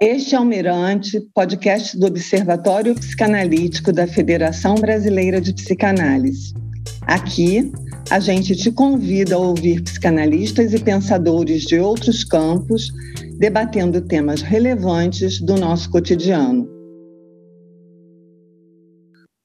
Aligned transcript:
Este 0.00 0.34
é 0.34 0.40
o 0.40 0.44
Mirante, 0.44 1.18
podcast 1.34 1.98
do 1.98 2.04
Observatório 2.04 2.94
Psicanalítico 2.94 3.90
da 3.90 4.06
Federação 4.06 4.74
Brasileira 4.74 5.40
de 5.40 5.54
Psicanálise. 5.54 6.52
Aqui, 7.00 7.72
a 8.10 8.20
gente 8.20 8.54
te 8.54 8.70
convida 8.70 9.36
a 9.36 9.38
ouvir 9.38 9.82
psicanalistas 9.82 10.74
e 10.74 10.78
pensadores 10.78 11.62
de 11.62 11.78
outros 11.78 12.24
campos 12.24 12.92
debatendo 13.38 14.02
temas 14.02 14.42
relevantes 14.42 15.40
do 15.40 15.56
nosso 15.56 15.90
cotidiano. 15.90 16.68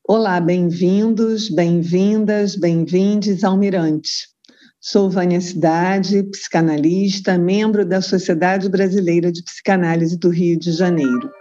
Olá, 0.06 0.42
bem-vindos, 0.42 1.50
bem-vindas, 1.50 2.58
bem-vindes 2.58 3.46
ao 3.46 3.56
Mirante. 3.56 4.31
Sou 4.84 5.12
Vânia 5.12 5.40
Cidade, 5.40 6.24
psicanalista, 6.24 7.38
membro 7.38 7.86
da 7.86 8.02
Sociedade 8.02 8.68
Brasileira 8.68 9.32
de 9.32 9.44
Psicanálise 9.44 10.18
do 10.18 10.30
Rio 10.30 10.58
de 10.58 10.72
Janeiro. 10.72 11.32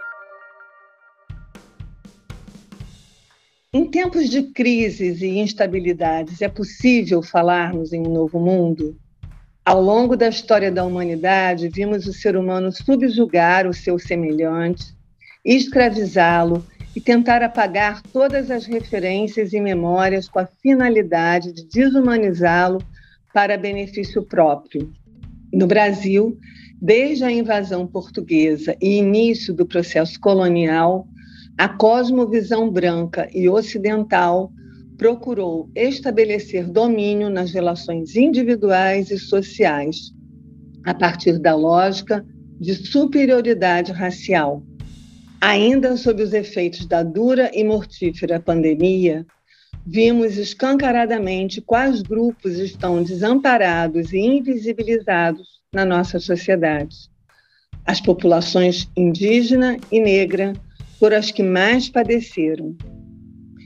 Em 3.73 3.89
tempos 3.89 4.29
de 4.29 4.43
crises 4.43 5.23
e 5.23 5.39
instabilidades, 5.39 6.39
é 6.43 6.47
possível 6.47 7.23
falarmos 7.23 7.91
em 7.91 8.01
um 8.01 8.13
novo 8.13 8.39
mundo? 8.39 8.95
Ao 9.65 9.81
longo 9.81 10.15
da 10.15 10.29
história 10.29 10.71
da 10.71 10.85
humanidade, 10.85 11.67
vimos 11.67 12.05
o 12.05 12.13
ser 12.13 12.37
humano 12.37 12.71
subjugar 12.71 13.65
o 13.65 13.73
seu 13.73 13.97
semelhante, 13.97 14.95
escravizá-lo 15.43 16.63
e 16.95 17.01
tentar 17.01 17.41
apagar 17.41 18.03
todas 18.13 18.51
as 18.51 18.67
referências 18.67 19.51
e 19.51 19.59
memórias 19.59 20.29
com 20.29 20.37
a 20.37 20.45
finalidade 20.45 21.51
de 21.51 21.65
desumanizá-lo 21.65 22.79
para 23.33 23.57
benefício 23.57 24.23
próprio. 24.23 24.91
No 25.53 25.67
Brasil, 25.67 26.37
desde 26.81 27.23
a 27.23 27.31
invasão 27.31 27.85
portuguesa 27.85 28.75
e 28.81 28.97
início 28.97 29.53
do 29.53 29.65
processo 29.65 30.19
colonial, 30.19 31.07
a 31.57 31.69
cosmovisão 31.69 32.69
branca 32.71 33.29
e 33.33 33.47
ocidental 33.47 34.51
procurou 34.97 35.69
estabelecer 35.75 36.67
domínio 36.67 37.29
nas 37.29 37.51
relações 37.51 38.15
individuais 38.15 39.11
e 39.11 39.17
sociais, 39.17 40.11
a 40.85 40.93
partir 40.93 41.39
da 41.39 41.55
lógica 41.55 42.25
de 42.59 42.75
superioridade 42.75 43.91
racial. 43.91 44.63
Ainda 45.41 45.97
sob 45.97 46.21
os 46.21 46.33
efeitos 46.33 46.85
da 46.85 47.01
dura 47.01 47.49
e 47.53 47.63
mortífera 47.63 48.39
pandemia, 48.39 49.25
vimos 49.85 50.37
escancaradamente 50.37 51.61
quais 51.61 52.01
grupos 52.01 52.57
estão 52.57 53.01
desamparados 53.03 54.13
e 54.13 54.19
invisibilizados 54.19 55.61
na 55.73 55.85
nossa 55.85 56.19
sociedade. 56.19 56.95
As 57.85 57.99
populações 57.99 58.89
indígena 58.95 59.77
e 59.91 59.99
negra 59.99 60.53
foram 60.99 61.17
as 61.17 61.31
que 61.31 61.41
mais 61.41 61.89
padeceram. 61.89 62.75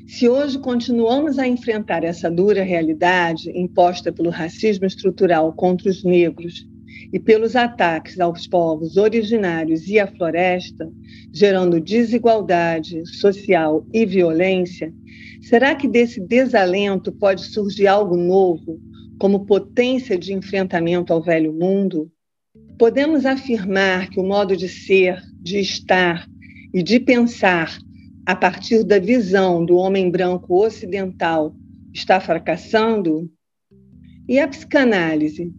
Se 0.07 0.29
hoje 0.29 0.57
continuamos 0.59 1.37
a 1.37 1.47
enfrentar 1.47 2.03
essa 2.03 2.29
dura 2.29 2.63
realidade 2.63 3.49
imposta 3.49 4.11
pelo 4.11 4.29
racismo 4.29 4.85
estrutural 4.85 5.51
contra 5.51 5.89
os 5.89 6.03
negros 6.03 6.65
e 7.11 7.19
pelos 7.19 7.55
ataques 7.55 8.19
aos 8.19 8.47
povos 8.47 8.97
originários 8.97 9.87
e 9.87 9.99
à 9.99 10.07
floresta, 10.07 10.91
gerando 11.33 11.79
desigualdade 11.79 13.05
social 13.05 13.85
e 13.93 14.05
violência, 14.05 14.93
será 15.41 15.75
que 15.75 15.87
desse 15.87 16.19
desalento 16.19 17.11
pode 17.11 17.45
surgir 17.45 17.87
algo 17.87 18.17
novo, 18.17 18.79
como 19.19 19.45
potência 19.45 20.17
de 20.17 20.33
enfrentamento 20.33 21.13
ao 21.13 21.21
velho 21.21 21.53
mundo? 21.53 22.11
Podemos 22.77 23.25
afirmar 23.25 24.09
que 24.09 24.19
o 24.19 24.23
modo 24.23 24.55
de 24.55 24.67
ser, 24.67 25.21
de 25.41 25.59
estar 25.59 26.27
e 26.73 26.83
de 26.83 26.99
pensar 26.99 27.77
a 28.25 28.35
partir 28.35 28.83
da 28.83 28.99
visão 28.99 29.63
do 29.63 29.77
homem 29.77 30.09
branco 30.09 30.65
ocidental 30.65 31.55
está 31.93 32.19
fracassando? 32.19 33.31
E 34.27 34.39
a 34.39 34.47
psicanálise? 34.47 35.53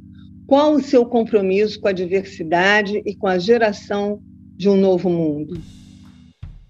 Qual 0.47 0.75
o 0.75 0.81
seu 0.81 1.05
compromisso 1.05 1.81
com 1.81 1.89
a 1.89 1.93
diversidade 1.93 3.03
e 3.05 3.17
com 3.17 3.27
a 3.27 3.37
geração 3.37 4.23
de 4.57 4.69
um 4.69 4.77
novo 4.77 5.11
mundo? 5.11 5.61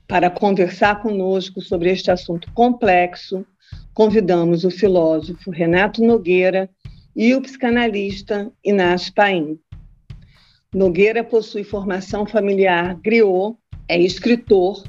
Para 0.08 0.30
conversar 0.30 1.02
conosco 1.02 1.60
sobre 1.60 1.90
este 1.90 2.10
assunto 2.10 2.50
complexo, 2.54 3.44
convidamos 3.92 4.64
o 4.64 4.70
filósofo 4.70 5.50
Renato 5.50 6.02
Nogueira 6.02 6.70
e 7.14 7.34
o 7.34 7.42
psicanalista 7.42 8.50
Inácio 8.64 9.12
Paim. 9.12 9.58
Nogueira 10.74 11.22
possui 11.22 11.62
formação 11.62 12.24
familiar 12.24 12.98
griot, 13.02 13.58
é 13.86 14.00
escritor, 14.00 14.84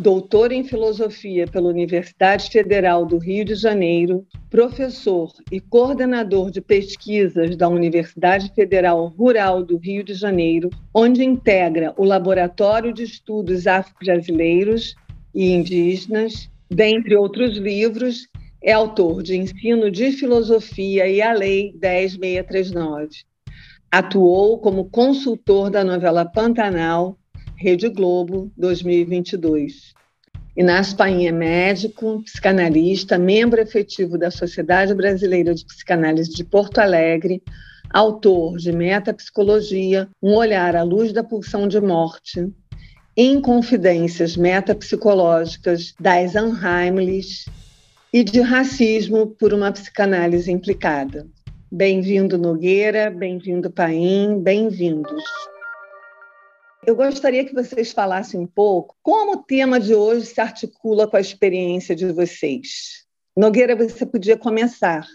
doutor 0.00 0.52
em 0.52 0.62
filosofia 0.62 1.46
pela 1.46 1.68
Universidade 1.68 2.50
Federal 2.50 3.04
do 3.04 3.18
Rio 3.18 3.44
de 3.44 3.56
Janeiro, 3.56 4.24
professor 4.48 5.32
e 5.50 5.60
coordenador 5.60 6.50
de 6.50 6.60
pesquisas 6.60 7.56
da 7.56 7.68
Universidade 7.68 8.52
Federal 8.54 9.08
Rural 9.08 9.64
do 9.64 9.76
Rio 9.76 10.04
de 10.04 10.14
Janeiro, 10.14 10.70
onde 10.94 11.24
integra 11.24 11.92
o 11.96 12.04
Laboratório 12.04 12.92
de 12.92 13.02
Estudos 13.02 13.66
Afro-Brasileiros 13.66 14.94
e 15.34 15.50
Indígenas, 15.50 16.48
dentre 16.70 17.16
outros 17.16 17.56
livros, 17.56 18.28
é 18.62 18.72
autor 18.72 19.22
de 19.22 19.36
Ensino 19.36 19.90
de 19.90 20.12
Filosofia 20.12 21.08
e 21.08 21.20
a 21.20 21.32
Lei 21.32 21.72
10639. 21.72 23.08
Atuou 23.90 24.58
como 24.58 24.90
consultor 24.90 25.70
da 25.70 25.82
novela 25.82 26.24
Pantanal 26.24 27.16
Rede 27.60 27.88
Globo 27.88 28.52
2022. 28.56 29.92
Inácio 30.56 30.96
Paim 30.96 31.26
é 31.26 31.32
médico, 31.32 32.22
psicanalista, 32.22 33.18
membro 33.18 33.60
efetivo 33.60 34.16
da 34.16 34.30
Sociedade 34.30 34.94
Brasileira 34.94 35.52
de 35.52 35.66
Psicanálise 35.66 36.30
de 36.30 36.44
Porto 36.44 36.78
Alegre, 36.78 37.42
autor 37.90 38.58
de 38.58 38.70
Metapsicologia, 38.70 40.08
Um 40.22 40.36
Olhar 40.36 40.76
à 40.76 40.84
Luz 40.84 41.12
da 41.12 41.24
Pulsão 41.24 41.66
de 41.66 41.80
Morte, 41.80 42.48
Inconfidências 43.16 44.36
Metapsicológicas 44.36 45.94
das 45.98 46.36
Unheimlich 46.36 47.50
e 48.12 48.22
de 48.22 48.40
Racismo 48.40 49.26
por 49.26 49.52
uma 49.52 49.72
Psicanálise 49.72 50.52
Implicada. 50.52 51.26
Bem-vindo, 51.72 52.38
Nogueira, 52.38 53.10
bem-vindo, 53.10 53.68
Paim, 53.68 54.40
bem-vindos. 54.40 55.24
Eu 56.88 56.96
gostaria 56.96 57.44
que 57.44 57.52
vocês 57.52 57.92
falassem 57.92 58.40
um 58.40 58.46
pouco 58.46 58.96
como 59.02 59.32
o 59.32 59.42
tema 59.42 59.78
de 59.78 59.94
hoje 59.94 60.24
se 60.24 60.40
articula 60.40 61.06
com 61.06 61.18
a 61.18 61.20
experiência 61.20 61.94
de 61.94 62.10
vocês. 62.10 63.04
Nogueira, 63.36 63.76
você 63.76 64.06
podia 64.06 64.38
começar. 64.38 65.06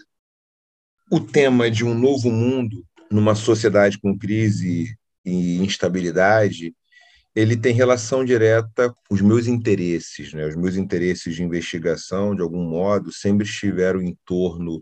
O 1.10 1.18
tema 1.18 1.68
de 1.68 1.84
um 1.84 1.92
novo 1.92 2.30
mundo 2.30 2.86
numa 3.10 3.34
sociedade 3.34 3.98
com 3.98 4.16
crise 4.16 4.96
e 5.24 5.56
instabilidade, 5.64 6.72
ele 7.34 7.56
tem 7.56 7.74
relação 7.74 8.24
direta 8.24 8.94
com 9.08 9.12
os 9.12 9.20
meus 9.20 9.48
interesses, 9.48 10.32
né? 10.32 10.46
Os 10.46 10.54
meus 10.54 10.76
interesses 10.76 11.34
de 11.34 11.42
investigação, 11.42 12.36
de 12.36 12.42
algum 12.42 12.62
modo, 12.62 13.10
sempre 13.12 13.44
estiveram 13.44 14.00
em 14.00 14.16
torno 14.24 14.80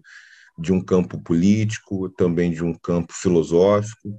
de 0.59 0.73
um 0.73 0.81
campo 0.81 1.21
político, 1.23 2.09
também 2.11 2.51
de 2.51 2.63
um 2.63 2.75
campo 2.75 3.13
filosófico, 3.13 4.15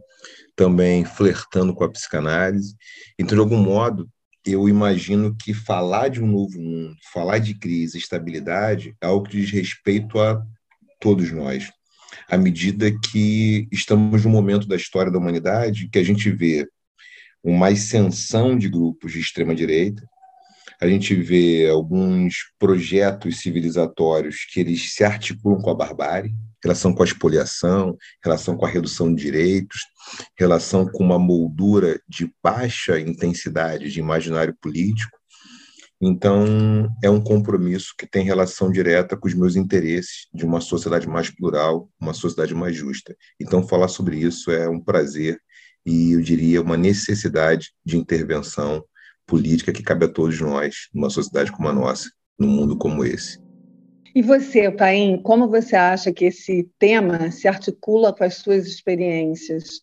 também 0.55 1.05
flertando 1.05 1.73
com 1.73 1.83
a 1.83 1.91
psicanálise. 1.91 2.75
Então, 3.17 3.35
de 3.35 3.41
algum 3.41 3.57
modo, 3.57 4.09
eu 4.45 4.67
imagino 4.67 5.35
que 5.35 5.53
falar 5.53 6.09
de 6.09 6.21
um 6.21 6.27
novo 6.27 6.59
mundo, 6.59 6.95
falar 7.13 7.39
de 7.39 7.53
crise, 7.53 7.97
estabilidade, 7.97 8.95
é 9.01 9.05
algo 9.05 9.27
que 9.27 9.37
diz 9.37 9.51
respeito 9.51 10.19
a 10.19 10.41
todos 10.99 11.31
nós. 11.31 11.71
À 12.29 12.37
medida 12.37 12.91
que 12.91 13.67
estamos 13.71 14.25
no 14.25 14.31
momento 14.31 14.67
da 14.67 14.75
história 14.75 15.11
da 15.11 15.17
humanidade 15.17 15.89
que 15.89 15.97
a 15.97 16.03
gente 16.03 16.29
vê 16.29 16.67
uma 17.43 17.67
ascensão 17.67 18.57
de 18.57 18.69
grupos 18.69 19.11
de 19.11 19.19
extrema-direita, 19.19 20.07
a 20.83 20.87
gente 20.89 21.15
vê 21.15 21.69
alguns 21.69 22.51
projetos 22.59 23.39
civilizatórios 23.39 24.43
que 24.51 24.59
eles 24.59 24.93
se 24.93 25.01
articulam 25.01 25.61
com 25.61 25.69
a 25.69 25.73
barbárie, 25.73 26.35
relação 26.61 26.93
com 26.93 27.01
a 27.01 27.05
expoliação, 27.05 27.97
relação 28.21 28.57
com 28.57 28.65
a 28.65 28.69
redução 28.69 29.15
de 29.15 29.23
direitos, 29.23 29.79
relação 30.37 30.85
com 30.85 31.01
uma 31.01 31.17
moldura 31.17 32.01
de 32.05 32.29
baixa 32.43 32.99
intensidade 32.99 33.89
de 33.89 33.99
imaginário 34.01 34.53
político. 34.61 35.17
Então, 36.01 36.93
é 37.01 37.09
um 37.09 37.21
compromisso 37.21 37.93
que 37.97 38.05
tem 38.05 38.25
relação 38.25 38.69
direta 38.69 39.15
com 39.15 39.25
os 39.25 39.33
meus 39.33 39.55
interesses 39.55 40.27
de 40.33 40.43
uma 40.43 40.59
sociedade 40.59 41.07
mais 41.07 41.29
plural, 41.29 41.89
uma 41.97 42.13
sociedade 42.13 42.53
mais 42.53 42.75
justa. 42.75 43.15
Então, 43.39 43.65
falar 43.65 43.87
sobre 43.87 44.17
isso 44.17 44.51
é 44.51 44.67
um 44.67 44.81
prazer 44.81 45.39
e, 45.85 46.11
eu 46.11 46.19
diria, 46.19 46.61
uma 46.61 46.75
necessidade 46.75 47.71
de 47.85 47.97
intervenção 47.97 48.83
política 49.25 49.71
que 49.71 49.83
cabe 49.83 50.05
a 50.05 50.09
todos 50.11 50.39
nós, 50.39 50.89
numa 50.93 51.09
sociedade 51.09 51.51
como 51.51 51.69
a 51.69 51.73
nossa, 51.73 52.09
num 52.37 52.47
mundo 52.47 52.77
como 52.77 53.03
esse. 53.03 53.39
E 54.15 54.21
você, 54.21 54.69
Paim, 54.71 55.19
como 55.21 55.47
você 55.47 55.75
acha 55.75 56.13
que 56.13 56.25
esse 56.25 56.69
tema 56.77 57.31
se 57.31 57.47
articula 57.47 58.13
com 58.13 58.23
as 58.23 58.35
suas 58.35 58.67
experiências? 58.67 59.81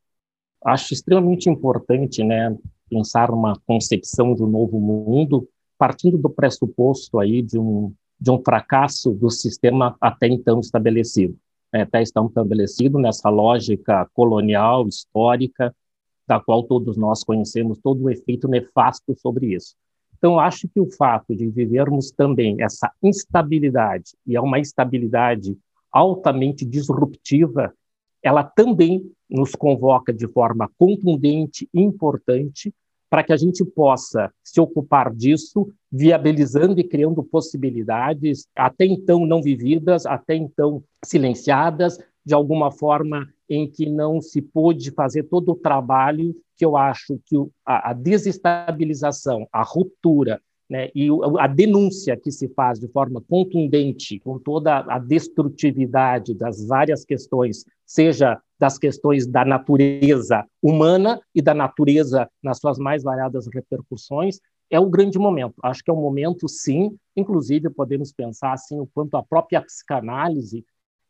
Acho 0.64 0.94
extremamente 0.94 1.48
importante, 1.48 2.22
né, 2.22 2.56
pensar 2.88 3.30
uma 3.30 3.54
concepção 3.66 4.34
de 4.34 4.42
um 4.42 4.46
novo 4.46 4.78
mundo 4.78 5.48
partindo 5.78 6.18
do 6.18 6.28
pressuposto 6.28 7.18
aí 7.18 7.40
de 7.40 7.58
um 7.58 7.94
de 8.20 8.30
um 8.30 8.38
fracasso 8.44 9.12
do 9.12 9.30
sistema 9.30 9.96
até 9.98 10.28
então 10.28 10.60
estabelecido, 10.60 11.34
né? 11.72 11.82
até 11.82 12.02
então 12.02 12.26
estabelecido 12.26 12.98
nessa 12.98 13.30
lógica 13.30 14.06
colonial 14.12 14.86
histórica 14.86 15.74
da 16.30 16.38
qual 16.38 16.62
todos 16.62 16.96
nós 16.96 17.24
conhecemos 17.24 17.80
todo 17.82 18.04
o 18.04 18.08
efeito 18.08 18.46
nefasto 18.46 19.18
sobre 19.18 19.52
isso. 19.52 19.74
Então, 20.16 20.38
acho 20.38 20.68
que 20.68 20.78
o 20.78 20.88
fato 20.88 21.34
de 21.34 21.48
vivermos 21.48 22.12
também 22.12 22.62
essa 22.62 22.88
instabilidade, 23.02 24.12
e 24.24 24.36
é 24.36 24.40
uma 24.40 24.60
instabilidade 24.60 25.58
altamente 25.90 26.64
disruptiva, 26.64 27.74
ela 28.22 28.44
também 28.44 29.10
nos 29.28 29.56
convoca 29.56 30.12
de 30.12 30.28
forma 30.28 30.70
contundente 30.78 31.68
e 31.74 31.80
importante 31.80 32.72
para 33.08 33.24
que 33.24 33.32
a 33.32 33.36
gente 33.36 33.64
possa 33.64 34.32
se 34.44 34.60
ocupar 34.60 35.12
disso, 35.12 35.68
viabilizando 35.90 36.78
e 36.78 36.84
criando 36.84 37.24
possibilidades 37.24 38.46
até 38.54 38.84
então 38.84 39.26
não 39.26 39.42
vividas, 39.42 40.06
até 40.06 40.36
então 40.36 40.80
silenciadas, 41.04 41.98
de 42.24 42.34
alguma 42.34 42.70
forma 42.70 43.28
em 43.50 43.68
que 43.68 43.90
não 43.90 44.20
se 44.20 44.40
pôde 44.40 44.92
fazer 44.92 45.24
todo 45.24 45.50
o 45.50 45.56
trabalho 45.56 46.34
que 46.56 46.64
eu 46.64 46.76
acho 46.76 47.18
que 47.26 47.36
a, 47.66 47.92
desestabilização, 47.92 49.48
a 49.52 49.62
ruptura 49.62 50.40
né, 50.70 50.88
e 50.94 51.08
a 51.40 51.48
denúncia 51.48 52.16
que 52.16 52.30
se 52.30 52.48
faz 52.50 52.78
de 52.78 52.86
forma 52.86 53.20
contundente 53.28 54.20
com 54.20 54.38
toda 54.38 54.84
a 54.88 55.00
destrutividade 55.00 56.32
das 56.32 56.64
várias 56.64 57.04
questões, 57.04 57.64
seja 57.84 58.40
das 58.56 58.78
questões 58.78 59.26
da 59.26 59.44
natureza 59.44 60.46
humana 60.62 61.20
e 61.34 61.42
da 61.42 61.54
natureza 61.54 62.30
nas 62.40 62.58
suas 62.58 62.78
mais 62.78 63.02
variadas 63.02 63.48
repercussões, 63.52 64.38
é 64.70 64.78
o 64.78 64.88
grande 64.88 65.18
momento. 65.18 65.54
Acho 65.64 65.82
que 65.82 65.90
é 65.90 65.94
um 65.94 66.00
momento, 66.00 66.48
sim, 66.48 66.96
inclusive 67.16 67.68
podemos 67.70 68.12
pensar 68.12 68.52
assim 68.52 68.78
o 68.78 68.86
quanto 68.86 69.16
a 69.16 69.22
própria 69.22 69.60
psicanálise 69.60 70.64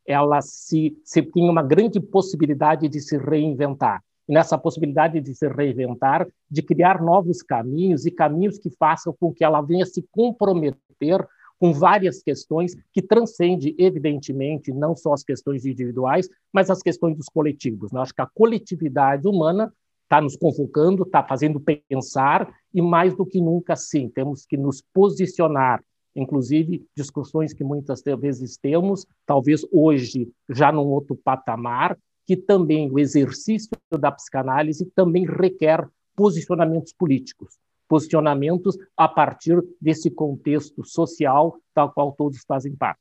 ela 0.07 0.41
se, 0.41 0.97
se 1.05 1.23
tem 1.23 1.49
uma 1.49 1.63
grande 1.63 2.01
possibilidade 2.01 2.89
de 2.89 3.01
se 3.01 3.17
reinventar. 3.17 4.03
E 4.29 4.33
nessa 4.33 4.57
possibilidade 4.57 5.21
de 5.21 5.35
se 5.35 5.49
reinventar, 5.49 6.27
de 6.51 6.63
criar 6.63 7.03
novos 7.03 7.43
caminhos 7.43 8.07
e 8.07 8.11
caminhos 8.11 8.59
que 8.59 8.71
façam 8.71 9.15
com 9.19 9.33
que 9.33 9.45
ela 9.45 9.61
venha 9.61 9.85
se 9.85 10.05
comprometer 10.11 11.27
com 11.59 11.75
várias 11.75 12.23
questões 12.23 12.75
que 12.93 13.03
transcende, 13.03 13.75
evidentemente, 13.79 14.73
não 14.73 14.97
só 14.97 15.13
as 15.13 15.23
questões 15.23 15.67
individuais, 15.67 16.29
mas 16.53 16.71
as 16.71 16.83
questões 16.83 17.17
dos 17.17 17.27
coletivos. 17.27 17.93
Eu 17.93 18.01
acho 18.01 18.15
que 18.15 18.23
a 18.23 18.31
coletividade 18.35 19.29
humana 19.29 19.71
está 20.05 20.21
nos 20.21 20.37
convocando, 20.37 21.03
está 21.03 21.23
fazendo 21.23 21.61
pensar, 21.61 22.51
e 22.73 22.81
mais 22.81 23.15
do 23.15 23.27
que 23.27 23.41
nunca, 23.41 23.77
sim, 23.77 24.09
temos 24.09 24.47
que 24.47 24.57
nos 24.57 24.83
posicionar 24.93 25.85
inclusive 26.15 26.85
discussões 26.97 27.53
que 27.53 27.65
muitas 27.65 28.03
vezes 28.03 28.57
temos, 28.57 29.07
talvez 29.27 29.67
hoje 29.73 30.31
já 30.49 30.73
num 30.73 30.87
outro 30.87 31.17
patamar, 31.17 31.97
que 32.27 32.37
também 32.37 32.91
o 32.91 32.99
exercício 32.99 33.71
da 33.91 34.13
psicanálise 34.13 34.87
também 34.95 35.27
requer 35.27 35.89
posicionamentos 36.15 36.93
políticos, 36.93 37.59
posicionamentos 37.89 38.79
a 38.97 39.09
partir 39.09 39.61
desse 39.81 40.11
contexto 40.11 40.85
social 40.85 41.59
tal 41.75 41.93
qual 41.93 42.13
todos 42.13 42.45
fazem 42.47 42.75
parte. 42.77 43.01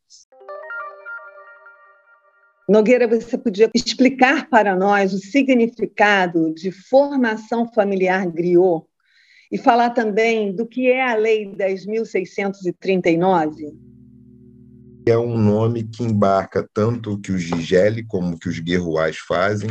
Nogueira, 2.70 3.08
você 3.08 3.36
podia 3.36 3.70
explicar 3.74 4.48
para 4.48 4.76
nós 4.76 5.12
o 5.12 5.18
significado 5.18 6.54
de 6.54 6.72
formação 6.72 7.68
familiar 7.74 8.28
griot 8.32 8.86
e 9.52 9.58
falar 9.58 9.90
também 9.92 10.56
do 10.56 10.66
que 10.66 10.90
é 10.92 11.10
a 11.10 11.16
Lei 11.16 11.46
10.639? 11.46 13.74
É 15.06 15.18
um 15.18 15.38
nome 15.38 15.86
que 15.86 16.04
embarca 16.04 16.70
tanto 16.74 17.14
o 17.14 17.20
que 17.20 17.32
os 17.32 17.42
Gigeli 17.42 18.06
como 18.06 18.36
o 18.36 18.40
que 18.40 18.48
os 18.48 18.60
Guerruais 18.60 19.18
fazem 19.18 19.70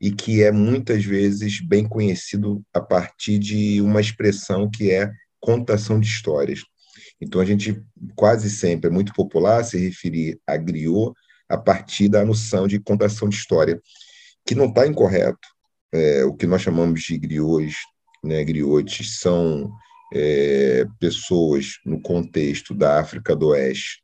e 0.00 0.10
que 0.10 0.42
é 0.42 0.50
muitas 0.50 1.04
vezes 1.04 1.60
bem 1.60 1.86
conhecido 1.86 2.60
a 2.74 2.80
partir 2.80 3.38
de 3.38 3.80
uma 3.80 4.00
expressão 4.00 4.68
que 4.68 4.90
é 4.90 5.08
contação 5.38 6.00
de 6.00 6.08
histórias. 6.08 6.64
Então 7.20 7.40
a 7.40 7.44
gente 7.44 7.80
quase 8.16 8.50
sempre 8.50 8.90
é 8.90 8.92
muito 8.92 9.12
popular 9.12 9.62
se 9.62 9.78
referir 9.78 10.40
a 10.46 10.56
griot 10.56 11.12
a 11.48 11.56
partir 11.56 12.08
da 12.08 12.24
noção 12.24 12.66
de 12.66 12.80
contação 12.80 13.28
de 13.28 13.36
história, 13.36 13.80
que 14.46 14.54
não 14.54 14.66
está 14.66 14.86
incorreto. 14.86 15.46
É, 15.92 16.24
o 16.24 16.34
que 16.34 16.46
nós 16.46 16.62
chamamos 16.62 17.02
de 17.02 17.18
griots 17.18 17.74
né, 18.22 18.44
griotes, 18.44 19.18
são 19.20 19.70
é, 20.12 20.84
pessoas 20.98 21.78
no 21.84 22.00
contexto 22.00 22.74
da 22.74 23.00
África 23.00 23.34
do 23.34 23.48
Oeste, 23.48 24.02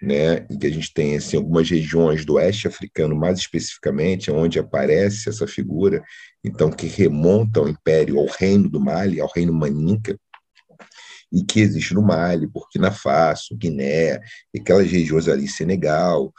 né, 0.00 0.46
e 0.48 0.56
que 0.56 0.66
a 0.66 0.70
gente 0.70 0.92
tem 0.94 1.16
assim, 1.16 1.36
algumas 1.36 1.68
regiões 1.68 2.24
do 2.24 2.34
oeste 2.34 2.68
africano, 2.68 3.16
mais 3.16 3.40
especificamente, 3.40 4.30
onde 4.30 4.58
aparece 4.58 5.28
essa 5.28 5.46
figura, 5.46 6.02
então 6.44 6.70
que 6.70 6.86
remonta 6.86 7.58
ao 7.58 7.68
Império, 7.68 8.18
ao 8.18 8.26
Reino 8.26 8.68
do 8.68 8.80
Mali, 8.80 9.20
ao 9.20 9.30
Reino 9.34 9.52
Maninca, 9.52 10.16
e 11.32 11.44
que 11.44 11.60
existe 11.60 11.94
no 11.94 12.02
Mali, 12.02 12.46
Burkina 12.46 12.90
Faso, 12.90 13.56
Guiné, 13.56 14.20
aquelas 14.56 14.90
regiões 14.90 15.28
ali, 15.28 15.46
Senegal, 15.46 16.32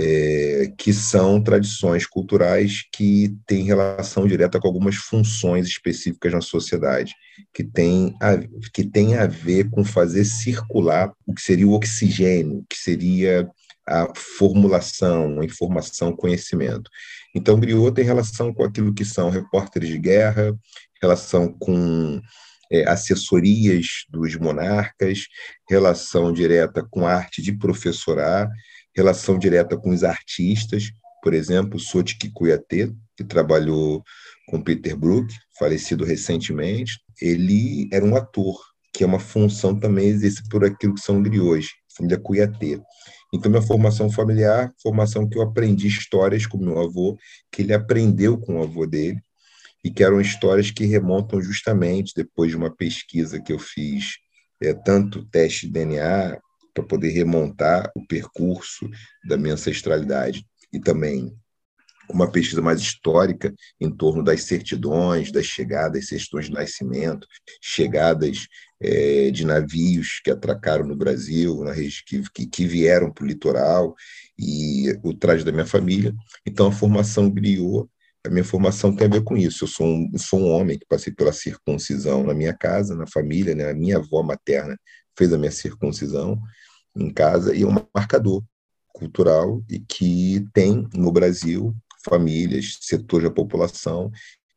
é, 0.00 0.72
que 0.78 0.92
são 0.92 1.42
tradições 1.42 2.06
culturais 2.06 2.84
que 2.92 3.36
têm 3.44 3.64
relação 3.64 4.28
direta 4.28 4.60
com 4.60 4.68
algumas 4.68 4.94
funções 4.94 5.66
específicas 5.66 6.32
na 6.32 6.40
sociedade, 6.40 7.12
que 7.52 7.64
tem 7.64 8.14
a, 8.22 8.38
que 8.72 8.84
tem 8.84 9.16
a 9.16 9.26
ver 9.26 9.68
com 9.70 9.84
fazer 9.84 10.24
circular 10.24 11.12
o 11.26 11.34
que 11.34 11.42
seria 11.42 11.66
o 11.66 11.72
oxigênio, 11.72 12.64
que 12.70 12.76
seria 12.76 13.50
a 13.84 14.06
formulação, 14.14 15.40
a 15.40 15.44
informação, 15.44 16.14
conhecimento. 16.14 16.88
Então, 17.34 17.58
Griot 17.58 17.92
tem 17.92 18.04
relação 18.04 18.54
com 18.54 18.62
aquilo 18.62 18.94
que 18.94 19.04
são 19.04 19.30
repórteres 19.30 19.88
de 19.88 19.98
guerra, 19.98 20.54
relação 21.02 21.52
com 21.58 22.20
é, 22.70 22.88
assessorias 22.88 24.04
dos 24.08 24.36
monarcas, 24.36 25.26
relação 25.68 26.32
direta 26.32 26.86
com 26.88 27.04
a 27.04 27.14
arte 27.14 27.42
de 27.42 27.52
professorar, 27.52 28.48
relação 28.98 29.38
direta 29.38 29.76
com 29.76 29.90
os 29.90 30.02
artistas, 30.02 30.90
por 31.22 31.32
exemplo, 31.32 31.78
Sotik 31.78 32.30
Kuyate, 32.30 32.94
que 33.16 33.24
trabalhou 33.24 34.02
com 34.48 34.62
Peter 34.62 34.96
Brook, 34.96 35.32
falecido 35.58 36.04
recentemente, 36.04 36.98
ele 37.20 37.88
era 37.92 38.04
um 38.04 38.16
ator, 38.16 38.60
que 38.92 39.04
é 39.04 39.06
uma 39.06 39.18
função 39.18 39.78
também 39.78 40.08
exercida 40.08 40.48
por 40.50 40.64
aquilo 40.64 40.94
que 40.94 41.00
são 41.00 41.22
griots, 41.22 41.68
família 41.96 42.18
Kuyate. 42.18 42.80
Então, 43.32 43.50
minha 43.50 43.62
formação 43.62 44.10
familiar, 44.10 44.72
formação 44.82 45.28
que 45.28 45.38
eu 45.38 45.42
aprendi 45.42 45.86
histórias 45.86 46.46
com 46.46 46.58
meu 46.58 46.80
avô, 46.80 47.16
que 47.52 47.62
ele 47.62 47.74
aprendeu 47.74 48.38
com 48.38 48.58
o 48.58 48.62
avô 48.62 48.86
dele, 48.86 49.20
e 49.84 49.90
que 49.90 50.02
eram 50.02 50.20
histórias 50.20 50.70
que 50.70 50.86
remontam 50.86 51.40
justamente 51.40 52.12
depois 52.16 52.50
de 52.50 52.56
uma 52.56 52.74
pesquisa 52.74 53.40
que 53.40 53.52
eu 53.52 53.58
fiz, 53.58 54.16
é, 54.60 54.72
tanto 54.72 55.24
teste 55.26 55.66
de 55.66 55.72
DNA 55.72 56.38
para 56.78 56.82
poder 56.86 57.10
remontar 57.10 57.90
o 57.94 58.06
percurso 58.06 58.88
da 59.26 59.36
minha 59.36 59.54
ancestralidade 59.54 60.46
e 60.72 60.78
também 60.78 61.34
uma 62.10 62.30
pesquisa 62.30 62.62
mais 62.62 62.80
histórica 62.80 63.54
em 63.78 63.90
torno 63.90 64.22
das 64.22 64.44
certidões, 64.44 65.30
das 65.30 65.44
chegadas, 65.44 66.08
certidões 66.08 66.46
de 66.46 66.52
nascimento, 66.52 67.26
chegadas 67.60 68.46
é, 68.80 69.30
de 69.30 69.44
navios 69.44 70.20
que 70.24 70.30
atracaram 70.30 70.86
no 70.86 70.96
Brasil, 70.96 71.62
na 71.64 71.74
que, 71.74 72.22
que, 72.32 72.46
que 72.46 72.66
vieram 72.66 73.12
para 73.12 73.24
o 73.24 73.26
litoral, 73.26 73.94
e 74.38 74.96
o 75.02 75.12
traje 75.12 75.44
da 75.44 75.52
minha 75.52 75.66
família. 75.66 76.14
Então, 76.46 76.68
a 76.68 76.72
formação 76.72 77.28
griou, 77.28 77.90
a 78.24 78.30
minha 78.30 78.44
formação 78.44 78.94
tem 78.94 79.06
a 79.06 79.10
ver 79.10 79.22
com 79.22 79.36
isso. 79.36 79.64
Eu 79.64 79.68
sou 79.68 79.86
um, 79.86 80.10
sou 80.16 80.40
um 80.40 80.50
homem 80.50 80.78
que 80.78 80.86
passei 80.86 81.12
pela 81.12 81.32
circuncisão 81.32 82.24
na 82.24 82.32
minha 82.32 82.54
casa, 82.54 82.94
na 82.94 83.06
família, 83.06 83.54
né? 83.54 83.68
a 83.70 83.74
minha 83.74 83.98
avó 83.98 84.22
materna 84.22 84.78
fez 85.18 85.32
a 85.32 85.38
minha 85.38 85.50
circuncisão, 85.50 86.40
em 86.96 87.10
casa 87.10 87.54
e 87.54 87.62
é 87.62 87.66
um 87.66 87.74
marcador 87.94 88.42
cultural 88.88 89.62
e 89.68 89.78
que 89.78 90.44
tem 90.52 90.88
no 90.94 91.12
Brasil 91.12 91.74
famílias, 92.04 92.78
setores 92.80 93.28
da 93.28 93.34
população 93.34 94.10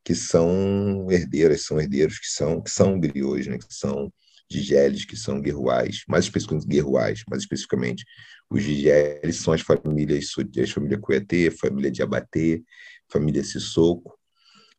que 0.04 0.16
são 0.16 1.08
herdeiras, 1.12 1.64
são 1.66 1.80
herdeiros 1.80 2.20
que 2.20 2.28
são 2.28 2.62
que 2.62 2.72
são 2.72 3.00
griots, 3.00 3.48
né, 3.48 3.58
que 3.58 3.74
são 3.74 4.12
digeles, 4.50 5.06
que 5.06 5.16
são 5.16 5.40
guerruais, 5.40 6.04
mais 6.08 6.26
especificamente 6.26 6.68
guerruais, 6.68 7.24
mais 7.30 7.44
especificamente 7.44 8.04
os 8.50 8.64
digeles 8.64 9.38
são 9.38 9.54
as 9.54 9.62
famílias, 9.62 10.28
as 10.62 10.72
família 10.72 11.00
Cuetê, 11.00 11.50
família 11.50 11.90
de 11.90 12.04
Abatê, 12.04 12.62
família 13.10 13.44
Sissoko, 13.44 14.18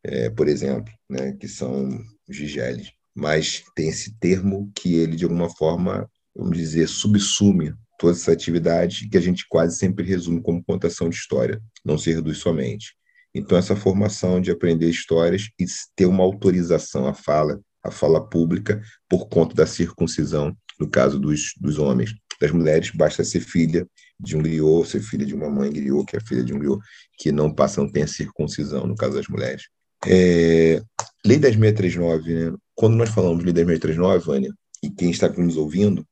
é, 0.04 0.28
por 0.28 0.46
exemplo, 0.46 0.92
né, 1.08 1.32
que 1.32 1.48
são 1.48 1.88
os 2.28 2.36
digeles. 2.36 2.92
Mas 3.14 3.64
tem 3.74 3.88
esse 3.88 4.14
termo 4.18 4.70
que 4.74 4.94
ele, 4.94 5.16
de 5.16 5.24
alguma 5.24 5.48
forma, 5.48 6.10
vamos 6.34 6.56
dizer, 6.56 6.88
subsume 6.88 7.74
toda 7.98 8.12
essa 8.12 8.32
atividade 8.32 9.08
que 9.08 9.16
a 9.16 9.20
gente 9.20 9.46
quase 9.48 9.78
sempre 9.78 10.04
resume 10.04 10.42
como 10.42 10.64
contação 10.64 11.08
de 11.08 11.16
história, 11.16 11.60
não 11.84 11.96
se 11.96 12.12
reduz 12.12 12.38
somente. 12.38 12.94
Então, 13.34 13.56
essa 13.56 13.76
formação 13.76 14.40
de 14.40 14.50
aprender 14.50 14.88
histórias 14.88 15.48
e 15.58 15.64
ter 15.96 16.06
uma 16.06 16.22
autorização 16.22 17.06
à 17.06 17.14
fala, 17.14 17.60
à 17.82 17.90
fala 17.90 18.28
pública, 18.28 18.82
por 19.08 19.28
conta 19.28 19.54
da 19.54 19.66
circuncisão, 19.66 20.54
no 20.78 20.88
caso 20.88 21.18
dos, 21.18 21.54
dos 21.58 21.78
homens. 21.78 22.14
Das 22.40 22.50
mulheres, 22.50 22.90
basta 22.90 23.22
ser 23.22 23.40
filha 23.40 23.86
de 24.18 24.36
um 24.36 24.42
griot, 24.42 24.88
ser 24.88 25.00
filha 25.00 25.24
de 25.24 25.34
uma 25.34 25.48
mãe 25.48 25.72
griot, 25.72 26.04
que 26.04 26.16
é 26.16 26.20
filha 26.20 26.42
de 26.42 26.52
um 26.52 26.58
griot, 26.58 26.80
que 27.16 27.30
não 27.30 27.54
passa, 27.54 27.80
não 27.80 27.90
tem 27.90 28.02
a 28.02 28.08
circuncisão, 28.08 28.86
no 28.86 28.96
caso 28.96 29.14
das 29.14 29.28
mulheres. 29.28 29.62
É, 30.06 30.82
Lei 31.24 31.38
10.639, 31.38 32.24
né? 32.26 32.56
quando 32.74 32.96
nós 32.96 33.10
falamos 33.10 33.44
de 33.44 33.52
Lei 33.52 33.64
10.639, 33.64 34.18
Vânia, 34.18 34.52
e 34.82 34.90
quem 34.90 35.10
está 35.10 35.28
nos 35.28 35.56
ouvindo, 35.56 36.04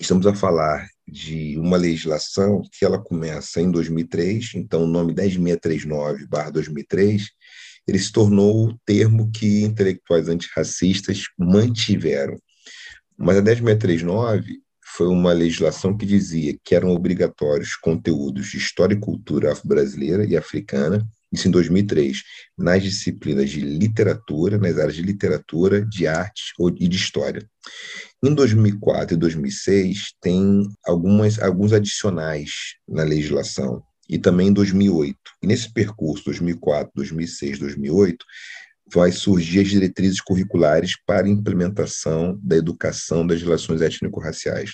estamos 0.00 0.26
a 0.26 0.34
falar 0.34 0.88
de 1.06 1.56
uma 1.58 1.76
legislação 1.76 2.62
que 2.72 2.84
ela 2.84 2.98
começa 2.98 3.60
em 3.60 3.70
2003, 3.70 4.54
então 4.56 4.82
o 4.84 4.86
nome 4.86 5.14
10639/2003, 5.14 7.28
ele 7.86 7.98
se 7.98 8.12
tornou 8.12 8.68
o 8.68 8.78
termo 8.84 9.30
que 9.30 9.62
intelectuais 9.62 10.28
antirracistas 10.28 11.24
mantiveram. 11.38 12.38
Mas 13.16 13.38
a 13.38 13.40
10639 13.40 14.60
foi 14.96 15.08
uma 15.08 15.32
legislação 15.32 15.96
que 15.96 16.04
dizia 16.04 16.54
que 16.62 16.74
eram 16.74 16.90
obrigatórios 16.90 17.74
conteúdos 17.76 18.48
de 18.48 18.58
história 18.58 18.94
e 18.94 19.00
cultura 19.00 19.52
afro-brasileira 19.52 20.26
e 20.26 20.36
africana, 20.36 21.06
isso 21.32 21.48
em 21.48 21.50
2003, 21.50 22.22
nas 22.56 22.82
disciplinas 22.82 23.50
de 23.50 23.60
literatura, 23.60 24.58
nas 24.58 24.78
áreas 24.78 24.94
de 24.94 25.02
literatura, 25.02 25.84
de 25.84 26.06
arte 26.06 26.52
e 26.78 26.88
de 26.88 26.96
história. 26.96 27.46
Em 28.24 28.34
2004 28.34 29.14
e 29.14 29.18
2006, 29.18 30.14
tem 30.20 30.66
algumas, 30.84 31.38
alguns 31.38 31.72
adicionais 31.72 32.50
na 32.88 33.02
legislação, 33.02 33.82
e 34.08 34.18
também 34.18 34.48
em 34.48 34.52
2008. 34.52 35.16
E 35.42 35.46
nesse 35.46 35.72
percurso, 35.72 36.24
2004, 36.24 36.90
2006, 36.94 37.58
2008, 37.58 38.24
vai 38.92 39.12
surgir 39.12 39.60
as 39.60 39.68
diretrizes 39.68 40.20
curriculares 40.20 40.92
para 41.06 41.28
implementação 41.28 42.40
da 42.42 42.56
educação 42.56 43.26
das 43.26 43.42
relações 43.42 43.82
étnico-raciais 43.82 44.72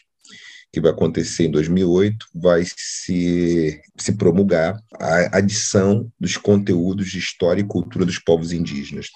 que 0.75 0.81
vai 0.81 0.91
acontecer 0.91 1.45
em 1.45 1.51
2008, 1.53 2.27
vai 2.35 2.65
se, 2.77 3.81
se 3.97 4.13
promulgar 4.15 4.77
a 5.01 5.39
adição 5.39 6.11
dos 6.19 6.37
conteúdos 6.37 7.11
de 7.11 7.19
história 7.19 7.61
e 7.61 7.67
cultura 7.67 8.05
dos 8.05 8.19
povos 8.19 8.53
indígenas. 8.53 9.09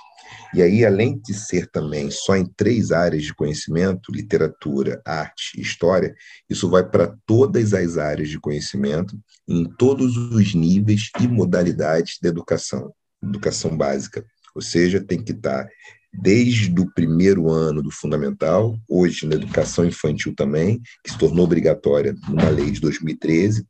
E 0.55 0.63
aí, 0.63 0.85
além 0.85 1.19
de 1.19 1.35
ser 1.35 1.67
também 1.67 2.11
só 2.11 2.37
em 2.37 2.47
três 2.47 2.93
áreas 2.93 3.25
de 3.25 3.35
conhecimento, 3.35 4.13
literatura, 4.13 5.03
arte 5.05 5.59
e 5.59 5.61
história, 5.61 6.15
isso 6.49 6.71
vai 6.71 6.89
para 6.89 7.15
todas 7.27 7.75
as 7.75 7.99
áreas 7.99 8.29
de 8.29 8.39
conhecimento, 8.39 9.19
em 9.49 9.65
todos 9.65 10.17
os 10.17 10.55
níveis 10.55 11.11
e 11.21 11.27
modalidades 11.27 12.19
da 12.23 12.29
educação, 12.29 12.93
educação 13.23 13.77
básica. 13.77 14.25
Ou 14.55 14.63
seja, 14.63 15.01
tem 15.01 15.23
que 15.23 15.33
estar 15.33 15.69
desde 16.21 16.81
o 16.81 16.93
primeiro 16.93 17.49
ano 17.49 17.81
do 17.81 17.91
fundamental, 17.91 18.77
hoje 18.89 19.25
na 19.25 19.37
educação 19.37 19.85
infantil 19.85 20.35
também, 20.35 20.81
que 21.05 21.13
se 21.13 21.19
tornou 21.19 21.45
obrigatória 21.45 22.15
numa 22.29 22.49
lei 22.49 22.71
de 22.73 22.81
2013, 22.81 23.65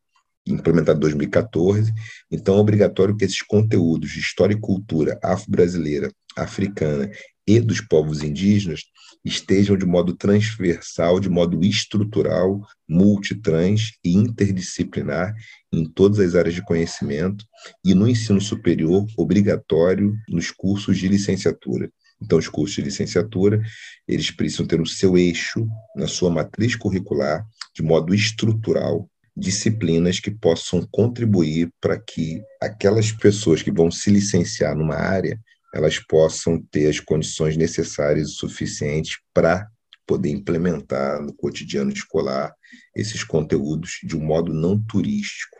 implementada 0.46 0.96
em 0.96 1.00
2014. 1.00 1.92
Então, 2.30 2.56
é 2.56 2.58
obrigatório 2.58 3.16
que 3.16 3.24
esses 3.24 3.42
conteúdos 3.42 4.10
de 4.10 4.20
história 4.20 4.54
e 4.54 4.60
cultura 4.60 5.18
afro-brasileira, 5.22 6.10
africana 6.36 7.10
e 7.46 7.60
dos 7.60 7.80
povos 7.80 8.22
indígenas 8.22 8.82
estejam 9.24 9.76
de 9.76 9.84
modo 9.84 10.14
transversal, 10.14 11.20
de 11.20 11.28
modo 11.28 11.62
estrutural, 11.64 12.60
multitrans 12.88 13.92
e 14.04 14.14
interdisciplinar 14.14 15.34
em 15.72 15.84
todas 15.84 16.18
as 16.18 16.34
áreas 16.34 16.54
de 16.54 16.64
conhecimento 16.64 17.44
e 17.84 17.94
no 17.94 18.08
ensino 18.08 18.40
superior 18.40 19.06
obrigatório 19.16 20.14
nos 20.28 20.50
cursos 20.50 20.96
de 20.96 21.08
licenciatura. 21.08 21.90
Então, 22.20 22.38
os 22.38 22.48
cursos 22.48 22.76
de 22.76 22.82
licenciatura, 22.82 23.62
eles 24.06 24.30
precisam 24.30 24.66
ter 24.66 24.80
o 24.80 24.86
seu 24.86 25.16
eixo 25.16 25.66
na 25.94 26.06
sua 26.06 26.30
matriz 26.30 26.74
curricular, 26.74 27.46
de 27.74 27.82
modo 27.82 28.14
estrutural, 28.14 29.08
disciplinas 29.36 30.18
que 30.18 30.30
possam 30.30 30.86
contribuir 30.90 31.70
para 31.80 31.98
que 31.98 32.42
aquelas 32.60 33.12
pessoas 33.12 33.62
que 33.62 33.70
vão 33.70 33.90
se 33.90 34.10
licenciar 34.10 34.74
numa 34.74 34.96
área, 34.96 35.38
elas 35.72 35.98
possam 35.98 36.60
ter 36.72 36.88
as 36.88 36.98
condições 36.98 37.56
necessárias 37.56 38.30
e 38.30 38.32
suficientes 38.32 39.18
para 39.32 39.68
poder 40.06 40.30
implementar 40.30 41.22
no 41.22 41.32
cotidiano 41.34 41.92
escolar 41.92 42.52
esses 42.96 43.22
conteúdos 43.22 44.00
de 44.02 44.16
um 44.16 44.24
modo 44.24 44.52
não 44.52 44.82
turístico. 44.82 45.58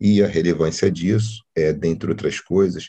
E 0.00 0.20
a 0.22 0.26
relevância 0.26 0.90
disso 0.90 1.44
é, 1.54 1.72
dentre 1.72 2.10
outras 2.10 2.40
coisas, 2.40 2.88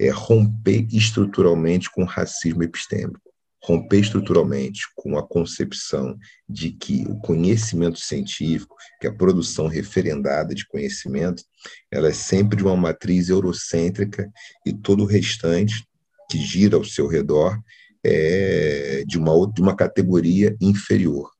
é 0.00 0.08
romper 0.08 0.86
estruturalmente 0.90 1.90
com 1.90 2.02
o 2.02 2.06
racismo 2.06 2.62
epistêmico, 2.62 3.20
romper 3.62 4.00
estruturalmente 4.00 4.80
com 4.96 5.18
a 5.18 5.22
concepção 5.22 6.18
de 6.48 6.72
que 6.72 7.04
o 7.06 7.18
conhecimento 7.18 8.00
científico, 8.00 8.74
que 8.98 9.06
a 9.06 9.12
produção 9.12 9.66
referendada 9.66 10.54
de 10.54 10.66
conhecimento, 10.66 11.44
ela 11.90 12.08
é 12.08 12.14
sempre 12.14 12.56
de 12.56 12.64
uma 12.64 12.74
matriz 12.74 13.28
eurocêntrica 13.28 14.26
e 14.64 14.72
todo 14.72 15.02
o 15.02 15.06
restante 15.06 15.86
que 16.30 16.38
gira 16.38 16.76
ao 16.76 16.84
seu 16.84 17.06
redor 17.06 17.60
é 18.02 19.04
de 19.06 19.18
uma, 19.18 19.52
de 19.52 19.60
uma 19.60 19.76
categoria 19.76 20.56
inferior. 20.58 21.30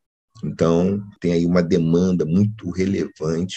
Então, 0.44 1.02
tem 1.20 1.32
aí 1.32 1.46
uma 1.46 1.62
demanda 1.62 2.24
muito 2.24 2.70
relevante 2.70 3.56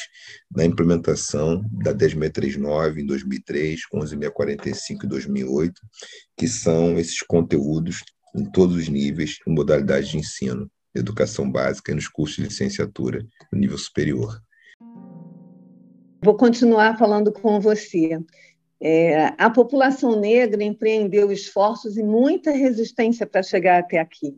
na 0.52 0.66
implementação 0.66 1.63
da 1.72 1.92
10639 1.92 3.02
em 3.02 3.06
2003, 3.06 3.82
11645 3.92 5.06
em 5.06 5.10
2008, 5.10 5.82
que 6.38 6.48
são 6.48 6.98
esses 6.98 7.22
conteúdos 7.22 8.04
em 8.36 8.46
todos 8.52 8.75
os 8.75 8.90
níveis, 8.90 9.38
em 9.48 9.54
modalidade 9.54 10.12
de 10.12 10.18
ensino, 10.18 10.70
educação 10.94 11.50
básica 11.50 11.92
e 11.92 11.96
nos 11.96 12.08
cursos 12.08 12.38
de 12.38 12.44
licenciatura 12.44 13.25
no 13.52 13.60
nível 13.60 13.78
superior. 13.78 14.42
Vou 16.24 16.36
continuar 16.36 16.98
falando 16.98 17.32
com 17.32 17.60
você. 17.60 18.20
É, 18.82 19.34
a 19.38 19.50
população 19.50 20.20
negra 20.20 20.63
empreendeu 20.63 21.32
esforços 21.32 21.98
e 21.98 22.04
muita 22.04 22.52
resistência 22.52 23.25
para 23.25 23.42
chegar 23.42 23.80
até 23.80 24.00
aqui. 24.00 24.36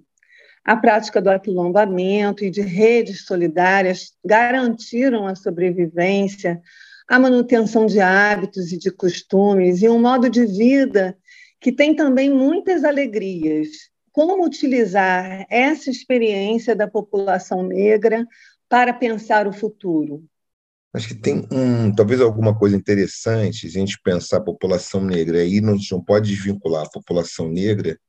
A 0.65 0.75
prática 0.75 1.21
do 1.21 1.29
aquilombamento 1.29 2.43
e 2.43 2.49
de 2.49 2.61
redes 2.61 3.23
solidárias 3.25 4.13
garantiram 4.25 5.27
a 5.27 5.35
sobrevivência, 5.35 6.59
a 7.07 7.19
manutenção 7.19 7.85
de 7.85 7.99
hábitos 7.99 8.71
e 8.71 8.77
de 8.79 8.89
costumes 8.89 9.83
e 9.83 9.87
um 9.87 10.01
modo 10.01 10.27
de 10.27 10.43
vida 10.43 11.15
que 11.61 11.71
tem 11.71 11.95
também 11.95 12.31
muitas 12.31 12.83
alegrias. 12.83 13.67
Como 14.11 14.43
utilizar 14.43 15.45
essa 15.51 15.91
experiência 15.91 16.75
da 16.75 16.87
população 16.87 17.61
negra 17.61 18.25
para 18.67 18.91
pensar 18.91 19.47
o 19.47 19.53
futuro? 19.53 20.23
Acho 20.95 21.09
que 21.09 21.15
tem 21.15 21.45
um, 21.51 21.93
talvez 21.93 22.21
alguma 22.21 22.57
coisa 22.57 22.75
interessante 22.75 23.67
a 23.67 23.69
gente 23.69 24.01
pensar 24.01 24.37
a 24.37 24.43
população 24.43 25.03
negra. 25.03 25.39
Aí 25.39 25.61
não, 25.61 25.75
não 25.91 26.03
pode 26.03 26.33
desvincular 26.33 26.85
a 26.85 26.89
população 26.89 27.49
negra 27.49 27.99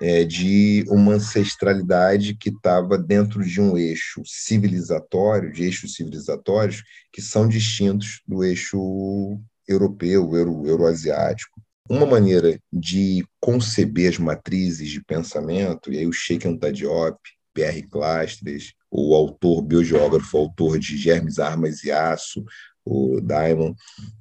é, 0.00 0.24
de 0.24 0.84
uma 0.88 1.14
ancestralidade 1.14 2.34
que 2.34 2.50
estava 2.50 2.98
dentro 2.98 3.44
de 3.44 3.60
um 3.60 3.76
eixo 3.76 4.22
civilizatório, 4.24 5.52
de 5.52 5.64
eixos 5.64 5.94
civilizatórios 5.94 6.82
que 7.12 7.22
são 7.22 7.48
distintos 7.48 8.20
do 8.26 8.44
eixo 8.44 9.40
europeu, 9.66 10.36
euro, 10.36 10.66
euroasiático. 10.66 11.60
Uma 11.88 12.06
maneira 12.06 12.58
de 12.72 13.24
conceber 13.40 14.10
as 14.10 14.18
matrizes 14.18 14.90
de 14.90 15.02
pensamento, 15.02 15.92
e 15.92 15.98
aí 15.98 16.06
o 16.06 16.12
Sheikh 16.12 16.46
Anta 16.46 16.72
Diop, 16.72 17.18
Pierre 17.54 17.82
Clastres, 17.82 18.74
o 18.90 19.14
autor, 19.14 19.62
biogeógrafo, 19.62 20.36
autor 20.36 20.78
de 20.78 20.96
Germes, 20.96 21.38
Armas 21.38 21.84
e 21.84 21.90
Aço, 21.90 22.44
o 22.86 23.20
Diamond, 23.20 23.74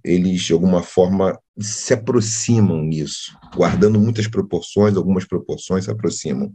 eles 0.03 0.41
de 0.41 0.51
alguma 0.51 0.81
forma 0.81 1.39
se 1.59 1.93
aproximam 1.93 2.81
nisso, 2.81 3.37
guardando 3.55 3.99
muitas 3.99 4.27
proporções, 4.27 4.97
algumas 4.97 5.23
proporções 5.23 5.85
se 5.85 5.91
aproximam. 5.91 6.51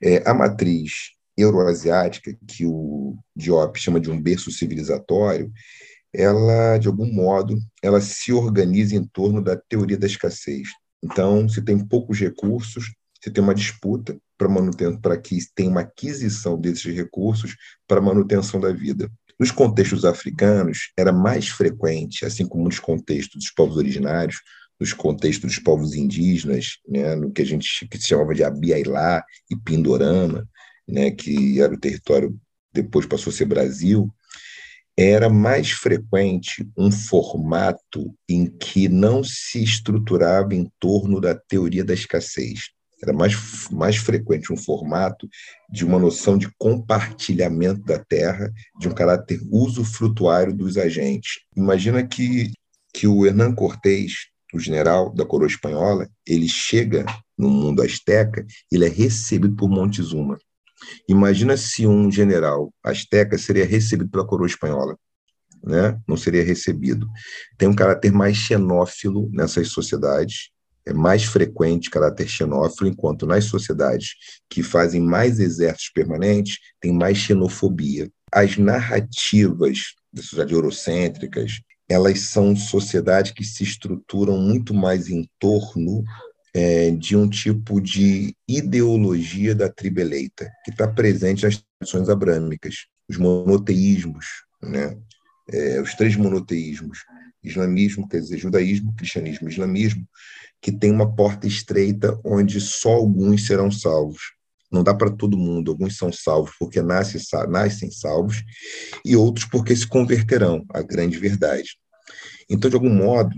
É, 0.00 0.28
a 0.28 0.34
matriz 0.34 1.12
euroasiática, 1.36 2.36
que 2.46 2.66
o 2.66 3.16
Diop 3.34 3.80
chama 3.80 3.98
de 3.98 4.10
um 4.10 4.20
berço 4.20 4.50
civilizatório, 4.50 5.50
ela, 6.12 6.76
de 6.76 6.88
algum 6.88 7.10
modo, 7.10 7.58
ela 7.82 8.00
se 8.02 8.32
organiza 8.32 8.94
em 8.94 9.04
torno 9.04 9.42
da 9.42 9.56
teoria 9.56 9.96
da 9.96 10.06
escassez. 10.06 10.68
Então, 11.02 11.48
se 11.48 11.62
tem 11.62 11.78
poucos 11.78 12.20
recursos, 12.20 12.92
você 13.18 13.30
tem 13.30 13.42
uma 13.42 13.54
disputa 13.54 14.18
para 14.36 14.48
manutenção, 14.48 15.00
para 15.00 15.16
que 15.16 15.38
tenha 15.54 15.70
uma 15.70 15.80
aquisição 15.80 16.60
desses 16.60 16.94
recursos 16.94 17.56
para 17.88 18.00
manutenção 18.00 18.60
da 18.60 18.72
vida. 18.72 19.10
Nos 19.38 19.50
contextos 19.50 20.04
africanos, 20.04 20.92
era 20.96 21.12
mais 21.12 21.48
frequente, 21.48 22.24
assim 22.24 22.46
como 22.46 22.64
nos 22.64 22.78
contextos 22.78 23.42
dos 23.42 23.50
povos 23.50 23.76
originários, 23.76 24.40
nos 24.78 24.92
contextos 24.92 25.54
dos 25.54 25.58
povos 25.58 25.94
indígenas, 25.94 26.78
né, 26.88 27.14
no 27.14 27.30
que 27.30 27.42
a 27.42 27.46
gente 27.46 27.86
que 27.88 27.98
se 27.98 28.08
chamava 28.08 28.34
de 28.34 28.42
Abiailá 28.42 29.22
e 29.50 29.56
Pindorama, 29.56 30.48
né, 30.88 31.10
que 31.10 31.60
era 31.60 31.72
o 31.72 31.78
território 31.78 32.38
depois 32.72 33.06
passou 33.06 33.30
a 33.30 33.34
ser 33.34 33.44
Brasil, 33.44 34.08
era 34.96 35.28
mais 35.28 35.70
frequente 35.70 36.68
um 36.76 36.90
formato 36.90 38.14
em 38.28 38.46
que 38.46 38.88
não 38.88 39.22
se 39.22 39.62
estruturava 39.62 40.54
em 40.54 40.70
torno 40.78 41.20
da 41.20 41.34
teoria 41.34 41.84
da 41.84 41.94
escassez. 41.94 42.70
Era 43.02 43.12
mais, 43.12 43.68
mais 43.70 43.96
frequente 43.96 44.52
um 44.52 44.56
formato 44.56 45.28
de 45.68 45.84
uma 45.84 45.98
noção 45.98 46.38
de 46.38 46.48
compartilhamento 46.56 47.82
da 47.82 47.98
terra, 47.98 48.52
de 48.78 48.88
um 48.88 48.92
caráter 48.92 49.40
usufrutuário 49.50 50.54
dos 50.54 50.76
agentes. 50.76 51.40
Imagina 51.56 52.06
que, 52.06 52.52
que 52.94 53.08
o 53.08 53.26
Hernán 53.26 53.54
Cortés, 53.54 54.28
o 54.54 54.60
general 54.60 55.12
da 55.12 55.26
coroa 55.26 55.48
espanhola, 55.48 56.08
ele 56.24 56.48
chega 56.48 57.04
no 57.36 57.48
mundo 57.50 57.82
asteca, 57.82 58.46
ele 58.70 58.84
é 58.84 58.88
recebido 58.88 59.56
por 59.56 59.68
Montezuma. 59.68 60.38
Imagina 61.08 61.56
se 61.56 61.86
um 61.86 62.10
general 62.10 62.72
asteca 62.84 63.36
seria 63.36 63.64
recebido 63.64 64.10
pela 64.10 64.26
coroa 64.26 64.46
espanhola. 64.46 64.96
Né? 65.64 65.98
Não 66.06 66.16
seria 66.16 66.44
recebido. 66.44 67.08
Tem 67.56 67.68
um 67.68 67.74
caráter 67.74 68.12
mais 68.12 68.36
xenófilo 68.36 69.28
nessas 69.32 69.68
sociedades, 69.68 70.50
é 70.84 70.92
mais 70.92 71.24
frequente 71.24 71.90
caráter 71.90 72.28
xenófilo, 72.28 72.90
enquanto 72.90 73.26
nas 73.26 73.44
sociedades 73.44 74.14
que 74.48 74.62
fazem 74.62 75.00
mais 75.00 75.38
exércitos 75.38 75.90
permanentes, 75.94 76.58
tem 76.80 76.92
mais 76.92 77.18
xenofobia. 77.18 78.10
As 78.32 78.56
narrativas 78.56 79.94
das 80.12 80.24
sociedades 80.24 80.52
eurocêntricas, 80.52 81.60
elas 81.88 82.20
são 82.20 82.56
sociedades 82.56 83.32
que 83.32 83.44
se 83.44 83.62
estruturam 83.62 84.38
muito 84.38 84.74
mais 84.74 85.08
em 85.08 85.28
torno 85.38 86.02
é, 86.54 86.90
de 86.90 87.16
um 87.16 87.28
tipo 87.28 87.80
de 87.80 88.34
ideologia 88.46 89.54
da 89.54 89.68
tribo 89.68 90.00
eleita, 90.00 90.50
que 90.64 90.70
está 90.70 90.86
presente 90.86 91.44
nas 91.44 91.62
tradições 91.78 92.08
abrâmicas, 92.08 92.86
os 93.08 93.16
monoteísmos, 93.16 94.26
né? 94.62 94.96
É, 95.50 95.80
os 95.80 95.94
três 95.94 96.14
monoteísmos, 96.16 96.98
islamismo, 97.42 98.08
quer 98.08 98.20
dizer, 98.20 98.38
judaísmo, 98.38 98.94
cristianismo, 98.94 99.48
islamismo, 99.48 100.06
que 100.60 100.70
tem 100.70 100.90
uma 100.90 101.12
porta 101.14 101.46
estreita 101.46 102.18
onde 102.24 102.60
só 102.60 102.92
alguns 102.92 103.46
serão 103.46 103.70
salvos. 103.70 104.20
Não 104.70 104.82
dá 104.82 104.94
para 104.94 105.10
todo 105.10 105.36
mundo, 105.36 105.70
alguns 105.70 105.96
são 105.96 106.12
salvos 106.12 106.54
porque 106.58 106.80
nascem, 106.80 107.20
nascem 107.48 107.90
salvos, 107.90 108.42
e 109.04 109.14
outros 109.14 109.44
porque 109.44 109.76
se 109.76 109.86
converterão 109.86 110.64
à 110.72 110.80
grande 110.80 111.18
verdade. 111.18 111.76
Então, 112.48 112.70
de 112.70 112.76
algum 112.76 112.92
modo, 112.92 113.34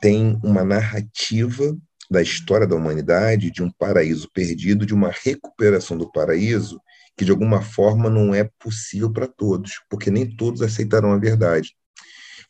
tem 0.00 0.38
uma 0.42 0.64
narrativa 0.64 1.76
da 2.10 2.22
história 2.22 2.66
da 2.66 2.74
humanidade, 2.74 3.50
de 3.50 3.62
um 3.62 3.70
paraíso 3.70 4.28
perdido, 4.32 4.86
de 4.86 4.94
uma 4.94 5.10
recuperação 5.10 5.96
do 5.98 6.10
paraíso, 6.10 6.80
que 7.16 7.24
de 7.24 7.30
alguma 7.30 7.60
forma 7.60 8.08
não 8.08 8.34
é 8.34 8.48
possível 8.58 9.12
para 9.12 9.28
todos, 9.28 9.72
porque 9.88 10.10
nem 10.10 10.34
todos 10.34 10.62
aceitarão 10.62 11.12
a 11.12 11.18
verdade. 11.18 11.74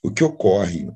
O 0.02 0.10
que 0.10 0.24
ocorre 0.24 0.88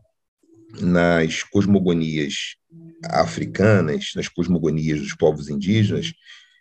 nas 0.80 1.42
cosmogonias 1.42 2.56
africanas, 3.04 4.12
nas 4.16 4.28
cosmogonias 4.28 5.00
dos 5.00 5.14
povos 5.14 5.48
indígenas, 5.48 6.12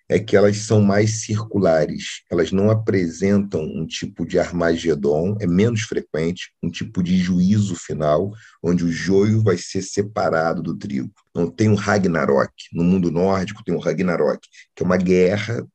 é 0.09 0.19
que 0.19 0.35
elas 0.35 0.57
são 0.57 0.81
mais 0.81 1.21
circulares, 1.21 2.21
elas 2.29 2.51
não 2.51 2.69
apresentam 2.69 3.63
um 3.63 3.87
tipo 3.87 4.27
de 4.27 4.37
Armagedon, 4.37 5.37
é 5.39 5.47
menos 5.47 5.83
frequente, 5.83 6.53
um 6.61 6.69
tipo 6.69 7.01
de 7.01 7.17
juízo 7.17 7.75
final, 7.75 8.31
onde 8.61 8.83
o 8.83 8.91
joio 8.91 9.41
vai 9.41 9.57
ser 9.57 9.81
separado 9.81 10.61
do 10.61 10.77
trigo. 10.77 11.11
Não 11.33 11.49
tem 11.49 11.69
um 11.69 11.75
Ragnarok. 11.75 12.53
No 12.73 12.83
mundo 12.83 13.09
nórdico 13.09 13.63
tem 13.63 13.73
um 13.73 13.79
Ragnarok, 13.79 14.45
que 14.75 14.83
é 14.83 14.85
uma 14.85 14.97
guerra, 14.97 15.65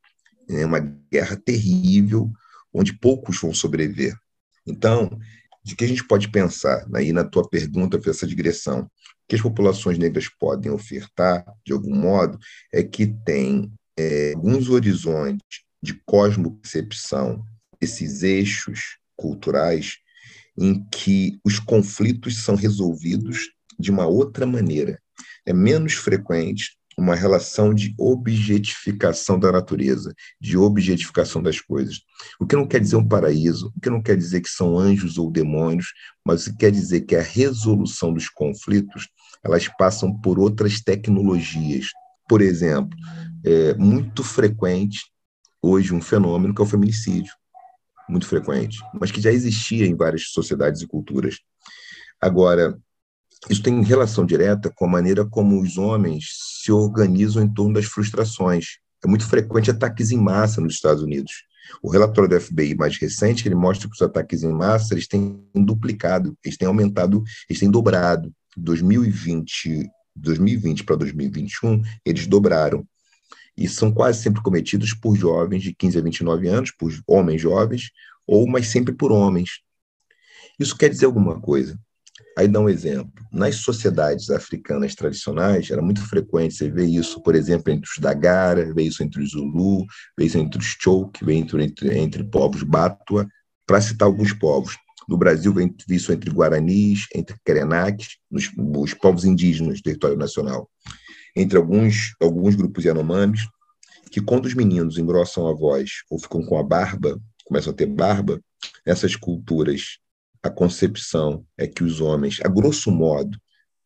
é 0.47 0.65
uma 0.65 0.79
guerra 0.79 1.35
terrível, 1.35 2.31
onde 2.71 2.93
poucos 2.93 3.41
vão 3.41 3.53
sobreviver. 3.53 4.15
Então, 4.65 5.19
de 5.63 5.75
que 5.75 5.83
a 5.83 5.87
gente 5.87 6.05
pode 6.05 6.29
pensar, 6.29 6.85
aí 6.93 7.11
na 7.11 7.23
tua 7.23 7.47
pergunta, 7.47 7.99
essa 8.09 8.25
digressão, 8.25 8.89
que 9.27 9.35
as 9.35 9.41
populações 9.41 9.97
negras 9.97 10.27
podem 10.39 10.71
ofertar, 10.71 11.45
de 11.65 11.73
algum 11.73 11.95
modo, 11.95 12.39
é 12.73 12.81
que 12.83 13.07
tem 13.07 13.71
é, 13.97 14.33
alguns 14.33 14.69
horizontes 14.69 15.63
de 15.81 15.93
cosmopercepção, 16.05 17.43
esses 17.79 18.23
eixos 18.23 18.97
culturais, 19.15 19.97
em 20.57 20.83
que 20.89 21.39
os 21.45 21.59
conflitos 21.59 22.43
são 22.43 22.55
resolvidos 22.55 23.51
de 23.77 23.91
uma 23.91 24.07
outra 24.07 24.45
maneira. 24.45 24.99
É 25.45 25.53
menos 25.53 25.93
frequente 25.93 26.78
uma 26.99 27.15
relação 27.15 27.73
de 27.73 27.95
objetificação 27.97 29.39
da 29.39 29.51
natureza, 29.51 30.13
de 30.39 30.57
objetificação 30.57 31.41
das 31.41 31.59
coisas. 31.61 32.01
O 32.39 32.45
que 32.45 32.55
não 32.55 32.67
quer 32.67 32.79
dizer 32.79 32.97
um 32.97 33.07
paraíso, 33.07 33.71
o 33.75 33.79
que 33.79 33.89
não 33.89 34.01
quer 34.01 34.17
dizer 34.17 34.41
que 34.41 34.49
são 34.49 34.77
anjos 34.77 35.17
ou 35.17 35.31
demônios, 35.31 35.93
mas 36.25 36.45
o 36.45 36.51
que 36.51 36.57
quer 36.57 36.71
dizer 36.71 37.01
que 37.01 37.15
a 37.15 37.21
resolução 37.21 38.13
dos 38.13 38.27
conflitos 38.29 39.07
elas 39.43 39.67
passam 39.77 40.13
por 40.19 40.37
outras 40.37 40.81
tecnologias. 40.81 41.87
Por 42.27 42.41
exemplo, 42.41 42.97
é 43.45 43.73
muito 43.75 44.23
frequente 44.23 44.99
hoje 45.61 45.93
um 45.93 46.01
fenômeno 46.01 46.53
que 46.53 46.61
é 46.61 46.63
o 46.65 46.67
feminicídio, 46.67 47.33
muito 48.09 48.27
frequente, 48.27 48.77
mas 48.99 49.11
que 49.11 49.21
já 49.21 49.31
existia 49.31 49.85
em 49.85 49.95
várias 49.95 50.29
sociedades 50.31 50.81
e 50.81 50.87
culturas. 50.87 51.39
Agora, 52.19 52.77
isso 53.47 53.63
tem 53.63 53.81
relação 53.83 54.25
direta 54.25 54.71
com 54.73 54.85
a 54.85 54.89
maneira 54.89 55.25
como 55.25 55.61
os 55.61 55.77
homens 55.77 56.25
se 56.63 56.71
organizam 56.71 57.43
em 57.43 57.53
torno 57.53 57.75
das 57.75 57.85
frustrações. 57.85 58.79
É 59.03 59.07
muito 59.07 59.25
frequente 59.25 59.71
ataques 59.71 60.11
em 60.11 60.17
massa 60.17 60.59
nos 60.59 60.73
Estados 60.73 61.01
Unidos. 61.01 61.31
O 61.81 61.89
relatório 61.89 62.29
do 62.29 62.39
FBI 62.39 62.75
mais 62.75 62.97
recente 62.97 63.47
ele 63.47 63.55
mostra 63.55 63.87
que 63.87 63.95
os 63.95 64.01
ataques 64.01 64.43
em 64.43 64.51
massa 64.51 64.93
eles 64.93 65.07
têm 65.07 65.41
duplicado, 65.55 66.37
eles 66.43 66.57
têm 66.57 66.67
aumentado, 66.67 67.23
eles 67.49 67.59
têm 67.59 67.71
dobrado. 67.71 68.33
2020, 68.57 69.89
2020 70.15 70.83
para 70.83 70.95
2021, 70.97 71.81
eles 72.03 72.27
dobraram 72.27 72.85
e 73.55 73.67
são 73.67 73.91
quase 73.91 74.21
sempre 74.21 74.41
cometidos 74.41 74.93
por 74.93 75.15
jovens 75.15 75.61
de 75.63 75.73
15 75.73 75.97
a 75.97 76.01
29 76.01 76.47
anos, 76.47 76.71
por 76.71 76.91
homens 77.07 77.41
jovens, 77.41 77.91
ou 78.25 78.47
mas 78.47 78.67
sempre 78.67 78.93
por 78.93 79.11
homens. 79.11 79.61
Isso 80.59 80.77
quer 80.77 80.89
dizer 80.89 81.05
alguma 81.05 81.39
coisa. 81.39 81.79
Aí 82.37 82.47
dá 82.47 82.59
um 82.59 82.69
exemplo. 82.69 83.11
Nas 83.31 83.55
sociedades 83.57 84.29
africanas 84.29 84.95
tradicionais, 84.95 85.69
era 85.69 85.81
muito 85.81 86.01
frequente 86.07 86.55
você 86.55 86.69
ver 86.69 86.85
isso, 86.85 87.21
por 87.21 87.35
exemplo, 87.35 87.71
entre 87.71 87.89
os 87.89 87.97
Dagara, 87.99 88.73
ver 88.73 88.83
isso 88.83 89.03
entre 89.03 89.21
os 89.21 89.31
Zulu, 89.31 89.85
ver 90.17 90.25
isso 90.25 90.37
entre 90.37 90.59
os 90.59 90.77
Chouk, 90.79 91.23
ver 91.23 91.33
entre, 91.33 91.63
entre, 91.63 91.97
entre 91.97 92.23
povos 92.23 92.63
Batua, 92.63 93.27
para 93.67 93.81
citar 93.81 94.07
alguns 94.07 94.33
povos. 94.33 94.77
No 95.07 95.17
Brasil, 95.17 95.53
vem 95.53 95.75
isso 95.89 96.13
entre 96.13 96.29
Guaranis, 96.29 97.07
entre 97.13 97.35
Krenak, 97.43 98.05
os, 98.31 98.49
os 98.57 98.93
povos 98.93 99.25
indígenas 99.25 99.79
do 99.79 99.83
território 99.83 100.17
nacional 100.17 100.69
entre 101.35 101.57
alguns, 101.57 102.15
alguns 102.21 102.55
grupos 102.55 102.83
Yanomamis, 102.83 103.41
que 104.11 104.21
quando 104.21 104.45
os 104.45 104.53
meninos 104.53 104.97
engrossam 104.97 105.47
a 105.47 105.53
voz 105.53 106.03
ou 106.09 106.19
ficam 106.19 106.43
com 106.43 106.57
a 106.57 106.63
barba, 106.63 107.19
começam 107.45 107.71
a 107.71 107.75
ter 107.75 107.85
barba, 107.85 108.41
nessas 108.85 109.15
culturas 109.15 109.99
a 110.41 110.49
concepção 110.49 111.45
é 111.57 111.67
que 111.67 111.83
os 111.83 112.01
homens, 112.01 112.39
a 112.43 112.47
grosso 112.47 112.91
modo, 112.91 113.37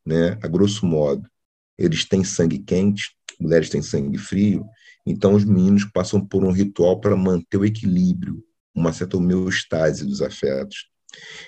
né, 0.04 0.38
a 0.42 0.48
grosso 0.48 0.86
modo, 0.86 1.28
eles 1.76 2.04
têm 2.04 2.22
sangue 2.22 2.58
quente, 2.58 3.16
mulheres 3.40 3.68
têm 3.68 3.82
sangue 3.82 4.18
frio, 4.18 4.64
então 5.04 5.34
os 5.34 5.44
meninos 5.44 5.84
passam 5.84 6.24
por 6.24 6.44
um 6.44 6.52
ritual 6.52 7.00
para 7.00 7.16
manter 7.16 7.56
o 7.56 7.64
equilíbrio, 7.64 8.42
uma 8.74 8.92
certa 8.92 9.16
homeostase 9.16 10.04
dos 10.04 10.22
afetos. 10.22 10.88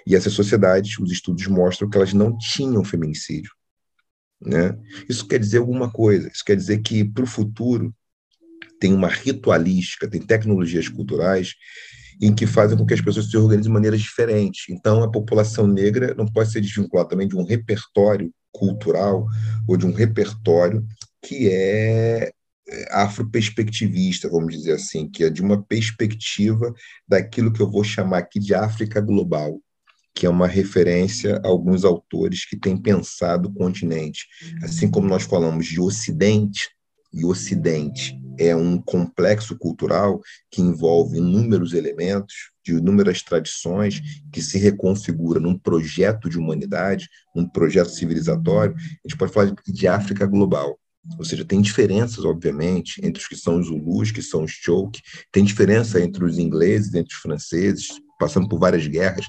E 0.06 0.14
essas 0.14 0.32
sociedades, 0.32 0.98
os 0.98 1.10
estudos 1.10 1.46
mostram 1.46 1.88
que 1.88 1.96
elas 1.96 2.12
não 2.12 2.36
tinham 2.36 2.84
feminicídio. 2.84 3.50
Né? 4.40 4.78
Isso 5.08 5.26
quer 5.26 5.40
dizer 5.40 5.58
alguma 5.58 5.90
coisa. 5.90 6.28
Isso 6.28 6.44
quer 6.44 6.56
dizer 6.56 6.78
que, 6.82 7.04
para 7.04 7.24
o 7.24 7.26
futuro, 7.26 7.94
tem 8.78 8.92
uma 8.92 9.08
ritualística, 9.08 10.08
tem 10.08 10.20
tecnologias 10.20 10.88
culturais 10.88 11.54
em 12.20 12.34
que 12.34 12.46
fazem 12.46 12.76
com 12.76 12.86
que 12.86 12.94
as 12.94 13.00
pessoas 13.00 13.30
se 13.30 13.36
organizem 13.36 13.64
de 13.64 13.68
maneiras 13.68 14.00
diferentes. 14.00 14.66
Então, 14.68 15.02
a 15.02 15.10
população 15.10 15.66
negra 15.66 16.14
não 16.14 16.26
pode 16.26 16.50
ser 16.50 16.60
desvinculada 16.60 17.10
também 17.10 17.28
de 17.28 17.36
um 17.36 17.44
repertório 17.44 18.32
cultural 18.52 19.26
ou 19.68 19.76
de 19.76 19.86
um 19.86 19.92
repertório 19.92 20.84
que 21.22 21.48
é, 21.50 22.32
é 22.68 22.88
afroperspectivista, 22.92 24.28
vamos 24.30 24.54
dizer 24.54 24.72
assim, 24.72 25.08
que 25.08 25.24
é 25.24 25.30
de 25.30 25.42
uma 25.42 25.62
perspectiva 25.62 26.72
daquilo 27.06 27.52
que 27.52 27.60
eu 27.60 27.70
vou 27.70 27.84
chamar 27.84 28.18
aqui 28.18 28.40
de 28.40 28.54
África 28.54 29.00
global 29.00 29.60
que 30.14 30.24
é 30.24 30.30
uma 30.30 30.46
referência 30.46 31.38
a 31.44 31.48
alguns 31.48 31.84
autores 31.84 32.46
que 32.46 32.58
têm 32.58 32.74
pensado 32.74 33.50
o 33.50 33.52
continente. 33.52 34.26
Assim 34.62 34.90
como 34.90 35.06
nós 35.06 35.24
falamos 35.24 35.66
de 35.66 35.78
Ocidente, 35.78 36.70
e 37.16 37.24
Ocidente 37.24 38.14
é 38.38 38.54
um 38.54 38.80
complexo 38.80 39.56
cultural 39.56 40.20
que 40.50 40.60
envolve 40.60 41.18
inúmeros 41.18 41.72
elementos, 41.72 42.34
de 42.64 42.72
inúmeras 42.72 43.22
tradições, 43.22 44.00
que 44.32 44.42
se 44.42 44.58
reconfigura 44.58 45.38
num 45.38 45.58
projeto 45.58 46.28
de 46.28 46.38
humanidade, 46.38 47.08
num 47.34 47.48
projeto 47.48 47.90
civilizatório, 47.90 48.74
a 48.74 49.08
gente 49.08 49.16
pode 49.16 49.32
falar 49.32 49.54
de 49.66 49.88
África 49.88 50.26
global. 50.26 50.78
Ou 51.18 51.24
seja, 51.24 51.44
tem 51.44 51.60
diferenças, 51.60 52.24
obviamente, 52.24 53.00
entre 53.04 53.22
os 53.22 53.28
que 53.28 53.36
são 53.36 53.60
os 53.60 53.68
Zulus, 53.68 54.10
que 54.10 54.22
são 54.22 54.42
os 54.42 54.50
Chouk, 54.50 55.00
tem 55.30 55.44
diferença 55.44 56.00
entre 56.00 56.24
os 56.24 56.38
ingleses, 56.38 56.94
entre 56.94 57.14
os 57.14 57.20
franceses, 57.20 57.88
passando 58.18 58.48
por 58.48 58.58
várias 58.58 58.86
guerras, 58.86 59.26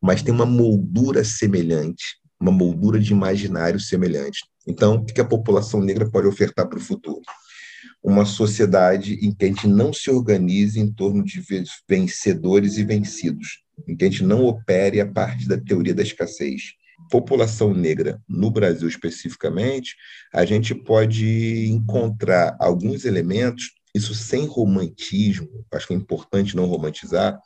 mas 0.00 0.22
tem 0.22 0.32
uma 0.32 0.46
moldura 0.46 1.24
semelhante, 1.24 2.04
uma 2.38 2.52
moldura 2.52 3.00
de 3.00 3.12
imaginário 3.12 3.80
semelhante. 3.80 4.44
Então, 4.66 4.96
o 4.96 5.04
que 5.04 5.20
a 5.20 5.24
população 5.24 5.80
negra 5.80 6.08
pode 6.08 6.26
ofertar 6.26 6.68
para 6.68 6.78
o 6.78 6.82
futuro? 6.82 7.22
Uma 8.06 8.24
sociedade 8.24 9.14
em 9.20 9.34
que 9.34 9.44
a 9.44 9.48
gente 9.48 9.66
não 9.66 9.92
se 9.92 10.08
organize 10.10 10.78
em 10.78 10.90
torno 10.90 11.24
de 11.24 11.42
vencedores 11.88 12.78
e 12.78 12.84
vencidos, 12.84 13.64
em 13.86 13.96
que 13.96 14.04
a 14.04 14.08
gente 14.08 14.22
não 14.22 14.44
opere 14.44 15.00
a 15.00 15.06
partir 15.06 15.48
da 15.48 15.58
teoria 15.58 15.92
da 15.92 16.04
escassez. 16.04 16.74
População 17.10 17.74
negra, 17.74 18.22
no 18.28 18.48
Brasil 18.48 18.88
especificamente, 18.88 19.96
a 20.32 20.44
gente 20.44 20.72
pode 20.72 21.68
encontrar 21.68 22.56
alguns 22.60 23.04
elementos 23.04 23.72
isso 23.96 24.14
sem 24.14 24.46
romantismo, 24.46 25.48
acho 25.72 25.86
que 25.86 25.94
é 25.94 25.96
importante 25.96 26.54
não 26.54 26.66
romantizar, 26.66 27.40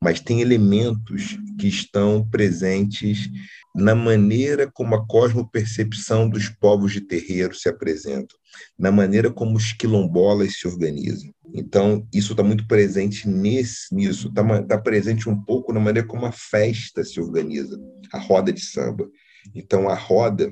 mas 0.00 0.20
tem 0.20 0.40
elementos 0.40 1.38
que 1.58 1.66
estão 1.66 2.26
presentes 2.28 3.28
na 3.74 3.94
maneira 3.94 4.70
como 4.72 4.94
a 4.94 5.06
cosmopercepção 5.06 6.28
dos 6.28 6.48
povos 6.48 6.92
de 6.92 7.02
terreiro 7.02 7.54
se 7.54 7.68
apresentam, 7.68 8.38
na 8.78 8.90
maneira 8.90 9.30
como 9.30 9.56
os 9.56 9.72
quilombolas 9.72 10.58
se 10.58 10.66
organizam. 10.66 11.30
Então, 11.54 12.06
isso 12.12 12.32
está 12.32 12.42
muito 12.42 12.66
presente 12.66 13.28
nesse, 13.28 13.94
nisso, 13.94 14.28
está 14.28 14.62
tá 14.62 14.78
presente 14.78 15.28
um 15.28 15.40
pouco 15.42 15.72
na 15.72 15.80
maneira 15.80 16.08
como 16.08 16.24
a 16.24 16.32
festa 16.32 17.04
se 17.04 17.20
organiza, 17.20 17.78
a 18.12 18.18
roda 18.18 18.52
de 18.52 18.60
samba. 18.60 19.08
Então, 19.54 19.88
a 19.88 19.94
roda, 19.94 20.50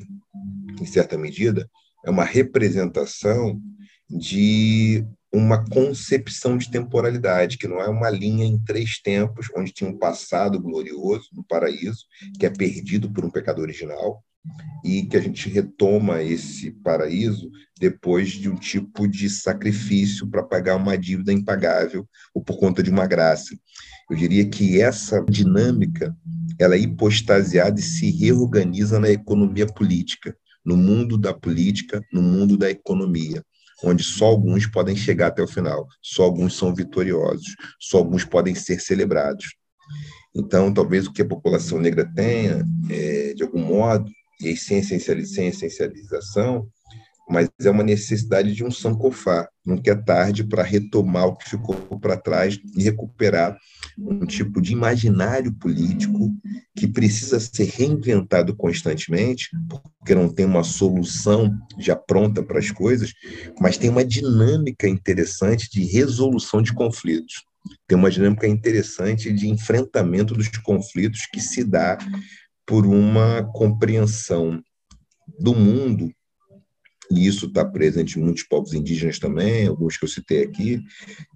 em 0.80 0.86
certa 0.86 1.16
medida, 1.16 1.68
é 2.04 2.10
uma 2.10 2.24
representação 2.24 3.60
de 4.08 5.04
uma 5.34 5.64
concepção 5.64 6.56
de 6.56 6.70
temporalidade, 6.70 7.58
que 7.58 7.66
não 7.66 7.80
é 7.80 7.88
uma 7.88 8.08
linha 8.08 8.46
em 8.46 8.56
três 8.56 9.00
tempos, 9.00 9.48
onde 9.56 9.72
tinha 9.72 9.90
um 9.90 9.98
passado 9.98 10.60
glorioso 10.60 11.28
no 11.32 11.42
paraíso, 11.42 12.04
que 12.38 12.46
é 12.46 12.50
perdido 12.50 13.10
por 13.10 13.24
um 13.24 13.30
pecado 13.30 13.60
original, 13.60 14.22
e 14.84 15.02
que 15.02 15.16
a 15.16 15.20
gente 15.20 15.48
retoma 15.48 16.22
esse 16.22 16.70
paraíso 16.70 17.50
depois 17.80 18.30
de 18.30 18.48
um 18.48 18.54
tipo 18.54 19.08
de 19.08 19.28
sacrifício 19.28 20.28
para 20.28 20.42
pagar 20.42 20.76
uma 20.76 20.96
dívida 20.96 21.32
impagável 21.32 22.06
ou 22.32 22.40
por 22.40 22.58
conta 22.58 22.82
de 22.82 22.90
uma 22.90 23.06
graça. 23.06 23.56
Eu 24.08 24.16
diria 24.16 24.48
que 24.48 24.80
essa 24.80 25.20
dinâmica 25.28 26.14
ela 26.60 26.76
é 26.76 26.78
hipostasiada 26.78 27.80
e 27.80 27.82
se 27.82 28.10
reorganiza 28.10 29.00
na 29.00 29.10
economia 29.10 29.66
política, 29.66 30.36
no 30.64 30.76
mundo 30.76 31.18
da 31.18 31.34
política, 31.34 32.00
no 32.12 32.22
mundo 32.22 32.56
da 32.56 32.70
economia 32.70 33.42
onde 33.82 34.02
só 34.02 34.26
alguns 34.26 34.66
podem 34.66 34.96
chegar 34.96 35.28
até 35.28 35.42
o 35.42 35.48
final, 35.48 35.86
só 36.00 36.24
alguns 36.24 36.56
são 36.56 36.74
vitoriosos, 36.74 37.54
só 37.80 37.98
alguns 37.98 38.24
podem 38.24 38.54
ser 38.54 38.80
celebrados. 38.80 39.56
Então, 40.34 40.72
talvez 40.72 41.06
o 41.06 41.12
que 41.12 41.22
a 41.22 41.28
população 41.28 41.78
negra 41.78 42.10
tenha, 42.14 42.66
é, 42.90 43.34
de 43.34 43.42
algum 43.42 43.60
modo, 43.60 44.10
e 44.40 44.56
sem, 44.56 44.78
essencialização, 44.78 46.66
mas 47.28 47.48
é 47.60 47.70
uma 47.70 47.82
necessidade 47.82 48.54
de 48.54 48.62
um 48.62 48.70
sancofá, 48.70 49.48
nunca 49.64 49.90
é 49.90 49.94
tarde 49.94 50.44
para 50.44 50.62
retomar 50.62 51.26
o 51.26 51.36
que 51.36 51.48
ficou 51.48 51.74
para 51.98 52.16
trás 52.16 52.58
e 52.76 52.82
recuperar 52.82 53.58
um 53.98 54.26
tipo 54.26 54.60
de 54.60 54.72
imaginário 54.72 55.52
político 55.52 56.30
que 56.76 56.86
precisa 56.86 57.40
ser 57.40 57.64
reinventado 57.64 58.54
constantemente, 58.54 59.48
porque 59.98 60.14
não 60.14 60.28
tem 60.28 60.44
uma 60.44 60.62
solução 60.62 61.50
já 61.78 61.96
pronta 61.96 62.42
para 62.42 62.58
as 62.58 62.70
coisas, 62.70 63.12
mas 63.60 63.78
tem 63.78 63.88
uma 63.88 64.04
dinâmica 64.04 64.86
interessante 64.88 65.70
de 65.70 65.84
resolução 65.84 66.60
de 66.60 66.72
conflitos. 66.72 67.42
Tem 67.86 67.96
uma 67.96 68.10
dinâmica 68.10 68.46
interessante 68.46 69.32
de 69.32 69.48
enfrentamento 69.48 70.34
dos 70.34 70.48
conflitos 70.48 71.26
que 71.32 71.40
se 71.40 71.64
dá 71.64 71.96
por 72.66 72.86
uma 72.86 73.42
compreensão 73.52 74.62
do 75.38 75.54
mundo 75.54 76.10
e 77.10 77.26
isso 77.26 77.46
está 77.46 77.64
presente 77.64 78.18
em 78.18 78.22
muitos 78.22 78.42
povos 78.42 78.72
indígenas 78.72 79.18
também, 79.18 79.66
alguns 79.66 79.96
que 79.96 80.04
eu 80.04 80.08
citei 80.08 80.42
aqui, 80.42 80.82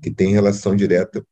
que 0.03 0.11
tem 0.11 0.33
relação 0.33 0.75
direta 0.75 1.25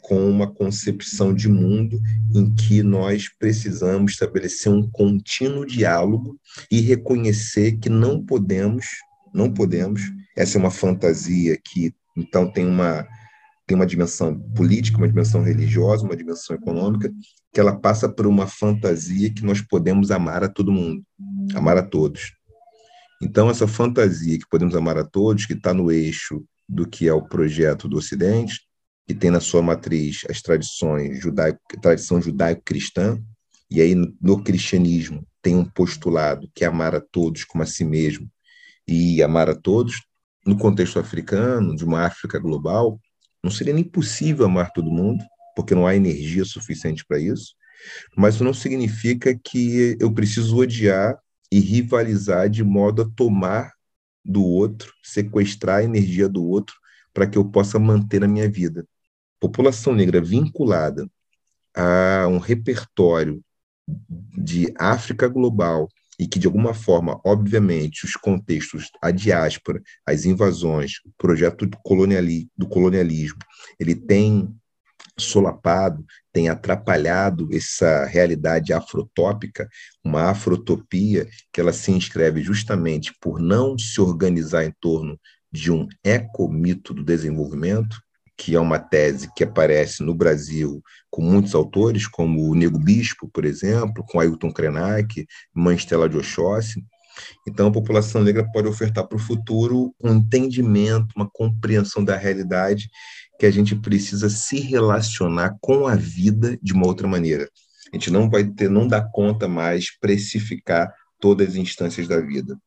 com 0.00 0.28
uma 0.28 0.50
concepção 0.50 1.32
de 1.34 1.48
mundo 1.48 2.00
em 2.34 2.52
que 2.54 2.82
nós 2.82 3.28
precisamos 3.38 4.12
estabelecer 4.12 4.72
um 4.72 4.88
contínuo 4.90 5.66
diálogo 5.66 6.38
e 6.70 6.80
reconhecer 6.80 7.78
que 7.78 7.88
não 7.88 8.24
podemos, 8.24 8.86
não 9.32 9.52
podemos, 9.52 10.00
essa 10.36 10.56
é 10.56 10.60
uma 10.60 10.70
fantasia 10.70 11.58
que 11.62 11.94
então 12.16 12.50
tem 12.50 12.66
uma 12.66 13.06
tem 13.66 13.76
uma 13.76 13.86
dimensão 13.86 14.36
política, 14.36 14.98
uma 14.98 15.06
dimensão 15.06 15.44
religiosa, 15.44 16.02
uma 16.04 16.16
dimensão 16.16 16.56
econômica, 16.56 17.08
que 17.54 17.60
ela 17.60 17.78
passa 17.78 18.08
por 18.08 18.26
uma 18.26 18.48
fantasia 18.48 19.32
que 19.32 19.44
nós 19.44 19.60
podemos 19.60 20.10
amar 20.10 20.42
a 20.42 20.48
todo 20.48 20.72
mundo, 20.72 21.04
amar 21.54 21.78
a 21.78 21.82
todos. 21.82 22.32
Então, 23.20 23.50
essa 23.50 23.68
fantasia 23.68 24.38
que 24.38 24.48
podemos 24.48 24.74
amar 24.74 24.96
a 24.96 25.04
todos, 25.04 25.44
que 25.44 25.52
está 25.52 25.74
no 25.74 25.90
eixo 25.92 26.44
do 26.68 26.88
que 26.88 27.06
é 27.06 27.12
o 27.12 27.22
projeto 27.22 27.86
do 27.86 27.98
Ocidente, 27.98 28.60
que 29.06 29.14
tem 29.14 29.30
na 29.30 29.40
sua 29.40 29.60
matriz 29.60 30.22
as 30.30 30.40
tradições 30.40 31.20
judaico, 31.20 31.60
tradição 31.82 32.20
judaico-cristã, 32.22 33.20
e 33.70 33.80
aí 33.80 33.94
no 33.94 34.42
cristianismo 34.42 35.26
tem 35.42 35.56
um 35.56 35.64
postulado 35.64 36.50
que 36.54 36.64
é 36.64 36.66
amar 36.66 36.94
a 36.94 37.00
todos 37.00 37.44
como 37.44 37.62
a 37.62 37.66
si 37.66 37.84
mesmo 37.84 38.28
e 38.86 39.22
amar 39.22 39.50
a 39.50 39.54
todos. 39.54 40.02
No 40.46 40.56
contexto 40.56 40.98
africano, 40.98 41.76
de 41.76 41.84
uma 41.84 42.06
África 42.06 42.38
global, 42.38 42.98
não 43.42 43.50
seria 43.50 43.74
nem 43.74 43.84
possível 43.84 44.46
amar 44.46 44.72
todo 44.72 44.90
mundo, 44.90 45.22
porque 45.54 45.74
não 45.74 45.86
há 45.86 45.94
energia 45.94 46.44
suficiente 46.44 47.04
para 47.06 47.18
isso. 47.18 47.54
Mas 48.16 48.34
isso 48.34 48.44
não 48.44 48.54
significa 48.54 49.38
que 49.38 49.96
eu 50.00 50.12
preciso 50.12 50.56
odiar 50.56 51.18
e 51.50 51.58
rivalizar 51.58 52.48
de 52.48 52.62
modo 52.62 53.02
a 53.02 53.10
tomar 53.16 53.72
do 54.24 54.44
outro, 54.44 54.92
sequestrar 55.02 55.78
a 55.78 55.84
energia 55.84 56.28
do 56.28 56.44
outro 56.44 56.74
para 57.12 57.26
que 57.26 57.36
eu 57.36 57.44
possa 57.44 57.78
manter 57.78 58.22
a 58.22 58.28
minha 58.28 58.48
vida. 58.48 58.86
População 59.40 59.94
negra 59.94 60.20
vinculada 60.20 61.08
a 61.74 62.26
um 62.28 62.38
repertório 62.38 63.42
de 64.36 64.72
África 64.78 65.26
global 65.26 65.88
e 66.18 66.26
que, 66.26 66.38
de 66.38 66.46
alguma 66.46 66.74
forma, 66.74 67.18
obviamente, 67.24 68.04
os 68.04 68.12
contextos, 68.12 68.90
a 69.02 69.10
diáspora, 69.10 69.80
as 70.06 70.26
invasões, 70.26 70.98
o 71.06 71.10
projeto 71.16 71.66
do, 71.66 71.78
do 72.56 72.68
colonialismo, 72.68 73.38
ele 73.78 73.94
tem 73.94 74.54
solapado, 75.22 76.04
tem 76.32 76.48
atrapalhado 76.48 77.48
essa 77.52 78.04
realidade 78.06 78.72
afrotópica, 78.72 79.68
uma 80.04 80.30
afrotopia 80.30 81.28
que 81.52 81.60
ela 81.60 81.72
se 81.72 81.90
inscreve 81.92 82.42
justamente 82.42 83.12
por 83.20 83.40
não 83.40 83.78
se 83.78 84.00
organizar 84.00 84.64
em 84.64 84.72
torno 84.80 85.18
de 85.52 85.72
um 85.72 85.88
ecomito 86.04 86.94
do 86.94 87.04
desenvolvimento, 87.04 88.00
que 88.36 88.54
é 88.54 88.60
uma 88.60 88.78
tese 88.78 89.30
que 89.34 89.44
aparece 89.44 90.02
no 90.02 90.14
Brasil 90.14 90.82
com 91.10 91.20
muitos 91.20 91.54
autores, 91.54 92.06
como 92.06 92.48
o 92.48 92.54
Nego 92.54 92.78
Bispo, 92.78 93.28
por 93.28 93.44
exemplo, 93.44 94.02
com 94.08 94.18
Ailton 94.18 94.50
Krenak, 94.50 95.26
Mãe 95.54 95.76
Stella 95.76 96.08
de 96.08 96.16
Oxóssi. 96.16 96.82
Então, 97.46 97.68
a 97.68 97.72
população 97.72 98.22
negra 98.22 98.48
pode 98.50 98.66
ofertar 98.66 99.06
para 99.06 99.16
o 99.16 99.20
futuro 99.20 99.94
um 100.02 100.14
entendimento, 100.14 101.08
uma 101.14 101.28
compreensão 101.28 102.02
da 102.02 102.16
realidade 102.16 102.88
que 103.40 103.46
a 103.46 103.50
gente 103.50 103.74
precisa 103.74 104.28
se 104.28 104.60
relacionar 104.60 105.56
com 105.62 105.86
a 105.86 105.94
vida 105.94 106.58
de 106.62 106.74
uma 106.74 106.86
outra 106.86 107.08
maneira. 107.08 107.48
A 107.90 107.96
gente 107.96 108.10
não 108.10 108.28
vai 108.28 108.44
ter, 108.44 108.68
não 108.68 108.86
dá 108.86 109.00
conta 109.00 109.48
mais 109.48 109.98
precificar 109.98 110.94
todas 111.18 111.48
as 111.48 111.56
instâncias 111.56 112.06
da 112.06 112.20
vida. 112.20 112.58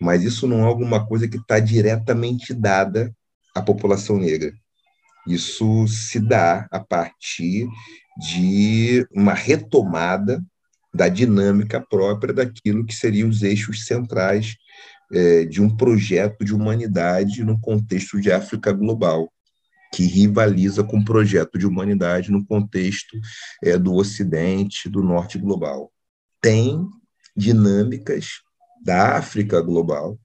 Mas 0.00 0.24
isso 0.24 0.48
não 0.48 0.62
é 0.62 0.64
alguma 0.64 1.06
coisa 1.06 1.28
que 1.28 1.36
está 1.36 1.60
diretamente 1.60 2.52
dada 2.52 3.14
à 3.54 3.62
população 3.62 4.18
negra. 4.18 4.52
Isso 5.28 5.86
se 5.86 6.18
dá 6.18 6.66
a 6.72 6.80
partir 6.80 7.68
de 8.18 9.06
uma 9.14 9.32
retomada 9.32 10.42
da 10.92 11.08
dinâmica 11.08 11.80
própria 11.80 12.34
daquilo 12.34 12.84
que 12.84 12.96
seriam 12.96 13.28
os 13.28 13.44
eixos 13.44 13.86
centrais 13.86 14.56
é, 15.12 15.44
de 15.44 15.62
um 15.62 15.70
projeto 15.70 16.44
de 16.44 16.52
humanidade 16.52 17.44
no 17.44 17.60
contexto 17.60 18.20
de 18.20 18.32
África 18.32 18.72
global 18.72 19.32
que 19.92 20.04
rivaliza 20.04 20.84
com 20.84 20.98
o 20.98 21.04
projeto 21.04 21.58
de 21.58 21.66
humanidade 21.66 22.30
no 22.30 22.44
contexto 22.44 23.18
é, 23.62 23.76
do 23.76 23.94
Ocidente, 23.94 24.88
do 24.88 25.02
Norte 25.02 25.38
global. 25.38 25.92
Tem 26.40 26.86
dinâmicas 27.36 28.40
da 28.84 29.16
África 29.16 29.60
global 29.60 30.18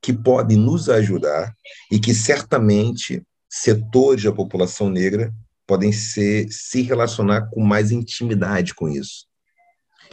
que 0.00 0.12
podem 0.12 0.56
nos 0.56 0.88
ajudar 0.88 1.52
e 1.90 1.98
que 1.98 2.14
certamente 2.14 3.22
setores 3.48 4.24
da 4.24 4.32
população 4.32 4.88
negra 4.88 5.34
podem 5.66 5.92
ser, 5.92 6.48
se 6.50 6.82
relacionar 6.82 7.50
com 7.50 7.62
mais 7.62 7.90
intimidade 7.90 8.74
com 8.74 8.88
isso. 8.88 9.26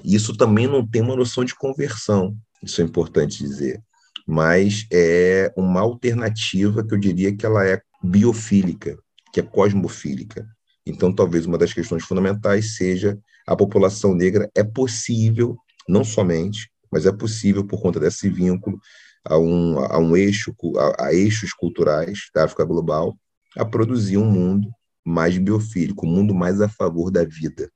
Isso 0.03 0.35
também 0.35 0.67
não 0.67 0.85
tem 0.85 1.01
uma 1.01 1.15
noção 1.15 1.45
de 1.45 1.55
conversão, 1.55 2.35
isso 2.61 2.81
é 2.81 2.83
importante 2.83 3.37
dizer, 3.37 3.81
mas 4.27 4.85
é 4.91 5.53
uma 5.55 5.81
alternativa 5.81 6.85
que 6.85 6.93
eu 6.93 6.97
diria 6.97 7.35
que 7.35 7.45
ela 7.45 7.65
é 7.65 7.81
biofílica, 8.03 8.97
que 9.33 9.39
é 9.39 9.43
cosmofílica. 9.43 10.47
Então, 10.85 11.13
talvez 11.13 11.45
uma 11.45 11.57
das 11.57 11.73
questões 11.73 12.03
fundamentais 12.03 12.75
seja 12.75 13.19
a 13.47 13.55
população 13.55 14.13
negra 14.13 14.49
é 14.55 14.63
possível, 14.63 15.57
não 15.87 16.03
somente, 16.03 16.69
mas 16.91 17.05
é 17.05 17.11
possível 17.11 17.65
por 17.65 17.81
conta 17.81 17.99
desse 17.99 18.29
vínculo 18.29 18.79
a 19.23 19.37
um, 19.37 19.79
a 19.79 19.97
um 19.97 20.15
eixo, 20.15 20.55
a, 20.77 21.07
a 21.07 21.13
eixos 21.13 21.53
culturais 21.53 22.29
da 22.33 22.45
África 22.45 22.63
global, 22.63 23.17
a 23.57 23.65
produzir 23.65 24.17
um 24.17 24.29
mundo 24.29 24.69
mais 25.03 25.37
biofílico, 25.37 26.05
um 26.05 26.09
mundo 26.09 26.33
mais 26.33 26.61
a 26.61 26.69
favor 26.69 27.11
da 27.11 27.23
vida, 27.23 27.69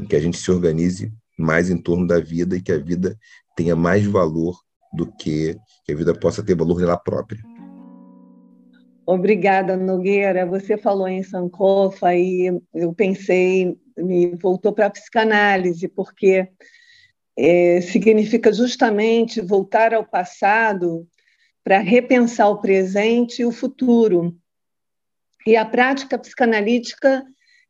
em 0.00 0.06
que 0.06 0.16
a 0.16 0.20
gente 0.20 0.38
se 0.38 0.50
organize 0.50 1.12
mais 1.38 1.70
em 1.70 1.76
torno 1.76 2.06
da 2.06 2.20
vida 2.20 2.56
e 2.56 2.62
que 2.62 2.72
a 2.72 2.78
vida 2.78 3.16
tenha 3.56 3.74
mais 3.74 4.04
valor 4.04 4.56
do 4.92 5.10
que 5.16 5.56
que 5.84 5.92
a 5.92 5.96
vida 5.96 6.14
possa 6.14 6.42
ter 6.42 6.56
valor 6.56 6.80
nela 6.80 6.96
própria. 6.96 7.40
Obrigada, 9.06 9.76
Nogueira. 9.76 10.46
Você 10.46 10.76
falou 10.76 11.06
em 11.06 11.22
Sankofa 11.22 12.14
e 12.14 12.46
eu 12.72 12.94
pensei, 12.94 13.76
me 13.96 14.34
voltou 14.36 14.72
para 14.72 14.86
a 14.86 14.90
psicanálise, 14.90 15.88
porque 15.88 16.48
é, 17.36 17.80
significa 17.82 18.52
justamente 18.52 19.40
voltar 19.40 19.92
ao 19.92 20.04
passado 20.04 21.06
para 21.62 21.78
repensar 21.78 22.48
o 22.48 22.60
presente 22.60 23.42
e 23.42 23.44
o 23.44 23.52
futuro. 23.52 24.36
E 25.46 25.56
a 25.56 25.64
prática 25.64 26.18
psicanalítica 26.18 27.24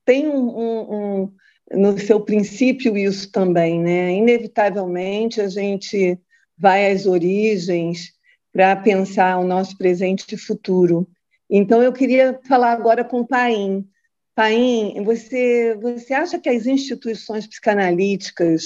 tem 0.05 0.29
um, 0.29 0.49
um, 0.49 0.95
um, 0.95 1.33
no 1.73 1.99
seu 1.99 2.21
princípio 2.21 2.97
isso 2.97 3.31
também, 3.33 3.81
né? 3.81 4.13
Inevitavelmente 4.13 5.41
a 5.41 5.49
gente 5.49 6.19
vai 6.57 6.93
às 6.93 7.07
origens 7.07 8.13
para 8.53 8.77
pensar 8.77 9.39
o 9.39 9.47
nosso 9.47 9.77
presente 9.77 10.33
e 10.33 10.39
futuro. 10.39 11.09
Então, 11.49 11.83
eu 11.83 11.93
queria 11.93 12.41
falar 12.47 12.73
agora 12.73 13.05
com 13.05 13.21
o 13.21 13.27
Paim. 13.27 13.89
Paim, 14.35 15.03
você, 15.05 15.77
você 15.81 16.13
acha 16.15 16.39
que 16.39 16.49
as 16.49 16.67
instituições 16.67 17.47
psicanalíticas 17.47 18.65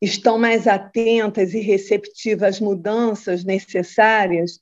estão 0.00 0.38
mais 0.38 0.66
atentas 0.66 1.54
e 1.54 1.60
receptivas 1.60 2.56
às 2.56 2.60
mudanças 2.60 3.44
necessárias 3.44 4.60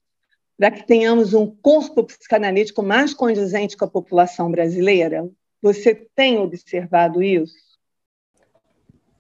para 0.57 0.71
que 0.71 0.87
tenhamos 0.87 1.35
um 1.35 1.47
corpo 1.47 2.05
psicanalítico 2.05 2.83
mais 2.83 3.13
condizente 3.13 3.77
com 3.77 3.85
a 3.85 3.91
população 3.91 4.51
brasileira? 4.51 5.29
Você 5.61 5.95
tem 6.15 6.39
observado 6.39 7.23
isso? 7.23 7.65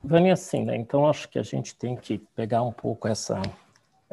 Vânia, 0.02 0.36
sim, 0.36 0.64
né? 0.64 0.76
Então 0.76 1.08
acho 1.08 1.28
que 1.28 1.38
a 1.38 1.42
gente 1.42 1.74
tem 1.74 1.96
que 1.96 2.18
pegar 2.36 2.62
um 2.62 2.72
pouco 2.72 3.08
essa 3.08 3.40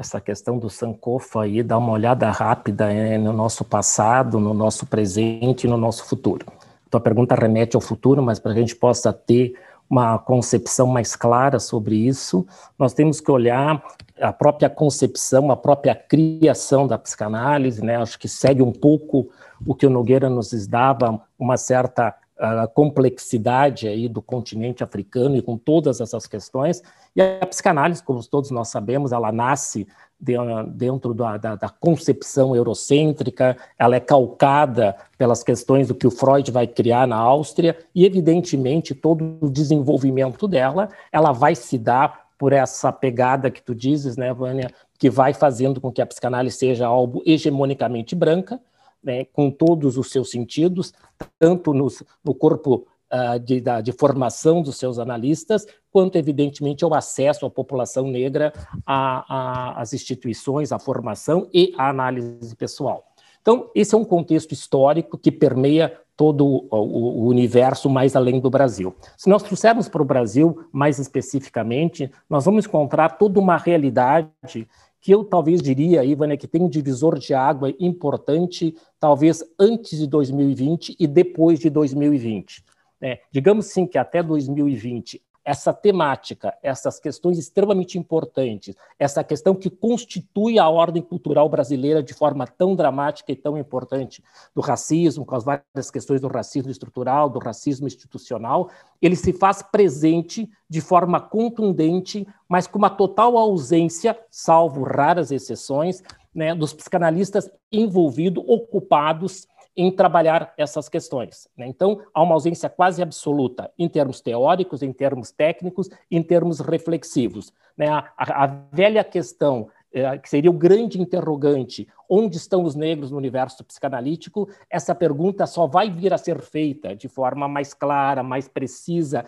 essa 0.01 0.19
questão 0.19 0.57
do 0.57 0.69
Sankofa 0.69 1.47
e 1.47 1.63
dar 1.63 1.77
uma 1.77 1.93
olhada 1.93 2.29
rápida 2.29 2.91
é, 2.91 3.17
no 3.17 3.31
nosso 3.31 3.63
passado, 3.63 4.39
no 4.39 4.53
nosso 4.53 4.85
presente 4.85 5.65
e 5.65 5.69
no 5.69 5.77
nosso 5.77 6.05
futuro. 6.05 6.45
Tua 6.89 6.99
pergunta 6.99 7.35
remete 7.35 7.75
ao 7.75 7.81
futuro, 7.81 8.21
mas 8.21 8.37
para 8.37 8.51
a 8.51 8.55
gente 8.55 8.75
possa 8.75 9.13
ter 9.13 9.53
uma 9.89 10.17
concepção 10.17 10.87
mais 10.87 11.15
clara 11.15 11.59
sobre 11.59 11.95
isso, 11.95 12.45
nós 12.79 12.93
temos 12.93 13.19
que 13.19 13.29
olhar 13.29 13.83
a 14.19 14.31
própria 14.31 14.69
concepção, 14.69 15.51
a 15.51 15.57
própria 15.57 15.93
criação 15.93 16.87
da 16.87 16.97
psicanálise, 16.97 17.83
né? 17.83 17.97
Acho 17.97 18.17
que 18.17 18.27
segue 18.27 18.61
um 18.61 18.71
pouco 18.71 19.29
o 19.65 19.75
que 19.75 19.85
o 19.85 19.89
Nogueira 19.89 20.29
nos 20.29 20.51
dava, 20.65 21.21
uma 21.37 21.57
certa 21.57 22.15
a 22.41 22.67
complexidade 22.67 23.87
aí 23.87 24.09
do 24.09 24.21
continente 24.21 24.83
africano 24.83 25.37
e 25.37 25.41
com 25.41 25.57
todas 25.57 26.01
essas 26.01 26.25
questões. 26.25 26.81
E 27.15 27.21
a 27.21 27.45
psicanálise, 27.45 28.03
como 28.03 28.25
todos 28.25 28.49
nós 28.49 28.69
sabemos, 28.69 29.11
ela 29.11 29.31
nasce 29.31 29.87
dentro 30.19 31.13
da, 31.13 31.37
da, 31.37 31.55
da, 31.55 31.69
concepção 31.69 32.55
eurocêntrica, 32.55 33.57
ela 33.77 33.95
é 33.95 33.99
calcada 33.99 34.95
pelas 35.17 35.43
questões 35.43 35.87
do 35.87 35.95
que 35.95 36.05
o 36.05 36.11
Freud 36.11 36.51
vai 36.51 36.67
criar 36.67 37.07
na 37.07 37.15
Áustria, 37.15 37.75
e 37.93 38.05
evidentemente 38.05 38.93
todo 38.93 39.37
o 39.41 39.49
desenvolvimento 39.49 40.47
dela, 40.47 40.89
ela 41.11 41.31
vai 41.31 41.55
se 41.55 41.75
dar 41.75 42.27
por 42.37 42.53
essa 42.53 42.91
pegada 42.91 43.49
que 43.49 43.63
tu 43.63 43.73
dizes, 43.73 44.15
né, 44.15 44.31
Vânia, 44.31 44.71
que 44.97 45.09
vai 45.09 45.33
fazendo 45.33 45.81
com 45.81 45.91
que 45.91 46.01
a 46.01 46.05
psicanálise 46.05 46.57
seja 46.57 46.85
algo 46.85 47.23
hegemonicamente 47.25 48.15
branca, 48.15 48.59
né, 49.03 49.25
com 49.25 49.49
todos 49.49 49.97
os 49.97 50.09
seus 50.09 50.29
sentidos, 50.29 50.93
tanto 51.39 51.73
no 51.73 52.35
corpo 52.35 52.87
uh, 53.11 53.39
de, 53.39 53.59
da, 53.59 53.81
de, 53.81 53.91
formação 53.91 54.61
dos 54.61 54.77
seus 54.77 54.99
analistas, 54.99 55.65
quanto, 55.91 56.17
evidentemente, 56.17 56.83
ao 56.83 56.93
acesso 56.93 57.45
à 57.45 57.49
população 57.49 58.07
negra 58.07 58.53
às 58.85 59.93
instituições, 59.93 60.71
à 60.71 60.79
formação 60.79 61.47
e 61.53 61.73
à 61.77 61.89
análise 61.89 62.55
pessoal. 62.55 63.05
Então, 63.41 63.69
esse 63.73 63.95
é 63.95 63.97
um 63.97 64.05
contexto 64.05 64.51
histórico 64.51 65.17
que 65.17 65.31
permeia 65.31 65.97
todo 66.15 66.67
o, 66.69 67.25
universo 67.25 67.89
mais 67.89 68.15
além 68.15 68.39
do 68.39 68.49
Brasil. 68.49 68.95
Se 69.17 69.27
nós 69.27 69.41
trouxermos 69.41 69.89
para 69.89 70.03
o 70.03 70.05
Brasil, 70.05 70.67
mais 70.71 70.99
especificamente, 70.99 72.11
nós 72.29 72.45
vamos 72.45 72.67
encontrar 72.67 73.17
toda 73.17 73.39
uma 73.39 73.57
realidade 73.57 74.67
que 75.01 75.11
eu 75.11 75.25
talvez 75.25 75.61
diria, 75.61 76.05
Ivana, 76.05 76.37
que 76.37 76.47
tem 76.47 76.61
um 76.61 76.69
divisor 76.69 77.17
de 77.17 77.33
água 77.33 77.73
importante, 77.79 78.75
talvez 78.99 79.43
antes 79.59 79.97
de 79.97 80.07
2020 80.07 80.95
e 80.99 81.07
depois 81.07 81.59
de 81.59 81.69
2020. 81.69 82.63
É, 83.01 83.19
digamos 83.31 83.65
sim 83.65 83.87
que 83.87 83.97
até 83.97 84.21
2020 84.21 85.19
essa 85.43 85.73
temática, 85.73 86.53
essas 86.61 86.99
questões 86.99 87.37
extremamente 87.37 87.97
importantes, 87.97 88.75
essa 88.99 89.23
questão 89.23 89.55
que 89.55 89.69
constitui 89.69 90.59
a 90.59 90.69
ordem 90.69 91.01
cultural 91.01 91.49
brasileira 91.49 92.03
de 92.03 92.13
forma 92.13 92.45
tão 92.45 92.75
dramática 92.75 93.31
e 93.31 93.35
tão 93.35 93.57
importante, 93.57 94.23
do 94.53 94.61
racismo, 94.61 95.25
com 95.25 95.35
as 95.35 95.43
várias 95.43 95.89
questões 95.91 96.21
do 96.21 96.27
racismo 96.27 96.71
estrutural, 96.71 97.29
do 97.29 97.39
racismo 97.39 97.87
institucional, 97.87 98.69
ele 99.01 99.15
se 99.15 99.33
faz 99.33 99.61
presente 99.61 100.49
de 100.69 100.79
forma 100.81 101.19
contundente, 101.19 102.27
mas 102.47 102.67
com 102.67 102.77
uma 102.77 102.89
total 102.89 103.37
ausência, 103.37 104.17
salvo 104.29 104.83
raras 104.83 105.31
exceções, 105.31 106.03
né, 106.33 106.55
dos 106.55 106.73
psicanalistas 106.73 107.49
envolvidos, 107.71 108.43
ocupados 108.47 109.47
em 109.75 109.91
trabalhar 109.91 110.53
essas 110.57 110.89
questões. 110.89 111.47
Né? 111.55 111.67
Então, 111.67 112.01
há 112.13 112.21
uma 112.21 112.33
ausência 112.33 112.69
quase 112.69 113.01
absoluta 113.01 113.71
em 113.77 113.87
termos 113.87 114.21
teóricos, 114.21 114.81
em 114.81 114.91
termos 114.91 115.31
técnicos, 115.31 115.89
em 116.09 116.21
termos 116.21 116.59
reflexivos. 116.59 117.53
Né? 117.77 117.87
A, 117.87 118.11
a, 118.17 118.43
a, 118.43 118.47
velha 118.71 119.03
questão, 119.03 119.69
eh, 119.93 120.17
que 120.17 120.29
seria 120.29 120.51
o 120.51 120.57
grande 120.57 121.01
interrogante, 121.01 121.87
onde 122.09 122.37
estão 122.37 122.63
os 122.63 122.75
negros 122.75 123.11
no 123.11 123.17
universo 123.17 123.63
psicanalítico, 123.63 124.49
essa 124.69 124.93
pergunta 124.93 125.47
só 125.47 125.65
vai 125.65 125.89
vir 125.89 126.13
a 126.13 126.17
ser 126.17 126.41
feita 126.41 126.95
de 126.95 127.07
forma 127.07 127.47
mais 127.47 127.73
clara, 127.73 128.21
mais 128.21 128.47
precisa 128.47 129.25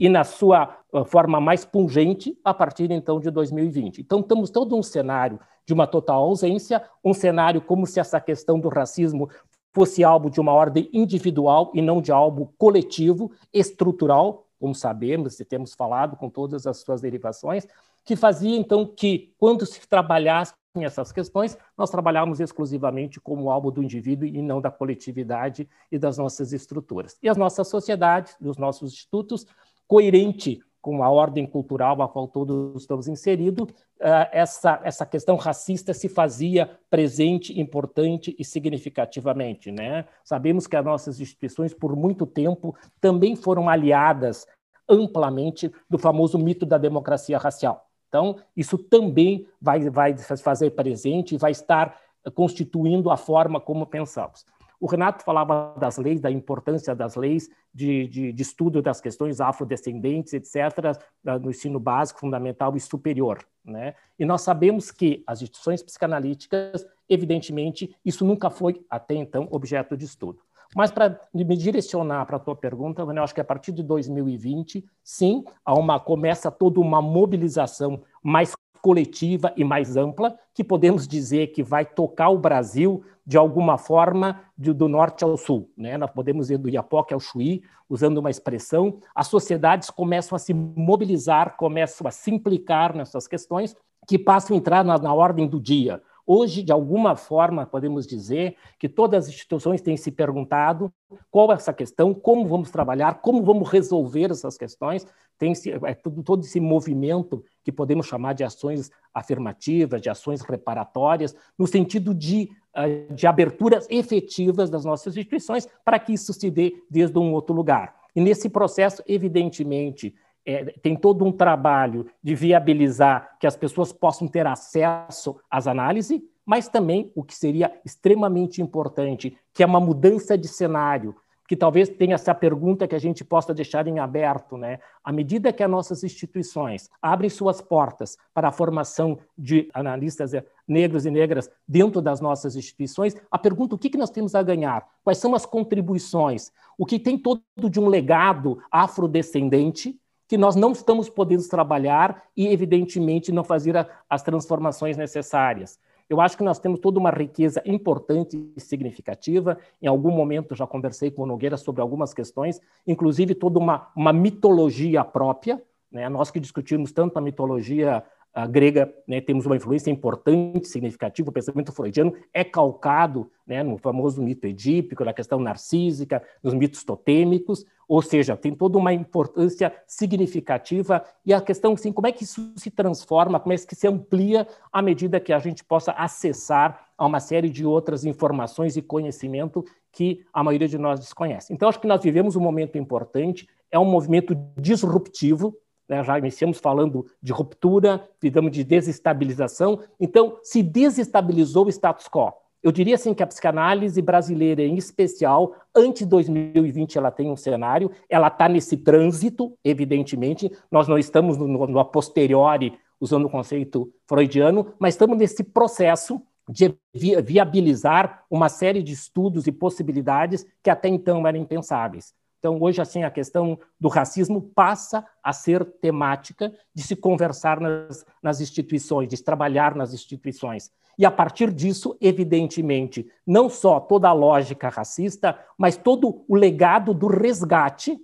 e 0.00 0.08
na 0.08 0.24
sua 0.24 0.78
uh, 0.94 1.04
forma 1.04 1.38
mais 1.38 1.66
pungente 1.66 2.34
a 2.42 2.54
partir 2.54 2.90
então 2.90 3.20
de 3.20 3.30
2020. 3.30 4.00
Então, 4.00 4.20
estamos 4.20 4.48
todo 4.48 4.74
um 4.74 4.82
cenário 4.82 5.38
de 5.66 5.74
uma 5.74 5.86
total 5.86 6.22
ausência, 6.22 6.82
um 7.04 7.12
cenário 7.12 7.60
como 7.60 7.86
se 7.86 8.00
essa 8.00 8.18
questão 8.18 8.58
do 8.58 8.70
racismo 8.70 9.28
fosse 9.72 10.02
algo 10.02 10.30
de 10.30 10.40
uma 10.40 10.52
ordem 10.52 10.88
individual 10.92 11.70
e 11.74 11.80
não 11.80 12.00
de 12.00 12.12
algo 12.12 12.52
coletivo, 12.58 13.30
estrutural, 13.52 14.46
como 14.58 14.74
sabemos 14.74 15.38
e 15.40 15.44
temos 15.44 15.74
falado 15.74 16.16
com 16.16 16.28
todas 16.28 16.66
as 16.66 16.78
suas 16.78 17.00
derivações, 17.00 17.66
que 18.04 18.16
fazia 18.16 18.56
então 18.56 18.86
que, 18.86 19.34
quando 19.38 19.64
se 19.64 19.86
trabalhasse 19.88 20.52
essas 20.76 21.10
questões, 21.10 21.58
nós 21.76 21.90
trabalhávamos 21.90 22.38
exclusivamente 22.38 23.20
como 23.20 23.50
algo 23.50 23.70
do 23.70 23.82
indivíduo 23.82 24.26
e 24.26 24.40
não 24.40 24.60
da 24.60 24.70
coletividade 24.70 25.68
e 25.90 25.98
das 25.98 26.16
nossas 26.16 26.52
estruturas. 26.52 27.18
E 27.22 27.28
as 27.28 27.36
nossas 27.36 27.68
sociedades, 27.68 28.36
os 28.40 28.56
nossos 28.56 28.92
institutos, 28.92 29.46
coerente 29.88 30.60
com 30.80 31.02
a 31.02 31.10
ordem 31.10 31.46
cultural 31.46 32.00
a 32.00 32.08
qual 32.08 32.26
todos 32.26 32.82
estamos 32.82 33.06
inseridos, 33.06 33.68
uh, 33.68 34.28
essa, 34.32 34.80
essa 34.82 35.04
questão 35.04 35.36
racista 35.36 35.92
se 35.92 36.08
fazia 36.08 36.78
presente, 36.88 37.60
importante 37.60 38.34
e 38.38 38.44
significativamente. 38.44 39.70
Né? 39.70 40.06
Sabemos 40.24 40.66
que 40.66 40.76
as 40.76 40.84
nossas 40.84 41.20
instituições, 41.20 41.74
por 41.74 41.94
muito 41.94 42.26
tempo, 42.26 42.74
também 43.00 43.36
foram 43.36 43.68
aliadas 43.68 44.46
amplamente 44.88 45.70
do 45.88 45.98
famoso 45.98 46.38
mito 46.38 46.66
da 46.66 46.78
democracia 46.78 47.38
racial. 47.38 47.86
Então, 48.08 48.38
isso 48.56 48.76
também 48.76 49.46
vai, 49.60 49.88
vai 49.88 50.16
fazer 50.18 50.70
presente 50.70 51.34
e 51.34 51.38
vai 51.38 51.52
estar 51.52 51.96
constituindo 52.34 53.08
a 53.08 53.16
forma 53.16 53.60
como 53.60 53.86
pensamos. 53.86 54.44
O 54.80 54.86
Renato 54.86 55.22
falava 55.22 55.74
das 55.78 55.98
leis, 55.98 56.20
da 56.20 56.30
importância 56.30 56.94
das 56.94 57.14
leis, 57.14 57.50
de, 57.72 58.08
de, 58.08 58.32
de 58.32 58.42
estudo 58.42 58.80
das 58.80 58.98
questões 58.98 59.38
afrodescendentes, 59.38 60.32
etc., 60.32 60.98
no 61.22 61.50
ensino 61.50 61.78
básico, 61.78 62.20
fundamental 62.20 62.74
e 62.74 62.80
superior. 62.80 63.46
Né? 63.62 63.94
E 64.18 64.24
nós 64.24 64.40
sabemos 64.40 64.90
que 64.90 65.22
as 65.26 65.42
instituições 65.42 65.82
psicanalíticas, 65.82 66.86
evidentemente, 67.08 67.94
isso 68.02 68.24
nunca 68.24 68.48
foi, 68.48 68.82
até 68.88 69.14
então, 69.14 69.46
objeto 69.50 69.96
de 69.96 70.06
estudo. 70.06 70.40
Mas 70.74 70.90
para 70.90 71.20
me 71.34 71.56
direcionar 71.56 72.24
para 72.26 72.36
a 72.36 72.40
tua 72.40 72.56
pergunta, 72.56 73.02
eu 73.02 73.22
acho 73.22 73.34
que 73.34 73.40
a 73.40 73.44
partir 73.44 73.72
de 73.72 73.82
2020, 73.82 74.84
sim, 75.02 75.44
há 75.64 75.74
uma, 75.74 75.98
começa 75.98 76.50
toda 76.50 76.80
uma 76.80 77.02
mobilização 77.02 78.02
mais 78.22 78.54
coletiva 78.82 79.52
e 79.56 79.64
mais 79.64 79.96
ampla, 79.96 80.36
que 80.54 80.64
podemos 80.64 81.06
dizer 81.06 81.48
que 81.48 81.62
vai 81.62 81.84
tocar 81.84 82.30
o 82.30 82.38
Brasil 82.38 83.02
de 83.26 83.36
alguma 83.36 83.78
forma 83.78 84.40
de, 84.56 84.72
do 84.72 84.88
norte 84.88 85.22
ao 85.22 85.36
sul. 85.36 85.70
Né? 85.76 85.96
Nós 85.96 86.10
podemos 86.10 86.50
ir 86.50 86.58
do 86.58 86.68
Iapoque 86.68 87.14
ao 87.14 87.20
Chuí, 87.20 87.62
usando 87.88 88.18
uma 88.18 88.30
expressão. 88.30 88.98
As 89.14 89.28
sociedades 89.28 89.90
começam 89.90 90.36
a 90.36 90.38
se 90.38 90.52
mobilizar, 90.52 91.56
começam 91.56 92.06
a 92.06 92.10
se 92.10 92.30
implicar 92.30 92.94
nessas 92.94 93.26
questões, 93.26 93.76
que 94.06 94.18
passam 94.18 94.56
a 94.56 94.58
entrar 94.58 94.84
na, 94.84 94.98
na 94.98 95.14
ordem 95.14 95.46
do 95.46 95.60
dia. 95.60 96.02
Hoje, 96.32 96.62
de 96.62 96.70
alguma 96.70 97.16
forma, 97.16 97.66
podemos 97.66 98.06
dizer 98.06 98.54
que 98.78 98.88
todas 98.88 99.24
as 99.24 99.30
instituições 99.30 99.80
têm 99.80 99.96
se 99.96 100.12
perguntado 100.12 100.92
qual 101.28 101.50
é 101.50 101.56
essa 101.56 101.72
questão, 101.72 102.14
como 102.14 102.46
vamos 102.46 102.70
trabalhar, 102.70 103.20
como 103.20 103.42
vamos 103.42 103.68
resolver 103.68 104.30
essas 104.30 104.56
questões. 104.56 105.04
Tem 105.36 105.52
é, 105.84 105.92
todo, 105.92 106.22
todo 106.22 106.44
esse 106.44 106.60
movimento 106.60 107.44
que 107.64 107.72
podemos 107.72 108.06
chamar 108.06 108.34
de 108.34 108.44
ações 108.44 108.92
afirmativas, 109.12 110.00
de 110.00 110.08
ações 110.08 110.40
reparatórias, 110.42 111.34
no 111.58 111.66
sentido 111.66 112.14
de, 112.14 112.48
ah, 112.72 112.86
de 113.12 113.26
aberturas 113.26 113.88
efetivas 113.90 114.70
das 114.70 114.84
nossas 114.84 115.16
instituições 115.16 115.66
para 115.84 115.98
que 115.98 116.12
isso 116.12 116.32
se 116.32 116.48
dê 116.48 116.74
desde 116.88 117.18
um 117.18 117.32
outro 117.32 117.52
lugar. 117.52 117.96
E 118.14 118.20
nesse 118.20 118.48
processo, 118.48 119.02
evidentemente, 119.04 120.14
é, 120.44 120.64
tem 120.82 120.96
todo 120.96 121.24
um 121.24 121.32
trabalho 121.32 122.06
de 122.22 122.34
viabilizar 122.34 123.36
que 123.38 123.46
as 123.46 123.56
pessoas 123.56 123.92
possam 123.92 124.26
ter 124.26 124.46
acesso 124.46 125.38
às 125.50 125.66
análises, 125.66 126.20
mas 126.44 126.68
também 126.68 127.12
o 127.14 127.22
que 127.22 127.34
seria 127.34 127.72
extremamente 127.84 128.60
importante, 128.60 129.36
que 129.52 129.62
é 129.62 129.66
uma 129.66 129.80
mudança 129.80 130.36
de 130.36 130.48
cenário, 130.48 131.14
que 131.50 131.56
talvez 131.56 131.88
tenha 131.88 132.14
essa 132.14 132.32
pergunta 132.32 132.86
que 132.86 132.94
a 132.94 132.98
gente 133.00 133.24
possa 133.24 133.52
deixar 133.52 133.88
em 133.88 133.98
aberto, 133.98 134.56
né? 134.56 134.78
À 135.02 135.10
medida 135.10 135.52
que 135.52 135.64
as 135.64 135.70
nossas 135.70 136.04
instituições 136.04 136.88
abrem 137.02 137.28
suas 137.28 137.60
portas 137.60 138.16
para 138.32 138.46
a 138.46 138.52
formação 138.52 139.18
de 139.36 139.68
analistas 139.74 140.30
negros 140.66 141.06
e 141.06 141.10
negras 141.10 141.50
dentro 141.66 142.00
das 142.00 142.20
nossas 142.20 142.54
instituições, 142.54 143.16
a 143.28 143.36
pergunta 143.36 143.74
o 143.74 143.78
que 143.78 143.98
nós 143.98 144.10
temos 144.10 144.36
a 144.36 144.44
ganhar? 144.44 144.86
Quais 145.02 145.18
são 145.18 145.34
as 145.34 145.44
contribuições? 145.44 146.52
O 146.78 146.86
que 146.86 147.00
tem 147.00 147.18
todo 147.18 147.42
de 147.68 147.80
um 147.80 147.88
legado 147.88 148.62
afrodescendente, 148.70 150.00
que 150.30 150.38
nós 150.38 150.54
não 150.54 150.70
estamos 150.70 151.08
podendo 151.08 151.42
trabalhar 151.48 152.22
e, 152.36 152.46
evidentemente, 152.46 153.32
não 153.32 153.42
fazer 153.42 153.76
a, 153.76 153.84
as 154.08 154.22
transformações 154.22 154.96
necessárias. 154.96 155.76
Eu 156.08 156.20
acho 156.20 156.36
que 156.36 156.44
nós 156.44 156.60
temos 156.60 156.78
toda 156.78 157.00
uma 157.00 157.10
riqueza 157.10 157.60
importante 157.66 158.40
e 158.56 158.60
significativa. 158.60 159.58
Em 159.82 159.88
algum 159.88 160.12
momento 160.12 160.54
já 160.54 160.68
conversei 160.68 161.10
com 161.10 161.22
o 161.22 161.26
Nogueira 161.26 161.56
sobre 161.56 161.82
algumas 161.82 162.14
questões, 162.14 162.60
inclusive 162.86 163.34
toda 163.34 163.58
uma, 163.58 163.88
uma 163.96 164.12
mitologia 164.12 165.02
própria. 165.02 165.60
Né? 165.90 166.08
Nós 166.08 166.30
que 166.30 166.38
discutimos 166.38 166.92
tanto 166.92 167.18
a 167.18 167.20
mitologia 167.20 168.04
grega, 168.48 168.92
né, 169.06 169.20
temos 169.20 169.44
uma 169.44 169.56
influência 169.56 169.90
importante, 169.90 170.68
significativa, 170.68 171.30
o 171.30 171.32
pensamento 171.32 171.72
freudiano 171.72 172.14
é 172.32 172.44
calcado 172.44 173.30
né, 173.46 173.62
no 173.62 173.76
famoso 173.76 174.22
mito 174.22 174.46
edípico, 174.46 175.04
na 175.04 175.12
questão 175.12 175.40
narcísica, 175.40 176.22
nos 176.42 176.54
mitos 176.54 176.84
totêmicos, 176.84 177.66
ou 177.88 178.00
seja, 178.00 178.36
tem 178.36 178.54
toda 178.54 178.78
uma 178.78 178.92
importância 178.92 179.74
significativa 179.84 181.04
e 181.26 181.34
a 181.34 181.40
questão, 181.40 181.72
assim, 181.72 181.92
como 181.92 182.06
é 182.06 182.12
que 182.12 182.22
isso 182.22 182.52
se 182.56 182.70
transforma, 182.70 183.40
como 183.40 183.52
é 183.52 183.56
que 183.56 183.74
se 183.74 183.88
amplia 183.88 184.46
à 184.72 184.80
medida 184.80 185.18
que 185.18 185.32
a 185.32 185.40
gente 185.40 185.64
possa 185.64 185.90
acessar 185.92 186.86
a 186.96 187.04
uma 187.04 187.18
série 187.18 187.50
de 187.50 187.66
outras 187.66 188.04
informações 188.04 188.76
e 188.76 188.82
conhecimento 188.82 189.64
que 189.90 190.24
a 190.32 190.44
maioria 190.44 190.68
de 190.68 190.78
nós 190.78 191.00
desconhece. 191.00 191.52
Então, 191.52 191.68
acho 191.68 191.80
que 191.80 191.86
nós 191.88 192.00
vivemos 192.00 192.36
um 192.36 192.40
momento 192.40 192.78
importante, 192.78 193.48
é 193.72 193.78
um 193.78 193.84
movimento 193.84 194.36
disruptivo, 194.56 195.56
né, 195.90 196.04
já 196.04 196.16
iniciamos 196.16 196.58
falando 196.58 197.04
de 197.20 197.32
ruptura, 197.32 198.08
fizemos 198.20 198.52
de 198.52 198.62
desestabilização. 198.62 199.80
Então, 199.98 200.38
se 200.40 200.62
desestabilizou 200.62 201.66
o 201.66 201.68
status 201.68 202.06
quo. 202.08 202.32
Eu 202.62 202.70
diria 202.70 202.94
assim 202.94 203.12
que 203.12 203.22
a 203.22 203.26
psicanálise 203.26 204.00
brasileira, 204.00 204.62
em 204.62 204.76
especial, 204.76 205.56
antes 205.74 206.02
de 206.02 206.08
2020, 206.10 206.96
ela 206.96 207.10
tem 207.10 207.28
um 207.28 207.36
cenário, 207.36 207.90
ela 208.08 208.28
está 208.28 208.48
nesse 208.48 208.76
trânsito, 208.76 209.52
evidentemente, 209.64 210.52
nós 210.70 210.86
não 210.86 210.96
estamos 210.96 211.36
no, 211.36 211.48
no 211.48 211.78
a 211.80 211.84
posteriori, 211.84 212.78
usando 213.00 213.24
o 213.24 213.30
conceito 213.30 213.92
freudiano, 214.06 214.74
mas 214.78 214.94
estamos 214.94 215.18
nesse 215.18 215.42
processo 215.42 216.22
de 216.48 216.74
viabilizar 216.94 218.24
uma 218.30 218.48
série 218.48 218.82
de 218.82 218.92
estudos 218.92 219.46
e 219.46 219.52
possibilidades 219.52 220.46
que 220.62 220.70
até 220.70 220.88
então 220.88 221.26
eram 221.26 221.38
impensáveis. 221.38 222.14
Então, 222.40 222.58
hoje, 222.58 222.80
assim, 222.80 223.04
a 223.04 223.10
questão 223.10 223.58
do 223.78 223.88
racismo 223.88 224.40
passa 224.40 225.06
a 225.22 225.30
ser 225.30 225.62
temática 225.62 226.50
de 226.74 226.82
se 226.82 226.96
conversar 226.96 227.60
nas, 227.60 228.04
nas 228.22 228.40
instituições, 228.40 229.08
de 229.08 229.16
se 229.18 229.22
trabalhar 229.22 229.74
nas 229.76 229.92
instituições. 229.92 230.72
E, 230.98 231.04
a 231.04 231.10
partir 231.10 231.52
disso, 231.52 231.96
evidentemente, 232.00 233.06
não 233.26 233.50
só 233.50 233.78
toda 233.78 234.08
a 234.08 234.14
lógica 234.14 234.70
racista, 234.70 235.38
mas 235.56 235.76
todo 235.76 236.24
o 236.26 236.34
legado 236.34 236.94
do 236.94 237.08
resgate 237.08 238.00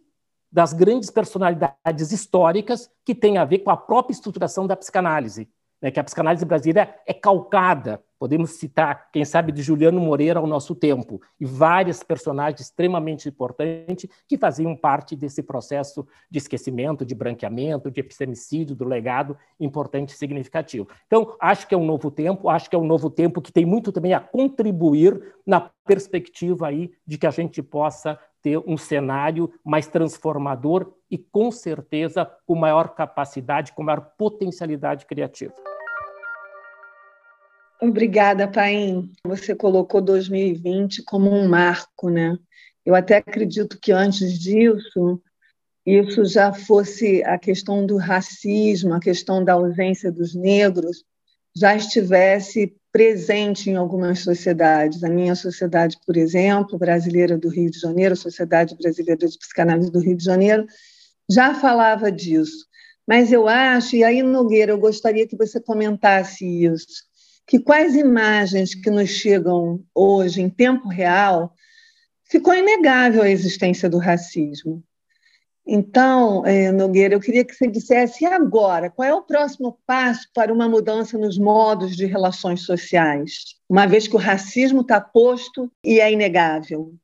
das 0.53 0.75
grandes 0.75 1.11
personalidades 1.11 2.13
históricas 2.13 2.91
que 3.07 3.15
tem 3.15 3.39
a 3.39 3.45
ver 3.45 3.61
com 3.61 3.71
a 3.71 3.77
própria 3.77 4.13
estruturação 4.13 4.67
da 4.67 4.77
psicanálise 4.77 5.49
né, 5.81 5.91
que 5.91 6.01
a 6.01 6.05
psicanálise 6.05 6.45
brasileira 6.45 6.95
é 7.07 7.13
calcada. 7.13 8.03
Podemos 8.19 8.53
citar, 8.53 9.11
quem 9.13 9.27
sabe, 9.27 9.53
de 9.53 9.61
Juliano 9.61 10.01
Moreira 10.01 10.41
ao 10.41 10.47
nosso 10.47 10.75
tempo, 10.75 11.21
e 11.39 11.45
vários 11.45 12.03
personagens 12.03 12.63
extremamente 12.63 13.29
importantes 13.29 14.09
que 14.27 14.39
faziam 14.39 14.75
parte 14.75 15.15
desse 15.15 15.43
processo 15.43 16.07
de 16.31 16.39
esquecimento, 16.39 17.05
de 17.05 17.15
branqueamento, 17.15 17.91
de 17.91 18.01
epistemicídio, 18.01 18.75
do 18.75 18.87
legado 18.87 19.37
importante 19.61 20.11
e 20.11 20.17
significativo. 20.17 20.89
Então, 21.07 21.37
acho 21.39 21.69
que 21.69 21.75
é 21.75 21.79
um 21.79 21.85
novo 21.85 22.11
tempo, 22.11 22.49
acho 22.49 22.71
que 22.71 22.77
é 22.77 22.79
um 22.79 22.87
novo 22.87 23.11
tempo 23.11 23.43
que 23.43 23.53
tem 23.53 23.67
muito 23.67 23.93
também 23.93 24.15
a 24.15 24.21
contribuir 24.21 25.35
na 25.47 25.71
perspectiva 25.85 26.69
aí 26.69 26.91
de 27.07 27.19
que 27.19 27.27
a 27.27 27.31
gente 27.31 27.63
possa 27.63 28.19
ter 28.41 28.59
um 28.67 28.79
cenário 28.79 29.53
mais 29.65 29.89
transformador 29.89 30.93
e, 31.11 31.17
com 31.17 31.51
certeza, 31.51 32.29
com 32.47 32.55
maior 32.55 32.95
capacidade, 32.95 33.73
com 33.73 33.83
maior 33.83 34.13
potencialidade 34.17 35.07
criativa. 35.07 35.55
Obrigada, 37.81 38.49
Paim. 38.49 39.13
Você 39.27 39.55
colocou 39.55 40.01
2020 40.01 41.03
como 41.05 41.31
um 41.31 41.47
marco, 41.49 42.09
né? 42.09 42.37
Eu 42.85 42.95
até 42.95 43.17
acredito 43.17 43.79
que 43.79 43.93
antes 43.93 44.39
disso, 44.39 45.21
isso 45.85 46.25
já 46.25 46.53
fosse 46.53 47.23
a 47.25 47.39
questão 47.39 47.85
do 47.85 47.97
racismo, 47.97 48.95
a 48.95 49.01
questão 49.01 49.45
da 49.45 49.53
ausência 49.53 50.11
dos 50.11 50.35
negros, 50.35 51.05
já 51.55 51.77
estivesse 51.77 52.75
presente 52.91 53.69
em 53.69 53.77
algumas 53.77 54.21
sociedades. 54.21 55.05
A 55.05 55.11
minha 55.11 55.35
sociedade, 55.35 55.99
por 56.07 56.17
exemplo, 56.17 56.79
brasileira 56.79 57.37
do 57.37 57.49
Rio 57.49 57.71
de 57.71 57.79
Janeiro, 57.79 58.17
Sociedade 58.17 58.75
Brasileira 58.75 59.27
de 59.27 59.39
Psicanálise 59.39 59.91
do 59.91 60.01
Rio 60.01 60.17
de 60.17 60.25
Janeiro, 60.25 60.67
já 61.31 61.55
falava 61.55 62.11
disso. 62.11 62.67
Mas 63.07 63.33
eu 63.33 63.47
acho, 63.47 63.97
e 63.97 64.03
aí, 64.03 64.23
Nogueira, 64.23 64.73
eu 64.73 64.79
gostaria 64.79 65.27
que 65.27 65.37
você 65.37 65.61
comentasse 65.61 66.45
isso, 66.45 67.05
que 67.47 67.61
quais 67.61 67.95
imagens 67.95 68.75
que 68.75 68.91
nos 68.91 69.11
chegam 69.11 69.85
hoje, 69.95 70.43
em 70.43 70.51
tempo 70.51 70.89
real, 70.89 71.55
ficou 72.25 72.55
inegável 72.55 73.23
a 73.23 73.31
existência 73.31 73.89
do 73.89 73.99
racismo. 73.99 74.83
Então, 75.69 76.47
eh, 76.47 76.71
Nogueira, 76.71 77.15
eu 77.15 77.21
queria 77.21 77.45
que 77.45 77.53
você 77.53 77.67
dissesse 77.67 78.25
e 78.25 78.27
agora, 78.27 78.89
qual 78.89 79.09
é 79.09 79.13
o 79.13 79.23
próximo 79.23 79.79
passo 79.85 80.29
para 80.33 80.53
uma 80.53 80.69
mudança 80.69 81.19
nos 81.19 81.37
modos 81.37 81.97
de 81.97 82.07
relações 82.07 82.63
sociais, 82.63 83.57
uma 83.69 83.85
vez 83.85 84.07
que 84.07 84.15
o 84.15 84.19
racismo 84.19 84.83
está 84.83 85.01
posto 85.01 85.71
e 85.83 85.99
é 85.99 86.13
inegável? 86.13 86.95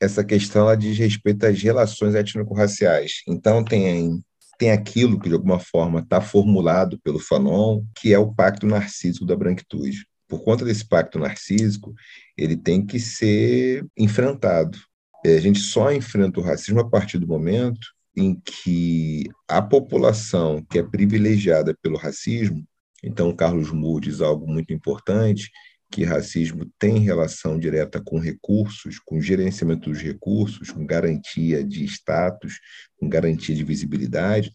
Essa 0.00 0.24
questão 0.24 0.62
ela 0.62 0.76
diz 0.76 0.96
respeito 0.98 1.44
às 1.44 1.60
relações 1.60 2.14
étnico-raciais. 2.14 3.22
Então, 3.26 3.64
tem, 3.64 4.22
tem 4.58 4.70
aquilo 4.70 5.18
que, 5.18 5.28
de 5.28 5.34
alguma 5.34 5.58
forma, 5.58 6.00
está 6.00 6.20
formulado 6.20 6.98
pelo 7.02 7.18
Fanon, 7.18 7.82
que 7.96 8.12
é 8.12 8.18
o 8.18 8.32
pacto 8.32 8.66
narcísico 8.66 9.26
da 9.26 9.36
branquitude. 9.36 10.06
Por 10.28 10.44
conta 10.44 10.64
desse 10.64 10.86
pacto 10.86 11.18
narcísico, 11.18 11.94
ele 12.36 12.56
tem 12.56 12.84
que 12.84 13.00
ser 13.00 13.84
enfrentado 13.96 14.78
é, 15.24 15.36
a 15.36 15.40
gente 15.40 15.58
só 15.60 15.92
enfrenta 15.92 16.40
o 16.40 16.42
racismo 16.42 16.80
a 16.80 16.88
partir 16.88 17.18
do 17.18 17.26
momento 17.26 17.88
em 18.16 18.40
que 18.40 19.24
a 19.48 19.60
população 19.60 20.64
que 20.68 20.78
é 20.78 20.82
privilegiada 20.82 21.76
pelo 21.82 21.96
racismo, 21.96 22.64
então 23.02 23.34
Carlos 23.34 23.70
Moore 23.70 24.06
diz 24.06 24.20
algo 24.20 24.46
muito 24.46 24.72
importante, 24.72 25.50
que 25.90 26.04
racismo 26.04 26.70
tem 26.78 26.98
relação 26.98 27.58
direta 27.58 28.00
com 28.00 28.18
recursos, 28.18 28.98
com 28.98 29.20
gerenciamento 29.20 29.90
dos 29.90 30.00
recursos, 30.00 30.70
com 30.70 30.84
garantia 30.84 31.64
de 31.64 31.84
status, 31.84 32.60
com 32.98 33.08
garantia 33.08 33.54
de 33.54 33.64
visibilidade, 33.64 34.54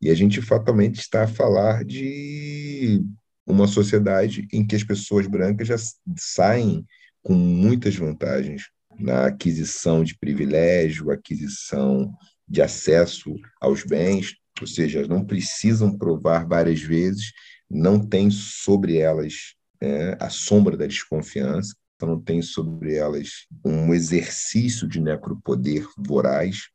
e 0.00 0.10
a 0.10 0.14
gente 0.14 0.40
fatalmente 0.40 1.00
está 1.00 1.24
a 1.24 1.28
falar 1.28 1.84
de 1.84 3.02
uma 3.44 3.66
sociedade 3.66 4.46
em 4.52 4.64
que 4.64 4.76
as 4.76 4.84
pessoas 4.84 5.26
brancas 5.26 5.66
já 5.66 5.76
saem 6.16 6.86
com 7.22 7.34
muitas 7.34 7.96
vantagens 7.96 8.70
na 8.98 9.26
aquisição 9.26 10.04
de 10.04 10.16
privilégio, 10.16 11.10
aquisição 11.10 12.12
de 12.46 12.62
acesso 12.62 13.34
aos 13.60 13.82
bens, 13.84 14.34
ou 14.60 14.66
seja, 14.66 15.06
não 15.06 15.24
precisam 15.24 15.96
provar 15.96 16.46
várias 16.46 16.80
vezes 16.80 17.32
não 17.70 18.00
tem 18.00 18.30
sobre 18.30 18.96
elas 18.96 19.54
é, 19.80 20.16
a 20.20 20.30
sombra 20.30 20.76
da 20.76 20.86
desconfiança, 20.86 21.74
então 21.96 22.08
não 22.08 22.20
tem 22.20 22.40
sobre 22.40 22.94
elas 22.94 23.46
um 23.64 23.92
exercício 23.92 24.86
de 24.86 25.00
necropoder 25.00 25.86
voraz. 25.96 26.68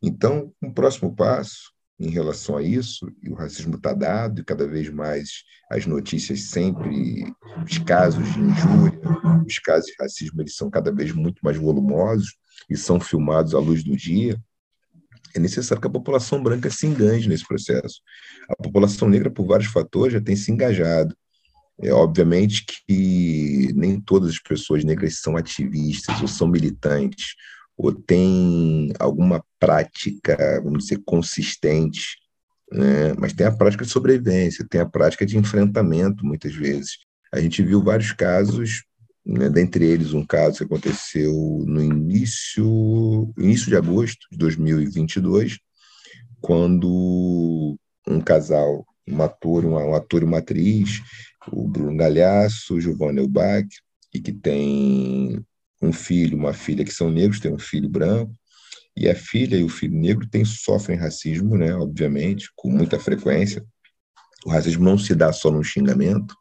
Então, 0.00 0.52
um 0.62 0.72
próximo 0.72 1.14
passo 1.14 1.72
em 1.98 2.10
relação 2.10 2.56
a 2.56 2.62
isso, 2.62 3.12
e 3.22 3.30
o 3.30 3.34
racismo 3.34 3.76
está 3.76 3.92
dado, 3.92 4.40
e 4.40 4.44
cada 4.44 4.66
vez 4.66 4.88
mais 4.88 5.44
as 5.70 5.86
notícias 5.86 6.42
sempre, 6.42 7.24
os 7.64 7.78
casos 7.78 8.24
de 8.32 8.40
injúria, 8.40 9.00
os 9.46 9.58
casos 9.60 9.86
de 9.86 9.94
racismo, 10.00 10.42
eles 10.42 10.56
são 10.56 10.68
cada 10.68 10.92
vez 10.92 11.12
muito 11.12 11.40
mais 11.42 11.56
volumosos 11.56 12.36
e 12.68 12.76
são 12.76 12.98
filmados 12.98 13.54
à 13.54 13.58
luz 13.58 13.84
do 13.84 13.96
dia. 13.96 14.40
É 15.34 15.38
necessário 15.38 15.80
que 15.80 15.86
a 15.86 15.90
população 15.90 16.42
branca 16.42 16.68
se 16.70 16.86
engaje 16.86 17.28
nesse 17.28 17.46
processo. 17.46 18.00
A 18.48 18.56
população 18.56 19.08
negra, 19.08 19.30
por 19.30 19.46
vários 19.46 19.70
fatores, 19.70 20.12
já 20.12 20.20
tem 20.20 20.36
se 20.36 20.50
engajado. 20.50 21.16
É 21.82 21.92
obviamente 21.92 22.64
que 22.86 23.72
nem 23.74 24.00
todas 24.00 24.30
as 24.30 24.38
pessoas 24.38 24.84
negras 24.84 25.18
são 25.18 25.36
ativistas 25.36 26.20
ou 26.20 26.28
são 26.28 26.46
militantes 26.46 27.34
ou 27.76 27.92
têm 27.92 28.92
alguma 28.98 29.44
prática, 29.58 30.60
vamos 30.62 30.84
dizer, 30.84 31.02
consistente, 31.04 32.16
né? 32.70 33.14
mas 33.18 33.32
tem 33.32 33.46
a 33.46 33.52
prática 33.52 33.84
de 33.84 33.90
sobrevivência, 33.90 34.66
tem 34.68 34.80
a 34.80 34.88
prática 34.88 35.26
de 35.26 35.36
enfrentamento, 35.36 36.24
muitas 36.24 36.54
vezes. 36.54 36.98
A 37.32 37.40
gente 37.40 37.62
viu 37.62 37.82
vários 37.82 38.12
casos, 38.12 38.84
né? 39.24 39.48
dentre 39.48 39.84
eles 39.84 40.12
um 40.12 40.24
caso 40.24 40.58
que 40.58 40.64
aconteceu 40.64 41.32
no 41.66 41.82
início, 41.82 43.32
início 43.38 43.66
de 43.66 43.76
agosto 43.76 44.26
de 44.30 44.38
2022, 44.38 45.58
quando 46.40 47.76
um 48.06 48.20
casal, 48.20 48.86
um 49.08 49.22
ator, 49.22 49.64
uma, 49.64 49.84
um 49.84 49.94
ator 49.94 50.22
e 50.22 50.24
uma 50.24 50.38
atriz, 50.38 51.00
o 51.50 51.66
Bruno 51.66 51.96
Galhaço, 51.96 52.74
o 52.74 52.80
Giovanni 52.80 53.20
Elbach, 53.20 53.68
e 54.14 54.20
que 54.20 54.32
tem 54.32 55.44
um 55.80 55.92
filho, 55.92 56.36
uma 56.36 56.52
filha 56.52 56.84
que 56.84 56.92
são 56.92 57.10
negros, 57.10 57.40
tem 57.40 57.52
um 57.52 57.58
filho 57.58 57.88
branco, 57.88 58.34
e 58.96 59.08
a 59.08 59.14
filha 59.14 59.56
e 59.56 59.64
o 59.64 59.68
filho 59.68 59.98
negro 59.98 60.28
tem, 60.28 60.44
sofrem 60.44 60.98
racismo, 60.98 61.56
né, 61.56 61.74
obviamente, 61.74 62.50
com 62.54 62.70
muita 62.70 62.98
frequência. 63.00 63.64
O 64.44 64.50
racismo 64.50 64.84
não 64.84 64.98
se 64.98 65.14
dá 65.14 65.32
só 65.32 65.50
no 65.50 65.64
xingamento. 65.64 66.34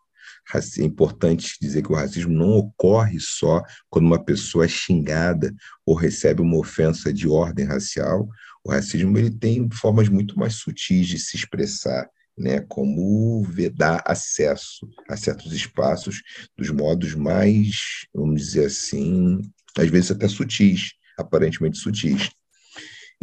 É 0.54 0.84
importante 0.84 1.56
dizer 1.62 1.82
que 1.82 1.92
o 1.92 1.96
racismo 1.96 2.34
não 2.34 2.50
ocorre 2.50 3.20
só 3.20 3.64
quando 3.90 4.06
uma 4.06 4.22
pessoa 4.22 4.66
é 4.66 4.68
xingada 4.68 5.54
ou 5.86 5.96
recebe 5.96 6.42
uma 6.42 6.58
ofensa 6.58 7.14
de 7.14 7.28
ordem 7.28 7.66
racial. 7.66 8.28
O 8.64 8.72
racismo 8.72 9.18
ele 9.18 9.32
tem 9.32 9.70
formas 9.72 10.10
muito 10.10 10.38
mais 10.38 10.56
sutis 10.56 11.08
de 11.08 11.20
se 11.20 11.38
expressar 11.38 12.10
né, 12.38 12.62
como 12.62 13.44
vedar 13.44 14.02
acesso 14.06 14.88
a 15.10 15.18
certos 15.18 15.54
espaços 15.54 16.22
dos 16.58 16.70
modos 16.70 17.14
mais, 17.16 18.06
vamos 18.14 18.42
dizer 18.42 18.66
assim, 18.66 19.42
às 19.78 19.90
vezes 19.90 20.12
até 20.12 20.28
sutis, 20.28 20.94
aparentemente 21.18 21.78
sutis. 21.78 22.30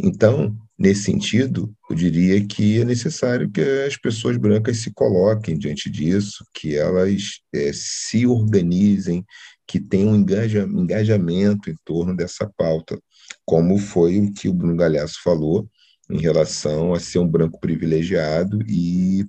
Então, 0.01 0.57
nesse 0.77 1.03
sentido, 1.03 1.73
eu 1.89 1.95
diria 1.95 2.45
que 2.45 2.79
é 2.79 2.85
necessário 2.85 3.51
que 3.51 3.59
as 3.61 3.97
pessoas 3.97 4.37
brancas 4.37 4.77
se 4.77 4.93
coloquem 4.93 5.57
diante 5.57 5.89
disso, 5.89 6.45
que 6.53 6.77
elas 6.77 7.41
é, 7.53 7.71
se 7.73 8.25
organizem, 8.25 9.25
que 9.67 9.79
tenham 9.79 10.13
um 10.13 10.81
engajamento 10.81 11.69
em 11.69 11.75
torno 11.83 12.15
dessa 12.15 12.49
pauta, 12.57 12.97
como 13.45 13.77
foi 13.77 14.19
o 14.19 14.31
que 14.31 14.47
o 14.47 14.53
Bruno 14.53 14.77
Galhaço 14.77 15.21
falou, 15.21 15.69
em 16.09 16.19
relação 16.19 16.93
a 16.93 16.99
ser 16.99 17.19
um 17.19 17.27
branco 17.27 17.59
privilegiado 17.59 18.61
e 18.67 19.25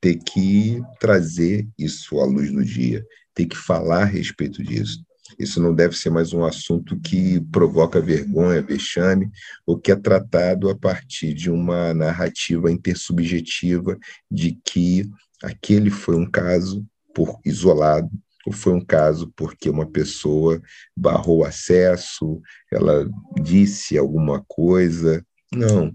ter 0.00 0.16
que 0.16 0.80
trazer 0.98 1.68
isso 1.78 2.18
à 2.18 2.24
luz 2.24 2.50
do 2.50 2.64
dia, 2.64 3.04
ter 3.34 3.46
que 3.46 3.56
falar 3.56 4.02
a 4.02 4.06
respeito 4.06 4.62
disso. 4.62 5.04
Isso 5.38 5.62
não 5.62 5.74
deve 5.74 5.96
ser 5.96 6.10
mais 6.10 6.32
um 6.32 6.44
assunto 6.44 6.98
que 7.00 7.40
provoca 7.52 8.00
vergonha, 8.00 8.60
vexame, 8.60 9.30
ou 9.66 9.78
que 9.78 9.92
é 9.92 9.96
tratado 9.96 10.68
a 10.68 10.76
partir 10.76 11.32
de 11.34 11.50
uma 11.50 11.94
narrativa 11.94 12.70
intersubjetiva 12.70 13.98
de 14.30 14.58
que 14.64 15.08
aquele 15.42 15.90
foi 15.90 16.16
um 16.16 16.30
caso 16.30 16.84
por 17.14 17.38
isolado, 17.44 18.10
ou 18.46 18.52
foi 18.52 18.72
um 18.72 18.84
caso 18.84 19.32
porque 19.36 19.70
uma 19.70 19.86
pessoa 19.86 20.60
barrou 20.96 21.44
acesso, 21.44 22.40
ela 22.70 23.08
disse 23.40 23.96
alguma 23.96 24.44
coisa. 24.46 25.24
Não, 25.54 25.94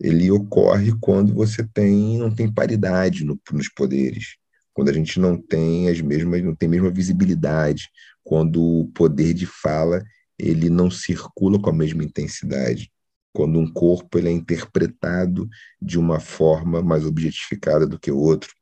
ele 0.00 0.30
ocorre 0.30 0.92
quando 1.00 1.34
você 1.34 1.62
tem 1.62 2.18
não 2.18 2.34
tem 2.34 2.52
paridade 2.52 3.24
no, 3.24 3.40
nos 3.52 3.68
poderes, 3.68 4.36
quando 4.72 4.88
a 4.88 4.92
gente 4.92 5.18
não 5.20 5.36
tem 5.36 5.88
as 5.88 6.00
mesmas 6.00 6.42
não 6.42 6.54
tem 6.54 6.66
a 6.68 6.70
mesma 6.70 6.90
visibilidade, 6.90 7.88
quando 8.22 8.62
o 8.62 8.88
poder 8.88 9.34
de 9.34 9.46
fala 9.46 10.02
ele 10.38 10.68
não 10.68 10.90
circula 10.90 11.60
com 11.60 11.70
a 11.70 11.74
mesma 11.74 12.02
intensidade, 12.02 12.90
quando 13.32 13.58
um 13.58 13.70
corpo 13.70 14.18
ele 14.18 14.28
é 14.28 14.32
interpretado 14.32 15.48
de 15.80 15.98
uma 15.98 16.20
forma 16.20 16.82
mais 16.82 17.04
objetificada 17.04 17.86
do 17.86 17.98
que 17.98 18.10
o 18.10 18.18
outro. 18.18 18.52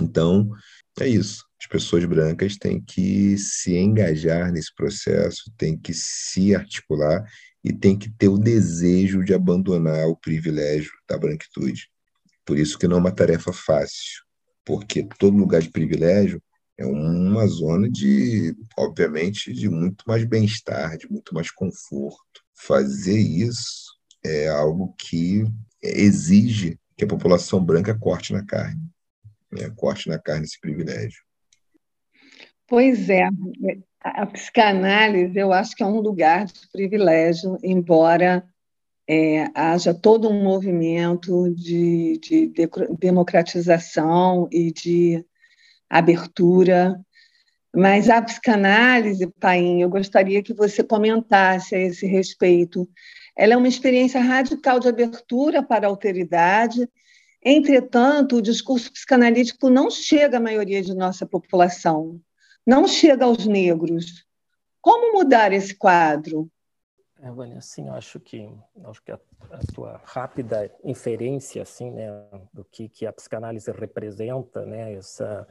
Então, 0.00 0.50
é 1.00 1.08
isso. 1.08 1.44
As 1.60 1.66
pessoas 1.66 2.04
brancas 2.04 2.56
têm 2.56 2.80
que 2.80 3.36
se 3.38 3.74
engajar 3.76 4.52
nesse 4.52 4.74
processo, 4.74 5.50
têm 5.56 5.76
que 5.76 5.94
se 5.94 6.54
articular 6.54 7.24
e 7.66 7.72
tem 7.72 7.98
que 7.98 8.08
ter 8.08 8.28
o 8.28 8.38
desejo 8.38 9.24
de 9.24 9.34
abandonar 9.34 10.06
o 10.06 10.16
privilégio 10.16 10.92
da 11.08 11.18
branquitude. 11.18 11.90
Por 12.44 12.56
isso 12.56 12.78
que 12.78 12.86
não 12.86 12.98
é 12.98 13.00
uma 13.00 13.10
tarefa 13.10 13.52
fácil, 13.52 14.22
porque 14.64 15.02
todo 15.18 15.36
lugar 15.36 15.60
de 15.60 15.70
privilégio 15.72 16.40
é 16.78 16.86
uma 16.86 17.44
zona 17.48 17.90
de, 17.90 18.54
obviamente, 18.78 19.52
de 19.52 19.68
muito 19.68 20.04
mais 20.06 20.24
bem-estar, 20.24 20.96
de 20.96 21.10
muito 21.10 21.34
mais 21.34 21.50
conforto. 21.50 22.40
Fazer 22.54 23.18
isso 23.18 23.96
é 24.24 24.46
algo 24.46 24.94
que 24.96 25.44
exige 25.82 26.78
que 26.96 27.02
a 27.02 27.08
população 27.08 27.64
branca 27.64 27.98
corte 27.98 28.32
na 28.32 28.46
carne, 28.46 28.80
né? 29.50 29.70
corte 29.74 30.08
na 30.08 30.20
carne 30.20 30.44
esse 30.44 30.60
privilégio. 30.60 31.20
Pois 32.68 33.08
é, 33.08 33.28
a 34.00 34.26
psicanálise, 34.26 35.38
eu 35.38 35.52
acho 35.52 35.76
que 35.76 35.82
é 35.82 35.86
um 35.86 36.00
lugar 36.00 36.46
de 36.46 36.68
privilégio, 36.72 37.56
embora 37.62 38.44
é, 39.08 39.46
haja 39.54 39.94
todo 39.94 40.28
um 40.28 40.42
movimento 40.42 41.54
de, 41.54 42.18
de, 42.18 42.46
de 42.48 42.68
democratização 42.98 44.48
e 44.50 44.72
de 44.72 45.24
abertura. 45.88 47.00
Mas 47.74 48.08
a 48.10 48.20
psicanálise, 48.20 49.28
Paim, 49.38 49.82
eu 49.82 49.88
gostaria 49.88 50.42
que 50.42 50.52
você 50.52 50.82
comentasse 50.82 51.74
a 51.76 51.78
esse 51.78 52.04
respeito. 52.06 52.88
Ela 53.36 53.54
é 53.54 53.56
uma 53.56 53.68
experiência 53.68 54.20
radical 54.20 54.80
de 54.80 54.88
abertura 54.88 55.62
para 55.62 55.86
a 55.86 55.90
alteridade. 55.90 56.88
Entretanto, 57.44 58.36
o 58.36 58.42
discurso 58.42 58.92
psicanalítico 58.92 59.70
não 59.70 59.88
chega 59.88 60.38
à 60.38 60.40
maioria 60.40 60.82
de 60.82 60.94
nossa 60.94 61.24
população 61.24 62.20
não 62.66 62.88
chega 62.88 63.24
aos 63.24 63.46
negros. 63.46 64.26
Como 64.80 65.12
mudar 65.12 65.52
esse 65.52 65.74
quadro? 65.74 66.50
É, 67.22 67.30
Vânia, 67.30 67.58
assim, 67.58 67.88
eu 67.88 67.94
acho 67.94 68.20
que, 68.20 68.48
acho 68.84 69.02
que 69.02 69.10
a, 69.10 69.18
a, 69.50 69.58
tua 69.74 70.00
rápida 70.04 70.70
inferência, 70.84 71.62
assim, 71.62 71.90
né, 71.90 72.10
do 72.52 72.64
que, 72.64 72.88
que 72.88 73.06
a 73.06 73.12
psicanálise 73.12 73.70
representa, 73.70 74.66
né, 74.66 74.92
essa, 74.92 75.48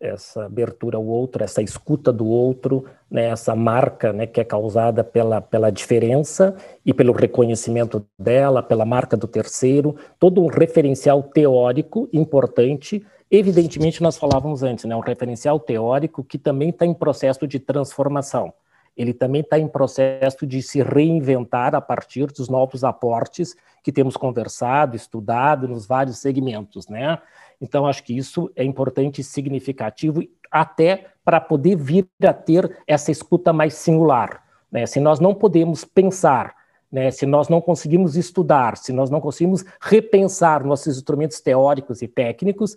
essa 0.00 0.46
abertura 0.46 0.96
ao 0.96 1.06
outro, 1.06 1.44
essa 1.44 1.62
escuta 1.62 2.12
do 2.12 2.26
outro, 2.26 2.86
né, 3.08 3.26
essa 3.28 3.54
marca 3.54 4.12
né, 4.12 4.26
que 4.26 4.40
é 4.40 4.44
causada 4.44 5.04
pela, 5.04 5.40
pela 5.40 5.70
diferença 5.70 6.56
e 6.84 6.92
pelo 6.92 7.12
reconhecimento 7.12 8.04
dela, 8.18 8.62
pela 8.62 8.84
marca 8.84 9.16
do 9.16 9.28
terceiro, 9.28 9.96
todo 10.18 10.42
um 10.42 10.48
referencial 10.48 11.22
teórico 11.22 12.08
importante 12.12 13.04
Evidentemente, 13.30 14.02
nós 14.02 14.16
falávamos 14.16 14.62
antes, 14.62 14.84
né, 14.84 14.94
um 14.94 15.00
referencial 15.00 15.58
teórico 15.58 16.22
que 16.22 16.38
também 16.38 16.70
está 16.70 16.86
em 16.86 16.94
processo 16.94 17.46
de 17.46 17.58
transformação. 17.58 18.52
Ele 18.96 19.12
também 19.12 19.42
está 19.42 19.58
em 19.58 19.68
processo 19.68 20.46
de 20.46 20.62
se 20.62 20.82
reinventar 20.82 21.74
a 21.74 21.80
partir 21.80 22.26
dos 22.28 22.48
novos 22.48 22.82
aportes 22.82 23.54
que 23.82 23.92
temos 23.92 24.16
conversado, 24.16 24.96
estudado 24.96 25.68
nos 25.68 25.86
vários 25.86 26.18
segmentos, 26.18 26.88
né? 26.88 27.18
Então, 27.60 27.86
acho 27.86 28.02
que 28.02 28.16
isso 28.16 28.50
é 28.56 28.64
importante 28.64 29.20
e 29.20 29.24
significativo, 29.24 30.22
até 30.50 31.08
para 31.24 31.40
poder 31.40 31.76
vir 31.76 32.08
a 32.22 32.32
ter 32.32 32.78
essa 32.86 33.10
escuta 33.10 33.52
mais 33.52 33.74
singular. 33.74 34.42
Né? 34.70 34.86
Se 34.86 35.00
nós 35.00 35.20
não 35.20 35.34
podemos 35.34 35.84
pensar 35.84 36.54
né, 36.90 37.10
se 37.10 37.26
nós 37.26 37.48
não 37.48 37.60
conseguimos 37.60 38.16
estudar, 38.16 38.76
se 38.76 38.92
nós 38.92 39.10
não 39.10 39.20
conseguimos 39.20 39.64
repensar 39.80 40.64
nossos 40.64 40.96
instrumentos 40.96 41.40
teóricos 41.40 42.00
e 42.00 42.08
técnicos, 42.08 42.76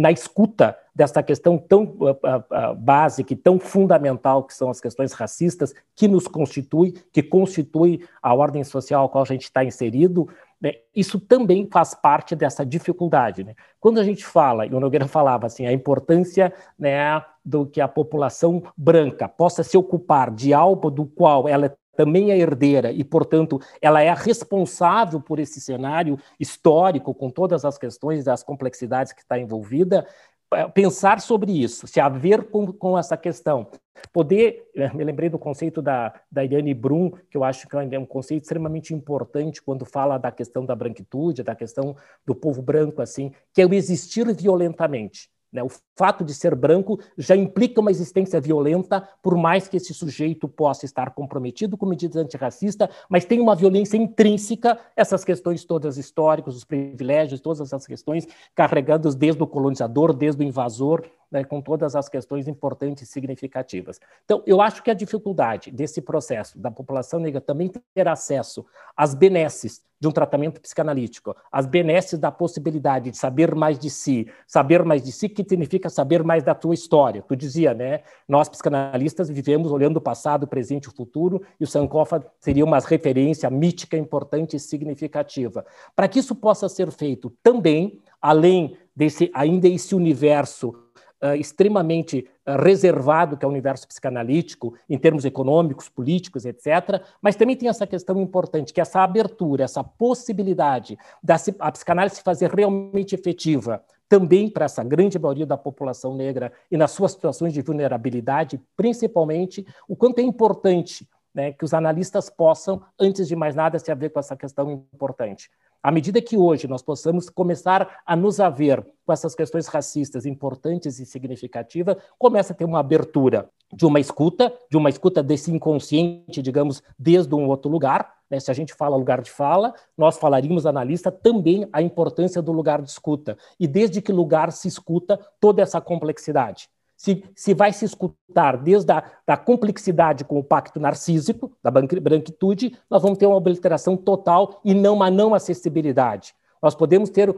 na 0.00 0.10
escuta 0.10 0.74
dessa 0.94 1.22
questão 1.22 1.58
tão 1.58 1.82
uh, 1.82 2.12
uh, 2.12 2.74
básica 2.74 3.34
e 3.34 3.36
tão 3.36 3.58
fundamental 3.58 4.44
que 4.44 4.54
são 4.54 4.70
as 4.70 4.80
questões 4.80 5.12
racistas, 5.12 5.74
que 5.94 6.08
nos 6.08 6.26
constitui, 6.26 6.92
que 7.12 7.22
constitui 7.22 8.02
a 8.22 8.32
ordem 8.32 8.64
social 8.64 9.04
a 9.04 9.08
qual 9.10 9.22
a 9.22 9.26
gente 9.26 9.42
está 9.42 9.62
inserido, 9.62 10.26
Né? 10.58 10.72
Isso 10.94 11.20
também 11.20 11.68
faz 11.70 11.94
parte 11.94 12.34
dessa 12.34 12.64
dificuldade. 12.64 13.44
Né? 13.44 13.54
Quando 13.78 14.00
a 14.00 14.04
gente 14.04 14.24
fala, 14.24 14.64
e 14.66 14.74
o 14.74 14.80
Nogueira 14.80 15.06
falava 15.06 15.46
assim, 15.46 15.66
a 15.66 15.72
importância 15.72 16.52
né, 16.78 17.22
do 17.44 17.66
que 17.66 17.80
a 17.80 17.88
população 17.88 18.62
branca 18.76 19.28
possa 19.28 19.62
se 19.62 19.76
ocupar 19.76 20.30
de 20.30 20.54
algo 20.54 20.90
do 20.90 21.04
qual 21.04 21.46
ela 21.46 21.74
também 21.96 22.30
é 22.30 22.38
herdeira 22.38 22.92
e, 22.92 23.04
portanto, 23.04 23.60
ela 23.80 24.02
é 24.02 24.12
responsável 24.12 25.20
por 25.20 25.38
esse 25.38 25.60
cenário 25.60 26.18
histórico, 26.38 27.14
com 27.14 27.30
todas 27.30 27.64
as 27.64 27.76
questões 27.78 28.26
e 28.26 28.30
as 28.30 28.42
complexidades 28.42 29.12
que 29.12 29.20
está 29.20 29.38
envolvida, 29.38 30.06
é, 30.52 30.66
pensar 30.66 31.20
sobre 31.20 31.52
isso, 31.52 31.86
se 31.86 32.00
haver 32.00 32.50
com, 32.50 32.72
com 32.72 32.98
essa 32.98 33.16
questão. 33.16 33.68
Poder, 34.12 34.68
é, 34.74 34.92
me 34.92 35.04
lembrei 35.04 35.28
do 35.28 35.38
conceito 35.38 35.80
da, 35.80 36.12
da 36.30 36.44
Irene 36.44 36.74
Brum, 36.74 37.10
que 37.30 37.36
eu 37.36 37.44
acho 37.44 37.68
que 37.68 37.76
é 37.76 37.98
um 37.98 38.06
conceito 38.06 38.42
extremamente 38.42 38.92
importante 38.92 39.62
quando 39.62 39.84
fala 39.84 40.18
da 40.18 40.32
questão 40.32 40.64
da 40.64 40.74
branquitude, 40.74 41.42
da 41.42 41.54
questão 41.54 41.94
do 42.26 42.34
povo 42.34 42.62
branco, 42.62 43.00
assim, 43.00 43.32
que 43.52 43.62
é 43.62 43.66
o 43.66 43.72
existir 43.72 44.32
violentamente. 44.34 45.30
Né? 45.52 45.62
O 45.62 45.68
fato 45.96 46.24
de 46.24 46.32
ser 46.32 46.54
branco 46.54 47.00
já 47.18 47.34
implica 47.36 47.80
uma 47.80 47.90
existência 47.90 48.40
violenta, 48.40 49.08
por 49.22 49.36
mais 49.36 49.66
que 49.66 49.76
esse 49.76 49.92
sujeito 49.92 50.48
possa 50.48 50.84
estar 50.84 51.10
comprometido 51.12 51.76
com 51.76 51.86
medidas 51.86 52.16
antirracistas, 52.16 52.88
mas 53.08 53.24
tem 53.24 53.40
uma 53.40 53.56
violência 53.56 53.96
intrínseca, 53.96 54.78
essas 54.96 55.24
questões 55.24 55.64
todas 55.64 55.98
históricas, 55.98 56.56
os 56.56 56.64
privilégios, 56.64 57.40
todas 57.40 57.60
essas 57.60 57.86
questões 57.86 58.26
carregadas 58.54 59.14
desde 59.14 59.42
o 59.42 59.46
colonizador, 59.46 60.12
desde 60.12 60.42
o 60.42 60.46
invasor, 60.46 61.04
né, 61.30 61.44
com 61.44 61.60
todas 61.60 61.94
as 61.94 62.08
questões 62.08 62.48
importantes 62.48 63.08
e 63.08 63.12
significativas. 63.12 64.00
Então, 64.24 64.42
eu 64.46 64.60
acho 64.60 64.82
que 64.82 64.90
a 64.90 64.94
dificuldade 64.94 65.70
desse 65.70 66.00
processo 66.00 66.58
da 66.58 66.70
população 66.70 67.20
negra 67.20 67.40
também 67.40 67.70
ter 67.94 68.08
acesso 68.08 68.66
às 68.96 69.14
benesses 69.14 69.82
de 70.00 70.08
um 70.08 70.10
tratamento 70.10 70.60
psicanalítico, 70.62 71.36
às 71.52 71.66
benesses 71.66 72.18
da 72.18 72.32
possibilidade 72.32 73.10
de 73.10 73.18
saber 73.18 73.54
mais 73.54 73.78
de 73.78 73.90
si, 73.90 74.26
saber 74.46 74.82
mais 74.82 75.02
de 75.02 75.12
si, 75.12 75.28
que 75.28 75.44
significa 75.46 75.90
saber 75.90 76.24
mais 76.24 76.42
da 76.42 76.54
tua 76.54 76.72
história. 76.72 77.22
Tu 77.28 77.36
dizia, 77.36 77.74
né? 77.74 78.00
Nós 78.26 78.48
psicanalistas 78.48 79.28
vivemos 79.28 79.70
olhando 79.70 79.98
o 79.98 80.00
passado, 80.00 80.44
o 80.44 80.46
presente 80.46 80.84
e 80.84 80.88
o 80.88 80.92
futuro, 80.92 81.42
e 81.60 81.64
o 81.64 81.66
Sankofa 81.66 82.24
seria 82.40 82.64
uma 82.64 82.78
referência 82.78 83.50
mítica 83.50 83.96
importante 83.96 84.56
e 84.56 84.60
significativa. 84.60 85.66
Para 85.94 86.08
que 86.08 86.18
isso 86.18 86.34
possa 86.34 86.66
ser 86.66 86.90
feito 86.90 87.30
também, 87.42 88.00
além 88.22 88.78
desse 88.96 89.30
ainda 89.34 89.68
esse 89.68 89.94
universo 89.94 90.74
uh, 91.22 91.34
extremamente 91.34 92.28
uh, 92.46 92.62
reservado, 92.62 93.36
que 93.36 93.44
é 93.44 93.48
o 93.48 93.50
universo 93.50 93.86
psicanalítico, 93.86 94.74
em 94.88 94.98
termos 94.98 95.24
econômicos, 95.24 95.88
políticos, 95.88 96.44
etc. 96.44 97.02
Mas 97.20 97.36
também 97.36 97.56
tem 97.56 97.68
essa 97.68 97.86
questão 97.86 98.20
importante, 98.20 98.72
que 98.72 98.80
essa 98.80 99.00
abertura, 99.00 99.64
essa 99.64 99.84
possibilidade 99.84 100.98
da 101.22 101.36
a 101.58 101.72
psicanálise 101.72 102.16
se 102.16 102.22
fazer 102.22 102.50
realmente 102.50 103.14
efetiva, 103.14 103.82
também 104.08 104.50
para 104.50 104.64
essa 104.64 104.82
grande 104.82 105.18
maioria 105.18 105.46
da 105.46 105.56
população 105.56 106.16
negra 106.16 106.52
e 106.70 106.76
nas 106.76 106.90
suas 106.90 107.12
situações 107.12 107.52
de 107.52 107.62
vulnerabilidade, 107.62 108.60
principalmente, 108.76 109.64
o 109.88 109.94
quanto 109.94 110.18
é 110.18 110.22
importante 110.22 111.08
né, 111.34 111.52
que 111.52 111.64
os 111.64 111.72
analistas 111.72 112.28
possam, 112.28 112.82
antes 112.98 113.28
de 113.28 113.36
mais 113.36 113.54
nada, 113.54 113.78
se 113.78 113.90
haver 113.90 114.10
com 114.10 114.18
essa 114.18 114.36
questão 114.36 114.70
importante. 114.92 115.48
À 115.82 115.90
medida 115.90 116.20
que 116.20 116.36
hoje 116.36 116.68
nós 116.68 116.82
possamos 116.82 117.30
começar 117.30 118.02
a 118.04 118.14
nos 118.14 118.38
haver 118.38 118.86
com 119.06 119.12
essas 119.14 119.34
questões 119.34 119.66
racistas 119.66 120.26
importantes 120.26 120.98
e 120.98 121.06
significativas, 121.06 121.96
começa 122.18 122.52
a 122.52 122.56
ter 122.56 122.66
uma 122.66 122.80
abertura 122.80 123.48
de 123.72 123.86
uma 123.86 123.98
escuta, 123.98 124.52
de 124.70 124.76
uma 124.76 124.90
escuta 124.90 125.22
desse 125.22 125.50
inconsciente, 125.50 126.42
digamos, 126.42 126.82
desde 126.98 127.34
um 127.34 127.46
outro 127.48 127.70
lugar. 127.70 128.12
Né? 128.28 128.38
Se 128.38 128.50
a 128.50 128.54
gente 128.54 128.74
fala 128.74 128.94
lugar 128.94 129.22
de 129.22 129.30
fala, 129.30 129.72
nós 129.96 130.18
falaríamos, 130.18 130.66
analista, 130.66 131.10
também 131.10 131.66
a 131.72 131.80
importância 131.80 132.42
do 132.42 132.52
lugar 132.52 132.82
de 132.82 132.90
escuta. 132.90 133.38
E 133.58 133.66
desde 133.66 134.02
que 134.02 134.12
lugar 134.12 134.52
se 134.52 134.68
escuta 134.68 135.18
toda 135.40 135.62
essa 135.62 135.80
complexidade 135.80 136.68
se, 137.00 137.24
se 137.34 137.54
vai 137.54 137.72
se 137.72 137.86
escutar 137.86 138.58
desde 138.58 138.92
a 138.92 139.02
da 139.26 139.34
complexidade 139.34 140.22
com 140.22 140.38
o 140.38 140.44
pacto 140.44 140.78
narcísico, 140.78 141.50
da 141.62 141.70
branquitude, 141.70 142.76
nós 142.90 143.00
vamos 143.00 143.16
ter 143.16 143.24
uma 143.24 143.36
obliteração 143.36 143.96
total 143.96 144.60
e 144.62 144.74
não 144.74 144.96
uma 144.96 145.10
não 145.10 145.34
acessibilidade. 145.34 146.34
Nós 146.62 146.74
podemos 146.74 147.08
ter 147.08 147.34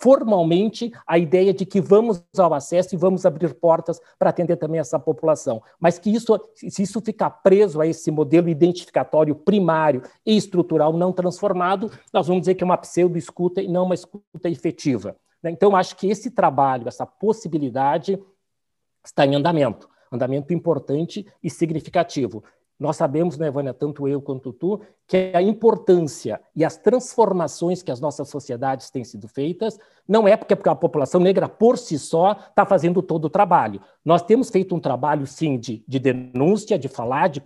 formalmente 0.00 0.90
a 1.06 1.16
ideia 1.16 1.54
de 1.54 1.64
que 1.64 1.80
vamos 1.80 2.20
ao 2.36 2.52
acesso 2.52 2.96
e 2.96 2.98
vamos 2.98 3.24
abrir 3.24 3.54
portas 3.54 4.00
para 4.18 4.30
atender 4.30 4.56
também 4.56 4.80
essa 4.80 4.98
população, 4.98 5.62
mas 5.78 6.00
que 6.00 6.10
isso, 6.10 6.36
se 6.56 6.82
isso 6.82 7.00
ficar 7.00 7.30
preso 7.30 7.80
a 7.80 7.86
esse 7.86 8.10
modelo 8.10 8.48
identificatório 8.48 9.36
primário 9.36 10.02
e 10.26 10.36
estrutural 10.36 10.92
não 10.92 11.12
transformado, 11.12 11.92
nós 12.12 12.26
vamos 12.26 12.42
dizer 12.42 12.56
que 12.56 12.64
é 12.64 12.66
uma 12.66 12.76
pseudo-escuta 12.76 13.62
e 13.62 13.68
não 13.68 13.84
uma 13.84 13.94
escuta 13.94 14.48
efetiva. 14.48 15.14
Então, 15.44 15.76
acho 15.76 15.94
que 15.94 16.08
esse 16.08 16.32
trabalho, 16.32 16.88
essa 16.88 17.06
possibilidade, 17.06 18.20
está 19.08 19.24
em 19.26 19.34
andamento, 19.34 19.88
andamento 20.10 20.52
importante 20.52 21.26
e 21.42 21.50
significativo. 21.50 22.42
Nós 22.78 22.96
sabemos, 22.96 23.38
né, 23.38 23.50
Vânia, 23.50 23.72
tanto 23.72 24.06
eu 24.06 24.20
quanto 24.20 24.52
tu, 24.52 24.82
que 25.06 25.32
a 25.34 25.40
importância 25.40 26.38
e 26.54 26.62
as 26.62 26.76
transformações 26.76 27.82
que 27.82 27.90
as 27.90 28.00
nossas 28.00 28.28
sociedades 28.28 28.90
têm 28.90 29.02
sido 29.02 29.26
feitas 29.28 29.78
não 30.06 30.28
é 30.28 30.36
porque, 30.36 30.52
a 30.52 30.74
população 30.74 31.18
negra 31.18 31.48
por 31.48 31.78
si 31.78 31.98
só 31.98 32.32
está 32.32 32.66
fazendo 32.66 33.00
todo 33.00 33.24
o 33.24 33.30
trabalho. 33.30 33.80
Nós 34.04 34.22
temos 34.22 34.50
feito 34.50 34.74
um 34.74 34.80
trabalho, 34.80 35.26
sim, 35.26 35.58
de, 35.58 35.82
de 35.88 35.98
denúncia, 35.98 36.78
de 36.78 36.86
falar, 36.86 37.28
de, 37.28 37.40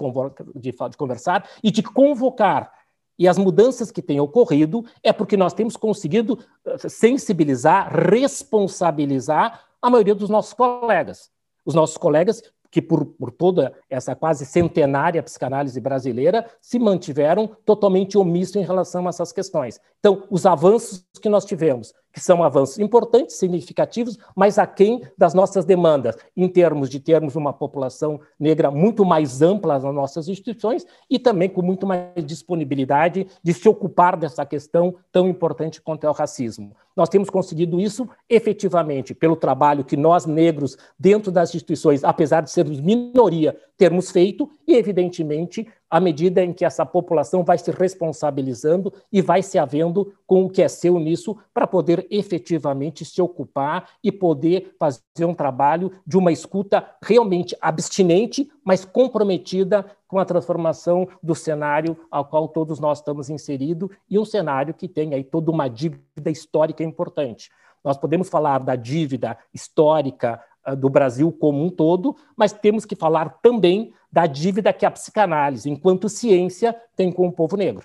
de, 0.56 0.72
de 0.72 0.96
conversar 0.96 1.48
e 1.62 1.70
de 1.70 1.82
convocar 1.82 2.72
e 3.20 3.28
as 3.28 3.36
mudanças 3.36 3.90
que 3.90 4.00
têm 4.00 4.18
ocorrido 4.18 4.82
é 5.02 5.12
porque 5.12 5.36
nós 5.36 5.52
temos 5.52 5.76
conseguido 5.76 6.38
eh, 6.64 6.88
sensibilizar, 6.88 7.92
responsabilizar 8.10 9.62
a 9.82 9.90
maioria 9.90 10.14
dos 10.14 10.30
nossos 10.30 10.54
colegas. 10.54 11.30
Os 11.64 11.74
nossos 11.74 11.96
colegas, 11.96 12.42
que 12.70 12.80
por, 12.80 13.04
por 13.04 13.30
toda 13.30 13.72
essa 13.88 14.14
quase 14.14 14.46
centenária 14.46 15.22
psicanálise 15.22 15.80
brasileira, 15.80 16.46
se 16.60 16.78
mantiveram 16.78 17.50
totalmente 17.64 18.16
omissos 18.16 18.56
em 18.56 18.64
relação 18.64 19.06
a 19.06 19.10
essas 19.10 19.32
questões. 19.32 19.80
Então, 19.98 20.24
os 20.30 20.46
avanços 20.46 21.04
que 21.20 21.28
nós 21.28 21.44
tivemos 21.44 21.92
que 22.12 22.20
são 22.20 22.42
avanços 22.42 22.78
importantes, 22.78 23.36
significativos, 23.36 24.18
mas 24.34 24.58
aquém 24.58 25.02
das 25.16 25.34
nossas 25.34 25.64
demandas, 25.64 26.16
em 26.36 26.48
termos 26.48 26.88
de 26.88 26.98
termos 26.98 27.36
uma 27.36 27.52
população 27.52 28.20
negra 28.38 28.70
muito 28.70 29.04
mais 29.04 29.42
ampla 29.42 29.78
nas 29.78 29.94
nossas 29.94 30.28
instituições 30.28 30.84
e 31.08 31.18
também 31.18 31.48
com 31.48 31.62
muito 31.62 31.86
mais 31.86 32.24
disponibilidade 32.24 33.26
de 33.42 33.54
se 33.54 33.68
ocupar 33.68 34.16
dessa 34.16 34.44
questão 34.44 34.94
tão 35.12 35.28
importante 35.28 35.80
quanto 35.80 36.06
é 36.06 36.10
o 36.10 36.14
racismo. 36.14 36.74
Nós 37.00 37.08
temos 37.08 37.30
conseguido 37.30 37.80
isso 37.80 38.06
efetivamente 38.28 39.14
pelo 39.14 39.34
trabalho 39.34 39.82
que 39.82 39.96
nós, 39.96 40.26
negros, 40.26 40.76
dentro 40.98 41.32
das 41.32 41.54
instituições, 41.54 42.04
apesar 42.04 42.42
de 42.42 42.50
sermos 42.50 42.78
minoria, 42.78 43.56
termos 43.78 44.10
feito, 44.10 44.50
e, 44.68 44.76
evidentemente, 44.76 45.66
à 45.88 45.98
medida 45.98 46.44
em 46.44 46.52
que 46.52 46.62
essa 46.62 46.84
população 46.84 47.42
vai 47.42 47.56
se 47.56 47.70
responsabilizando 47.70 48.92
e 49.10 49.22
vai 49.22 49.42
se 49.42 49.58
havendo 49.58 50.12
com 50.26 50.44
o 50.44 50.50
que 50.50 50.60
é 50.60 50.68
seu 50.68 51.00
nisso, 51.00 51.38
para 51.54 51.66
poder 51.66 52.06
efetivamente 52.10 53.02
se 53.02 53.22
ocupar 53.22 53.88
e 54.04 54.12
poder 54.12 54.74
fazer 54.78 55.24
um 55.24 55.34
trabalho 55.34 55.90
de 56.06 56.18
uma 56.18 56.30
escuta 56.30 56.86
realmente 57.02 57.56
abstinente, 57.62 58.46
mas 58.70 58.84
comprometida 58.84 59.84
com 60.06 60.20
a 60.20 60.24
transformação 60.24 61.08
do 61.20 61.34
cenário 61.34 61.98
ao 62.08 62.24
qual 62.24 62.46
todos 62.46 62.78
nós 62.78 62.98
estamos 62.98 63.28
inseridos 63.28 63.90
e 64.08 64.16
um 64.16 64.24
cenário 64.24 64.72
que 64.72 64.86
tem 64.86 65.12
aí 65.12 65.24
toda 65.24 65.50
uma 65.50 65.66
dívida 65.66 66.30
histórica 66.30 66.84
importante. 66.84 67.50
Nós 67.82 67.96
podemos 67.96 68.28
falar 68.28 68.60
da 68.60 68.76
dívida 68.76 69.36
histórica 69.52 70.40
ah, 70.64 70.76
do 70.76 70.88
Brasil 70.88 71.32
como 71.32 71.64
um 71.64 71.68
todo, 71.68 72.14
mas 72.36 72.52
temos 72.52 72.84
que 72.84 72.94
falar 72.94 73.40
também 73.42 73.92
da 74.08 74.24
dívida 74.24 74.72
que 74.72 74.86
a 74.86 74.90
psicanálise, 74.92 75.68
enquanto 75.68 76.08
ciência, 76.08 76.72
tem 76.94 77.10
com 77.10 77.26
o 77.26 77.32
povo 77.32 77.56
negro. 77.56 77.84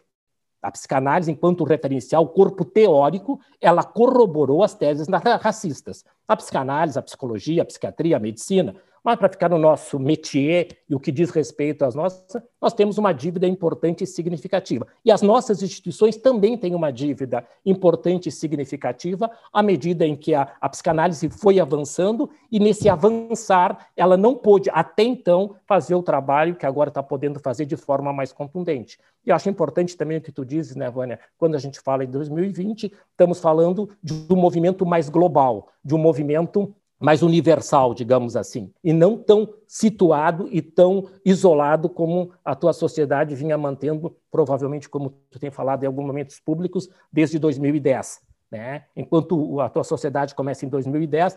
A 0.62 0.70
psicanálise, 0.70 1.32
enquanto 1.32 1.64
referencial, 1.64 2.28
corpo 2.28 2.64
teórico, 2.64 3.40
ela 3.60 3.84
corroborou 3.84 4.62
as 4.62 4.76
teses 4.76 5.08
racistas. 5.42 6.06
A 6.28 6.36
psicanálise, 6.36 7.00
a 7.00 7.02
psicologia, 7.02 7.64
a 7.64 7.66
psiquiatria, 7.66 8.18
a 8.18 8.20
medicina 8.20 8.76
mas 9.06 9.20
para 9.20 9.30
ficar 9.30 9.50
no 9.50 9.60
nosso 9.60 10.00
métier 10.00 10.70
e 10.90 10.96
o 10.96 11.00
que 11.00 11.12
diz 11.12 11.30
respeito 11.30 11.86
às 11.86 11.94
nossas, 11.94 12.42
nós 12.60 12.74
temos 12.74 12.98
uma 12.98 13.14
dívida 13.14 13.48
importante 13.48 14.04
e 14.04 14.08
significativa. 14.08 14.88
E 15.06 15.12
as 15.12 15.22
nossas 15.22 15.62
instituições 15.62 16.18
também 16.18 16.58
têm 16.58 16.74
uma 16.74 16.92
dívida 16.92 17.46
importante 17.64 18.30
e 18.30 18.32
significativa 18.32 19.30
à 19.54 19.62
medida 19.62 20.08
em 20.08 20.16
que 20.16 20.34
a, 20.34 20.52
a 20.60 20.68
psicanálise 20.68 21.30
foi 21.30 21.60
avançando 21.60 22.28
e 22.52 22.60
nesse 22.60 22.90
avançar 22.90 23.90
ela 23.96 24.18
não 24.18 24.34
pôde 24.34 24.72
até 24.74 25.04
então 25.04 25.56
fazer 25.68 25.94
o 25.94 26.02
trabalho 26.02 26.56
que 26.56 26.66
agora 26.66 26.90
está 26.90 27.04
podendo 27.04 27.40
fazer 27.40 27.68
de 27.68 27.78
forma 27.78 28.12
mais 28.12 28.34
contundente. 28.34 28.98
E 29.24 29.30
eu 29.30 29.36
acho 29.36 29.48
importante 29.48 29.96
também 29.96 30.18
o 30.18 30.22
que 30.22 30.32
tu 30.32 30.44
dizes, 30.44 30.76
né, 30.76 30.90
Vânia, 30.90 31.20
quando 31.38 31.54
a 31.54 31.60
gente 31.60 31.80
fala 31.80 32.04
em 32.04 32.10
2020, 32.10 32.92
estamos 33.12 33.40
falando 33.40 33.88
de 34.02 34.26
um 34.32 34.36
movimento 34.36 34.84
mais 34.84 35.10
global, 35.10 35.68
de 35.84 35.94
um 35.94 36.00
movimento 36.00 36.74
mais 37.00 37.22
universal, 37.22 37.94
digamos 37.94 38.36
assim, 38.36 38.72
e 38.84 38.94
não 38.94 39.18
tão 39.18 39.54
situado 39.68 40.48
e 40.52 40.62
tão 40.62 41.10
isolado 41.26 41.90
como 41.90 42.32
a 42.44 42.56
tua 42.56 42.74
sociedade 42.74 43.36
vinha 43.36 43.58
mantendo, 43.58 44.16
provavelmente, 44.32 44.88
como 44.88 45.10
tu 45.30 45.40
tem 45.40 45.52
falado 45.52 45.84
em 45.84 45.88
alguns 45.88 46.06
momentos 46.06 46.40
públicos, 46.40 46.90
desde 47.12 47.38
2010. 47.38 48.22
Né? 48.50 48.86
Enquanto 48.96 49.60
a 49.60 49.70
tua 49.70 49.84
sociedade 49.84 50.34
começa 50.34 50.66
em 50.66 50.70
2010, 50.70 51.36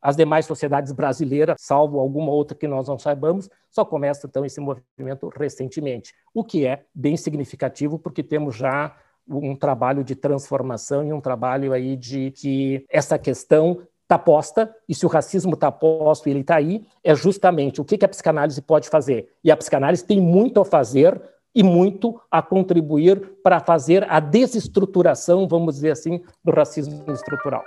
as 0.00 0.16
demais 0.16 0.46
sociedades 0.46 0.92
brasileiras, 0.92 1.56
salvo 1.58 1.98
alguma 1.98 2.30
outra 2.30 2.56
que 2.56 2.68
nós 2.68 2.86
não 2.88 2.98
saibamos, 2.98 3.48
só 3.70 3.84
começa 3.84 4.26
então 4.26 4.44
esse 4.44 4.60
movimento 4.60 5.28
recentemente, 5.36 6.14
o 6.32 6.44
que 6.44 6.66
é 6.66 6.84
bem 6.94 7.16
significativo 7.16 7.98
porque 7.98 8.22
temos 8.22 8.56
já 8.56 8.96
um 9.28 9.54
trabalho 9.54 10.02
de 10.02 10.14
transformação 10.14 11.04
e 11.04 11.12
um 11.12 11.20
trabalho 11.20 11.72
aí 11.72 11.96
de 11.96 12.30
que 12.30 12.86
essa 12.88 13.18
questão 13.18 13.82
está 14.08 14.18
posta, 14.18 14.74
e 14.88 14.94
se 14.94 15.04
o 15.04 15.08
racismo 15.08 15.52
está 15.52 15.70
posto 15.70 16.26
e 16.26 16.32
ele 16.32 16.40
está 16.40 16.56
aí, 16.56 16.82
é 17.04 17.14
justamente 17.14 17.78
o 17.78 17.84
que, 17.84 17.98
que 17.98 18.06
a 18.06 18.08
psicanálise 18.08 18.62
pode 18.62 18.88
fazer. 18.88 19.28
E 19.44 19.50
a 19.50 19.56
psicanálise 19.56 20.02
tem 20.02 20.18
muito 20.18 20.58
a 20.58 20.64
fazer 20.64 21.20
e 21.54 21.62
muito 21.62 22.18
a 22.30 22.40
contribuir 22.40 23.20
para 23.42 23.60
fazer 23.60 24.10
a 24.10 24.18
desestruturação, 24.18 25.46
vamos 25.46 25.74
dizer 25.74 25.90
assim, 25.90 26.22
do 26.42 26.50
racismo 26.52 27.04
estrutural. 27.12 27.62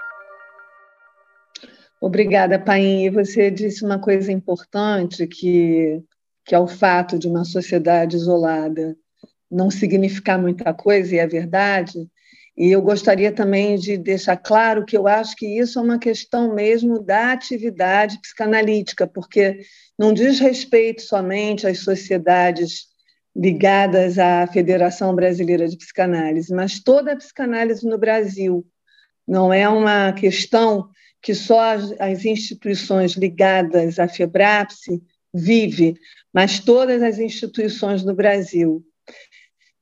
Obrigada, 2.02 2.58
Paim. 2.58 3.06
E 3.06 3.10
você 3.12 3.52
disse 3.52 3.86
uma 3.86 4.00
coisa 4.00 4.32
importante, 4.32 5.28
que, 5.28 6.02
que 6.44 6.56
é 6.56 6.60
o 6.60 6.66
fato 6.66 7.20
de 7.20 7.28
uma 7.28 7.46
sociedade 7.46 8.16
isolada 8.16 8.98
não 9.52 9.70
significar 9.70 10.42
muita 10.42 10.74
coisa, 10.74 11.14
e 11.14 11.20
é 11.20 11.28
verdade, 11.28 12.10
e 12.58 12.72
eu 12.72 12.82
gostaria 12.82 13.32
também 13.32 13.78
de 13.78 13.97
deixar 13.97 14.38
claro 14.38 14.86
que 14.86 14.97
eu 14.97 15.08
acho 15.08 15.36
que 15.36 15.45
isso 15.60 15.80
é 15.80 15.82
uma 15.82 15.97
questão 15.97 16.54
mesmo 16.54 16.99
da 16.99 17.32
atividade 17.32 18.20
psicanalítica, 18.22 19.08
porque 19.08 19.62
não 19.97 20.14
diz 20.14 20.39
respeito 20.39 21.02
somente 21.02 21.66
às 21.66 21.80
sociedades 21.80 22.91
ligadas 23.36 24.20
à 24.20 24.45
Federação 24.47 25.16
Brasileira 25.16 25.68
de 25.68 25.78
Psicanálise, 25.78 26.54
mas 26.54 26.82
toda 26.82 27.14
a 27.14 27.16
psicanálise 27.16 27.88
no 27.88 27.97
Brasil. 27.97 28.66
Não 29.26 29.54
é 29.54 29.68
uma 29.70 30.12
questão 30.12 30.89
que 31.22 31.34
só 31.34 31.76
as, 31.99 32.26
instituições 32.26 33.14
ligadas 33.14 33.99
à 33.99 34.08
FEBRAPSE 34.08 35.02
vive, 35.34 35.95
mas 36.34 36.60
todas 36.60 37.02
as 37.02 37.20
instituições 37.20 38.04
no 38.04 38.14
Brasil. 38.14 38.84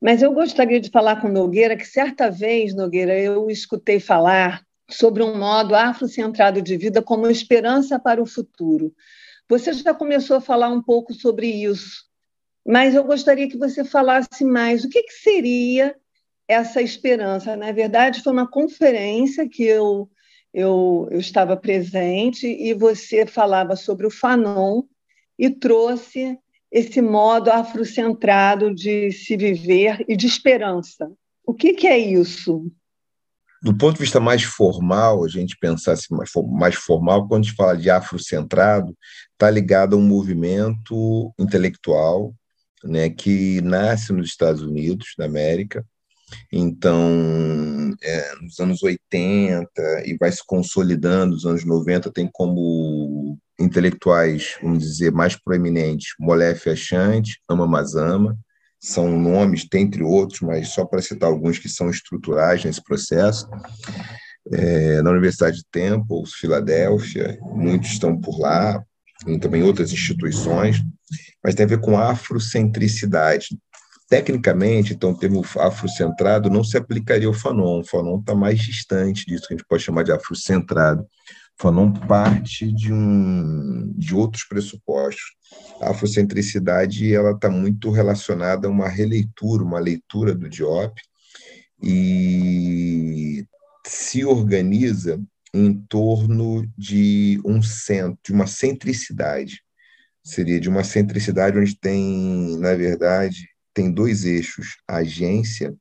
Mas 0.01 0.21
eu 0.21 0.31
gostaria 0.31 0.79
de 0.79 0.89
falar 0.89 1.19
com 1.19 1.27
Nogueira 1.27 1.75
que 1.75 1.85
certa 1.85 2.31
vez, 2.31 2.73
Nogueira, 2.73 3.19
eu 3.19 3.49
escutei 3.49 3.99
falar 3.99 4.65
sobre 4.89 5.21
um 5.21 5.37
modo 5.37 5.75
afrocentrado 5.75 6.61
de 6.61 6.77
vida 6.77 7.01
como 7.01 7.27
esperança 7.27 7.99
para 7.99 8.21
o 8.21 8.25
futuro. 8.25 8.93
Você 9.47 9.73
já 9.73 9.93
começou 9.93 10.37
a 10.37 10.41
falar 10.41 10.69
um 10.69 10.81
pouco 10.81 11.13
sobre 11.13 11.47
isso, 11.47 12.05
mas 12.65 12.95
eu 12.95 13.03
gostaria 13.03 13.49
que 13.49 13.57
você 13.57 13.83
falasse 13.83 14.45
mais. 14.45 14.83
O 14.83 14.89
que, 14.89 15.03
que 15.03 15.13
seria 15.13 15.95
essa 16.47 16.81
esperança? 16.81 17.55
Na 17.55 17.71
verdade, 17.71 18.23
foi 18.23 18.31
uma 18.31 18.49
conferência 18.49 19.49
que 19.49 19.63
eu, 19.63 20.09
eu, 20.53 21.07
eu 21.11 21.19
estava 21.19 21.57
presente 21.57 22.47
e 22.47 22.73
você 22.73 23.25
falava 23.25 23.75
sobre 23.75 24.07
o 24.07 24.11
Fanon 24.11 24.83
e 25.37 25.49
trouxe 25.49 26.37
esse 26.71 27.01
modo 27.01 27.51
afrocentrado 27.51 28.73
de 28.73 29.11
se 29.11 29.35
viver 29.35 30.05
e 30.07 30.15
de 30.15 30.27
esperança. 30.27 31.11
O 31.45 31.53
que, 31.53 31.73
que 31.73 31.87
é 31.87 31.97
isso? 31.97 32.71
Do 33.61 33.75
ponto 33.75 33.95
de 33.95 34.01
vista 34.01 34.19
mais 34.19 34.43
formal, 34.43 35.25
a 35.25 35.27
gente 35.27 35.57
pensar 35.59 35.93
assim, 35.93 36.15
mais, 36.15 36.29
mais 36.51 36.75
formal, 36.75 37.27
quando 37.27 37.43
a 37.43 37.45
gente 37.45 37.55
fala 37.55 37.75
de 37.75 37.89
afrocentrado, 37.89 38.95
está 39.33 39.49
ligado 39.49 39.95
a 39.95 39.99
um 39.99 40.07
movimento 40.07 41.33
intelectual 41.37 42.33
né, 42.83 43.09
que 43.09 43.59
nasce 43.61 44.13
nos 44.13 44.29
Estados 44.29 44.61
Unidos 44.61 45.07
da 45.17 45.25
América, 45.25 45.85
então, 46.51 47.95
é, 48.01 48.35
nos 48.41 48.59
anos 48.59 48.83
80 48.83 49.71
e 50.05 50.15
vai 50.17 50.31
se 50.31 50.45
consolidando, 50.45 51.33
nos 51.33 51.45
anos 51.45 51.65
90 51.65 52.11
tem 52.11 52.29
como 52.31 53.18
intelectuais, 53.59 54.57
vamos 54.61 54.79
dizer, 54.79 55.11
mais 55.11 55.35
proeminentes, 55.35 56.13
Molef 56.19 56.69
Achante, 56.69 57.39
Ama 57.47 57.67
Mazama, 57.67 58.37
são 58.79 59.19
nomes, 59.19 59.67
dentre 59.69 60.01
outros, 60.01 60.39
mas 60.39 60.69
só 60.69 60.85
para 60.85 61.01
citar 61.01 61.29
alguns 61.29 61.59
que 61.59 61.67
são 61.67 61.89
estruturais 61.89 62.63
nesse 62.63 62.81
processo. 62.81 63.47
É, 64.51 65.01
na 65.01 65.11
Universidade 65.11 65.57
de 65.57 65.65
Temple, 65.69 66.23
Filadélfia, 66.25 67.37
muitos 67.41 67.91
estão 67.91 68.19
por 68.19 68.39
lá, 68.39 68.81
e 69.27 69.37
também 69.37 69.63
outras 69.63 69.91
instituições, 69.91 70.81
mas 71.43 71.55
tem 71.55 71.65
a 71.65 71.69
ver 71.69 71.81
com 71.81 71.97
afrocentricidade. 71.97 73.57
Tecnicamente, 74.09 74.93
então, 74.93 75.11
o 75.11 75.17
termo 75.17 75.45
afrocentrado 75.59 76.49
não 76.49 76.63
se 76.63 76.75
aplicaria 76.77 77.27
ao 77.27 77.33
Fanon. 77.33 77.81
O 77.81 77.85
Fanon 77.85 78.19
está 78.19 78.33
mais 78.33 78.59
distante 78.59 79.23
disso 79.25 79.47
que 79.47 79.53
a 79.53 79.57
gente 79.57 79.67
pode 79.67 79.83
chamar 79.83 80.03
de 80.03 80.11
afrocentrado. 80.11 81.05
Fanon 81.61 81.91
parte 81.91 82.71
de, 82.71 82.93
um, 82.93 83.91
de 83.97 84.15
outros 84.15 84.45
pressupostos. 84.45 85.35
A 85.81 85.89
afrocentricidade 85.89 87.13
ela 87.13 87.31
está 87.31 87.49
muito 87.49 87.91
relacionada 87.91 88.67
a 88.67 88.71
uma 88.71 88.87
releitura, 88.87 89.61
uma 89.61 89.79
leitura 89.79 90.33
do 90.33 90.47
Diop, 90.47 91.01
e 91.83 93.45
se 93.85 94.23
organiza 94.23 95.21
em 95.53 95.73
torno 95.73 96.65
de 96.77 97.41
um 97.43 97.61
centro, 97.61 98.19
de 98.23 98.31
uma 98.31 98.47
centricidade. 98.47 99.61
Seria 100.23 100.61
de 100.61 100.69
uma 100.69 100.85
centricidade 100.85 101.57
onde 101.57 101.77
tem, 101.77 102.57
na 102.57 102.73
verdade, 102.73 103.49
tem 103.73 103.91
dois 103.91 104.23
eixos: 104.23 104.77
agência, 104.87 105.75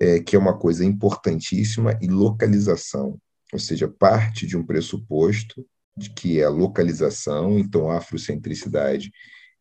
é, 0.00 0.18
que 0.18 0.34
é 0.34 0.38
uma 0.38 0.58
coisa 0.58 0.84
importantíssima, 0.84 1.96
e 2.02 2.08
localização 2.08 3.16
ou 3.52 3.58
seja, 3.58 3.86
parte 3.86 4.46
de 4.46 4.56
um 4.56 4.64
pressuposto 4.64 5.66
de 5.96 6.10
que 6.10 6.40
é 6.40 6.44
a 6.44 6.50
localização, 6.50 7.58
então 7.58 7.90
a 7.90 7.98
afrocentricidade 7.98 9.12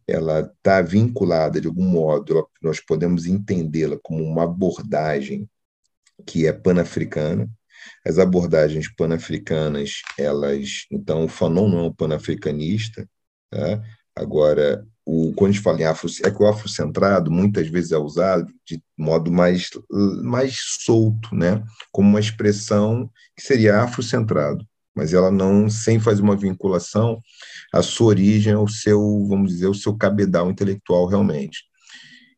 ela 0.08 0.40
está 0.40 0.82
vinculada 0.82 1.62
de 1.62 1.68
algum 1.68 1.84
modo, 1.84 2.48
nós 2.62 2.80
podemos 2.80 3.26
entendê-la 3.26 3.98
como 4.02 4.24
uma 4.24 4.44
abordagem 4.44 5.50
que 6.26 6.46
é 6.48 6.54
panafricana. 6.54 7.50
As 8.06 8.18
abordagens 8.18 8.94
panafricanas, 8.94 10.02
elas, 10.18 10.86
então 10.92 11.26
o 11.26 11.28
Fanon 11.28 11.68
não 11.68 11.80
é 11.80 11.84
um 11.84 11.94
panafricanista, 11.94 13.10
tá? 13.50 13.82
agora 14.16 14.86
o, 15.06 15.34
quando 15.34 15.50
a 15.50 15.54
gente 15.54 15.64
fala 15.64 15.82
em 15.82 15.86
afro, 15.86 16.10
é 16.24 16.32
que 16.32 16.42
o 16.42 16.48
afrocentrado 16.48 17.32
muitas 17.32 17.68
vezes 17.68 17.92
é 17.92 17.98
usado 17.98 18.52
de 18.66 18.82
modo 18.98 19.32
mais, 19.32 19.70
mais 20.24 20.58
solto, 20.84 21.34
né? 21.36 21.64
como 21.92 22.10
uma 22.10 22.20
expressão 22.20 23.10
que 23.36 23.42
seria 23.42 23.82
afrocentrado, 23.82 24.66
mas 24.96 25.14
ela 25.14 25.32
não, 25.32 25.70
sem 25.70 26.00
fazer 26.00 26.22
uma 26.22 26.36
vinculação 26.36 27.20
à 27.74 27.82
sua 27.82 28.08
origem, 28.08 28.54
ao 28.54 28.68
seu, 28.68 29.26
vamos 29.28 29.52
dizer, 29.52 29.68
o 29.68 29.74
seu 29.74 29.96
cabedal 29.96 30.50
intelectual 30.52 31.08
realmente. 31.08 31.64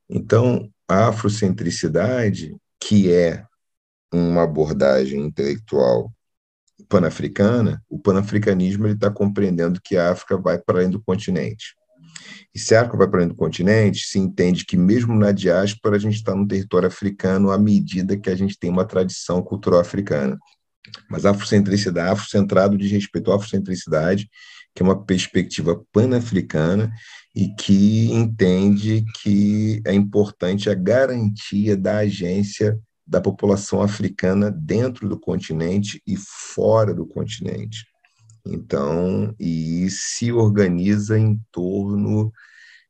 Então, 0.10 0.70
a 0.88 1.08
afrocentricidade, 1.08 2.56
que 2.80 3.12
é 3.12 3.46
uma 4.14 4.44
abordagem 4.44 5.22
intelectual 5.22 6.14
panafricana, 6.88 7.84
o 7.90 7.98
panafricanismo 7.98 8.88
está 8.88 9.10
compreendendo 9.10 9.82
que 9.84 9.98
a 9.98 10.12
África 10.12 10.38
vai 10.38 10.60
para 10.60 10.80
além 10.80 10.90
do 10.90 11.02
continente. 11.02 11.76
E 12.54 12.60
se 12.60 12.76
a 12.76 12.82
África 12.82 12.98
vai 12.98 13.08
para 13.08 13.20
além 13.20 13.30
do 13.30 13.36
continente, 13.36 14.06
se 14.06 14.20
entende 14.20 14.66
que 14.66 14.78
mesmo 14.78 15.16
na 15.16 15.32
diáspora 15.32 15.96
a 15.96 16.00
gente 16.00 16.16
está 16.16 16.36
no 16.36 16.48
território 16.48 16.88
africano 16.88 17.52
à 17.52 17.58
medida 17.58 18.18
que 18.18 18.30
a 18.30 18.36
gente 18.36 18.58
tem 18.58 18.70
uma 18.70 18.86
tradição 18.86 19.42
cultural 19.42 19.80
africana. 19.80 20.38
Mas 21.10 21.26
afrocentricidade, 21.26 22.12
afrocentrado 22.12 22.78
diz 22.78 22.92
respeito 22.92 23.32
à 23.32 23.36
afrocentricidade, 23.36 24.30
que 24.76 24.82
é 24.82 24.86
uma 24.86 25.04
perspectiva 25.04 25.84
pan-africana 25.92 26.92
e 27.36 27.48
que 27.56 28.12
entende 28.12 29.06
que 29.22 29.82
é 29.86 29.94
importante 29.94 30.70
a 30.70 30.74
garantia 30.74 31.78
da 31.78 31.98
agência 32.00 32.78
da 33.06 33.20
população 33.20 33.82
africana 33.82 34.50
dentro 34.52 35.08
do 35.10 35.20
continente 35.20 36.02
e 36.08 36.16
fora 36.18 36.94
do 36.94 37.06
continente. 37.06 37.86
Então, 38.46 39.34
e 39.40 39.90
se 39.90 40.32
organiza 40.32 41.18
em 41.18 41.40
torno 41.52 42.32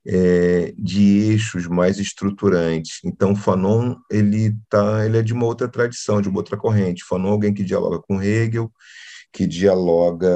é, 0.05 0.73
de 0.77 1.31
eixos 1.31 1.67
mais 1.67 1.99
estruturantes. 1.99 2.99
Então, 3.03 3.35
Fanon 3.35 3.95
ele 4.11 4.55
tá, 4.69 5.05
ele 5.05 5.17
é 5.17 5.21
de 5.21 5.33
uma 5.33 5.45
outra 5.45 5.67
tradição, 5.67 6.21
de 6.21 6.29
uma 6.29 6.39
outra 6.39 6.57
corrente. 6.57 7.05
Fanon 7.07 7.29
é 7.29 7.31
alguém 7.31 7.53
que 7.53 7.63
dialoga 7.63 7.99
com 7.99 8.21
Hegel, 8.21 8.71
que 9.31 9.47
dialoga, 9.47 10.29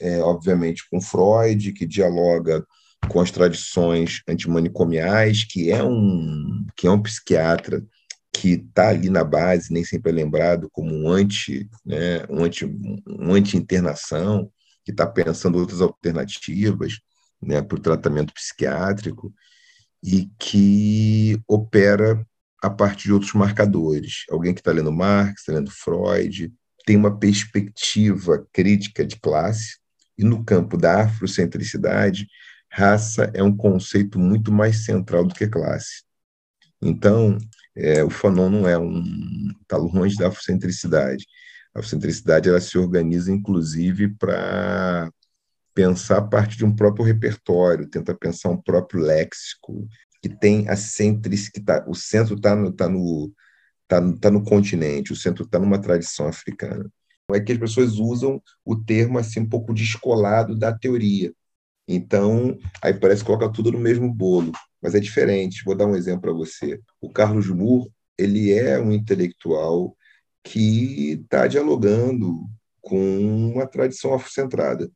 é, 0.00 0.20
obviamente, 0.20 0.84
com 0.90 1.00
Freud, 1.00 1.72
que 1.72 1.86
dialoga 1.86 2.64
com 3.08 3.20
as 3.20 3.30
tradições 3.30 4.22
antimanicomiais, 4.28 5.44
que 5.44 5.70
é 5.70 5.82
um 5.82 6.66
que 6.76 6.86
é 6.86 6.90
um 6.90 7.02
psiquiatra 7.02 7.84
que 8.32 8.50
está 8.50 8.90
ali 8.90 9.10
na 9.10 9.24
base, 9.24 9.72
nem 9.72 9.84
sempre 9.84 10.12
é 10.12 10.14
lembrado 10.14 10.68
como 10.70 10.94
um 10.94 11.08
anti, 11.08 11.68
né, 11.84 12.24
um 12.28 12.44
anti, 12.44 12.64
um 12.64 13.34
anti-internação, 13.34 14.50
que 14.88 14.92
está 14.92 15.06
pensando 15.06 15.58
outras 15.58 15.82
alternativas 15.82 16.94
né, 17.42 17.60
para 17.60 17.76
o 17.76 17.80
tratamento 17.80 18.32
psiquiátrico 18.32 19.34
e 20.02 20.30
que 20.38 21.38
opera 21.46 22.26
a 22.62 22.70
partir 22.70 23.08
de 23.08 23.12
outros 23.12 23.34
marcadores. 23.34 24.24
Alguém 24.30 24.54
que 24.54 24.60
está 24.60 24.72
lendo 24.72 24.90
Marx, 24.90 25.40
está 25.40 25.52
lendo 25.52 25.70
Freud, 25.70 26.50
tem 26.86 26.96
uma 26.96 27.18
perspectiva 27.18 28.48
crítica 28.50 29.04
de 29.04 29.20
classe, 29.20 29.76
e 30.16 30.24
no 30.24 30.42
campo 30.42 30.78
da 30.78 31.02
afrocentricidade, 31.02 32.26
raça 32.72 33.30
é 33.34 33.42
um 33.42 33.54
conceito 33.54 34.18
muito 34.18 34.50
mais 34.50 34.86
central 34.86 35.26
do 35.26 35.34
que 35.34 35.46
classe. 35.46 36.02
Então, 36.80 37.36
é, 37.76 38.02
o 38.02 38.08
Fanon 38.08 38.48
não 38.48 38.66
é 38.66 38.78
um. 38.78 39.50
está 39.60 39.76
longe 39.76 40.16
da 40.16 40.28
afrocentricidade. 40.28 41.26
A 41.74 41.80
afrocentricidade 41.80 42.48
ela 42.48 42.60
se 42.60 42.76
organiza, 42.78 43.32
inclusive, 43.32 44.08
para 44.16 45.10
pensar 45.74 46.18
a 46.18 46.22
partir 46.22 46.56
de 46.58 46.64
um 46.64 46.74
próprio 46.74 47.04
repertório, 47.04 47.88
tenta 47.88 48.14
pensar 48.14 48.48
um 48.48 48.60
próprio 48.60 49.00
léxico, 49.00 49.86
que 50.20 50.28
tem 50.28 50.68
a 50.68 50.76
centricidade. 50.76 51.84
Tá, 51.84 51.84
o 51.88 51.94
centro 51.94 52.34
está 52.34 52.56
no, 52.56 52.72
tá 52.72 52.88
no, 52.88 53.32
tá, 53.86 54.00
tá 54.20 54.30
no 54.30 54.42
continente, 54.42 55.12
o 55.12 55.16
centro 55.16 55.44
está 55.44 55.58
numa 55.58 55.80
tradição 55.80 56.26
africana. 56.26 56.90
É 57.30 57.40
que 57.40 57.52
as 57.52 57.58
pessoas 57.58 57.94
usam 57.98 58.42
o 58.64 58.74
termo 58.74 59.18
assim 59.18 59.40
um 59.40 59.48
pouco 59.48 59.74
descolado 59.74 60.56
da 60.56 60.76
teoria. 60.76 61.32
Então, 61.86 62.58
aí 62.82 62.92
parece 62.92 63.22
que 63.22 63.26
coloca 63.26 63.52
tudo 63.52 63.70
no 63.70 63.78
mesmo 63.78 64.12
bolo, 64.12 64.52
mas 64.82 64.94
é 64.94 65.00
diferente. 65.00 65.62
Vou 65.64 65.74
dar 65.74 65.86
um 65.86 65.96
exemplo 65.96 66.22
para 66.22 66.32
você. 66.32 66.80
O 67.00 67.10
Carlos 67.10 67.48
Moore, 67.48 67.90
ele 68.18 68.52
é 68.52 68.80
um 68.80 68.92
intelectual 68.92 69.96
que 70.42 71.12
está 71.12 71.46
dialogando 71.46 72.48
com 72.80 73.52
uma 73.52 73.66
tradição 73.66 74.14
afrocentrada. 74.14 74.90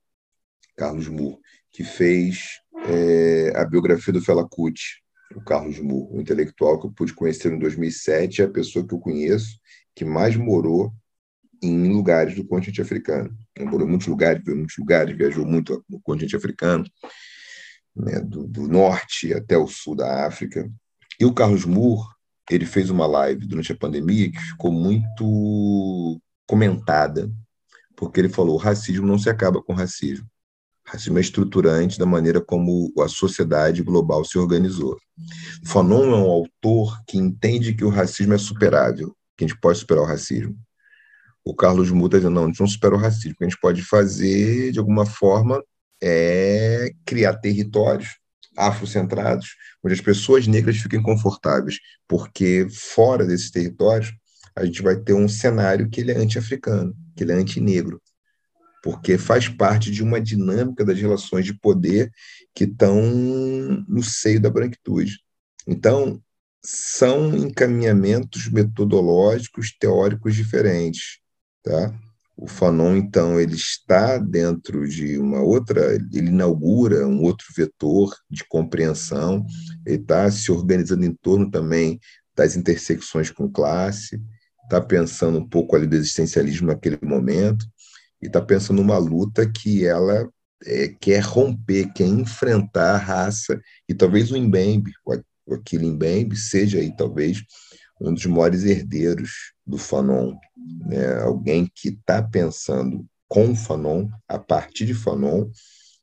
Carlos 0.77 1.09
Moore, 1.09 1.39
que 1.71 1.85
fez 1.85 2.61
é, 2.87 3.53
a 3.55 3.65
biografia 3.65 4.13
do 4.13 4.23
Fela 4.23 4.49
Kuti, 4.49 5.03
o 5.35 5.43
Carlos 5.43 5.79
Moore, 5.79 6.17
um 6.17 6.21
intelectual 6.21 6.79
que 6.81 6.87
eu 6.87 6.93
pude 6.93 7.15
conhecer 7.15 7.53
em 7.53 7.59
2007, 7.59 8.43
é 8.43 8.45
a 8.45 8.51
pessoa 8.51 8.87
que 8.87 8.95
eu 8.95 8.99
conheço 8.99 9.59
que 9.95 10.05
mais 10.05 10.37
morou 10.37 10.93
em 11.63 11.89
lugares 11.89 12.35
do 12.35 12.45
continente 12.45 12.83
africano. 12.83 13.35
Ele 13.55 13.69
morou 13.69 13.87
em 13.87 13.91
muitos 13.91 14.09
lugares, 14.09 14.43
viu 14.45 14.57
muitos 14.57 14.77
lugares, 14.77 15.17
viajou 15.17 15.47
muito 15.47 15.85
no 15.89 16.01
continente 16.01 16.35
africano, 16.35 16.85
né, 17.95 18.21
do, 18.21 18.47
do, 18.47 18.67
norte 18.67 19.33
até 19.33 19.57
o 19.57 19.69
sul 19.69 19.95
da 19.95 20.27
África. 20.27 20.69
E 21.21 21.25
o 21.25 21.33
Carlos 21.33 21.65
Moore, 21.65 22.05
ele 22.55 22.67
fez 22.67 22.91
uma 22.91 23.07
live 23.07 23.47
durante 23.47 23.73
a 23.73 23.77
pandemia 23.77 24.31
que 24.31 24.41
ficou 24.41 24.73
muito 24.73 26.21
comentada, 26.47 27.31
porque 27.97 28.21
ele 28.21 28.29
falou: 28.29 28.57
racismo 28.57 29.07
não 29.07 29.19
se 29.19 29.31
acaba 29.31 29.63
com 29.63 29.73
o 29.73 29.77
racismo. 29.77 30.27
Racismo 30.85 31.19
é 31.19 31.21
estruturante 31.21 31.99
da 31.99 32.05
maneira 32.05 32.41
como 32.41 32.93
a 33.01 33.09
sociedade 33.09 33.83
global 33.83 34.25
se 34.25 34.37
organizou. 34.37 34.99
Fanon 35.65 36.13
é 36.13 36.17
um 36.17 36.31
autor 36.31 37.01
que 37.07 37.17
entende 37.17 37.73
que 37.73 37.85
o 37.85 37.89
racismo 37.89 38.35
é 38.35 38.39
superável, 38.39 39.15
que 39.37 39.45
a 39.45 39.49
gente 39.49 39.61
pode 39.61 39.79
superar 39.79 40.03
o 40.03 40.07
racismo. 40.07 40.57
O 41.45 41.55
Carlos 41.55 41.91
Muta 41.91 42.19
dizendo, 42.19 42.35
não, 42.35 42.45
a 42.45 42.47
gente 42.49 42.61
não 42.61 42.67
supera 42.67 42.95
o 42.95 42.99
racismo, 42.99 43.33
o 43.33 43.37
que 43.37 43.45
a 43.45 43.49
gente 43.49 43.61
pode 43.61 43.83
fazer, 43.83 44.73
de 44.73 44.79
alguma 44.79 45.07
forma, 45.07 45.63
é 46.03 46.91
criar 47.05 47.35
territórios 47.35 48.17
afrocentrados, 48.57 49.57
onde 49.83 49.95
as 49.95 50.01
pessoas 50.01 50.47
negras 50.47 50.77
fiquem 50.77 51.03
confortáveis, 51.03 51.79
porque 52.07 52.67
fora 52.71 53.27
desses 53.27 53.51
territórios, 53.51 54.13
a 54.55 54.65
gente 54.65 54.83
vai 54.83 54.97
ter 54.97 55.15
um 55.15 55.29
cenário 55.29 55.89
que 55.89 56.01
ele 56.01 56.13
é 56.13 56.19
anti-africano, 56.19 56.95
que 57.17 57.25
ele 57.25 57.33
é 57.33 57.37
anti-negro 57.37 58.01
porque 58.83 59.17
faz 59.17 59.49
parte 59.49 59.91
de 59.91 60.03
uma 60.03 60.21
dinâmica 60.21 60.85
das 60.85 60.99
relações 60.99 61.47
de 61.47 61.55
poder 61.55 62.13
que 62.53 62.65
estão 62.65 63.01
no 63.89 64.03
seio 64.03 64.41
da 64.41 64.51
branquitude. 64.51 65.21
Então, 65.67 66.21
são 66.61 67.35
encaminhamentos 67.37 68.51
metodológicos, 68.51 69.73
teóricos 69.79 70.35
diferentes, 70.35 71.21
tá? 71.63 71.95
O 72.37 72.47
Fanon, 72.47 72.97
então, 72.97 73.39
ele 73.39 73.55
está 73.55 74.19
dentro 74.19 74.89
de 74.89 75.19
uma 75.19 75.41
outra, 75.41 75.95
ele 75.95 76.29
inaugura 76.29 77.07
um 77.07 77.23
outro 77.23 77.47
vetor 77.55 78.17
de 78.31 78.45
compreensão, 78.49 79.45
ele 79.87 79.97
está 79.97 80.31
se 80.31 80.51
organizando 80.51 81.05
em 81.05 81.15
torno 81.15 81.51
também 81.51 82.01
das 82.35 82.57
intersecções 82.57 83.31
com 83.31 83.51
classe, 83.51 84.21
está 84.65 84.81
pensando 84.81 85.39
um 85.39 85.47
pouco 85.47 85.77
ali 85.77 85.87
do 85.87 85.95
existencialismo 85.95 86.69
naquele 86.69 86.99
momento, 87.03 87.67
e 88.21 88.27
está 88.27 88.41
pensando 88.41 88.79
numa 88.79 88.99
luta 88.99 89.49
que 89.49 89.85
ela 89.85 90.29
é, 90.65 90.89
quer 90.89 91.23
romper, 91.23 91.93
quer 91.93 92.07
enfrentar 92.07 92.95
a 92.95 92.99
raça, 92.99 93.61
e 93.89 93.95
talvez 93.95 94.31
o 94.31 94.41
Mbembe, 94.41 94.93
o 95.05 95.55
Aquilo 95.55 95.93
Mbembe, 95.93 96.37
seja 96.37 96.79
aí 96.79 96.95
talvez 96.97 97.43
um 98.03 98.15
dos 98.15 98.27
maiores 98.27 98.65
herdeiros 98.65 99.53
do 99.67 99.79
Fanon, 99.79 100.35
né? 100.87 101.21
alguém 101.23 101.71
que 101.75 101.89
está 101.89 102.23
pensando 102.23 103.07
com 103.29 103.55
Fanon, 103.55 104.09
a 104.29 104.39
partir 104.39 104.87
de 104.87 104.95
Fanon, 104.95 105.49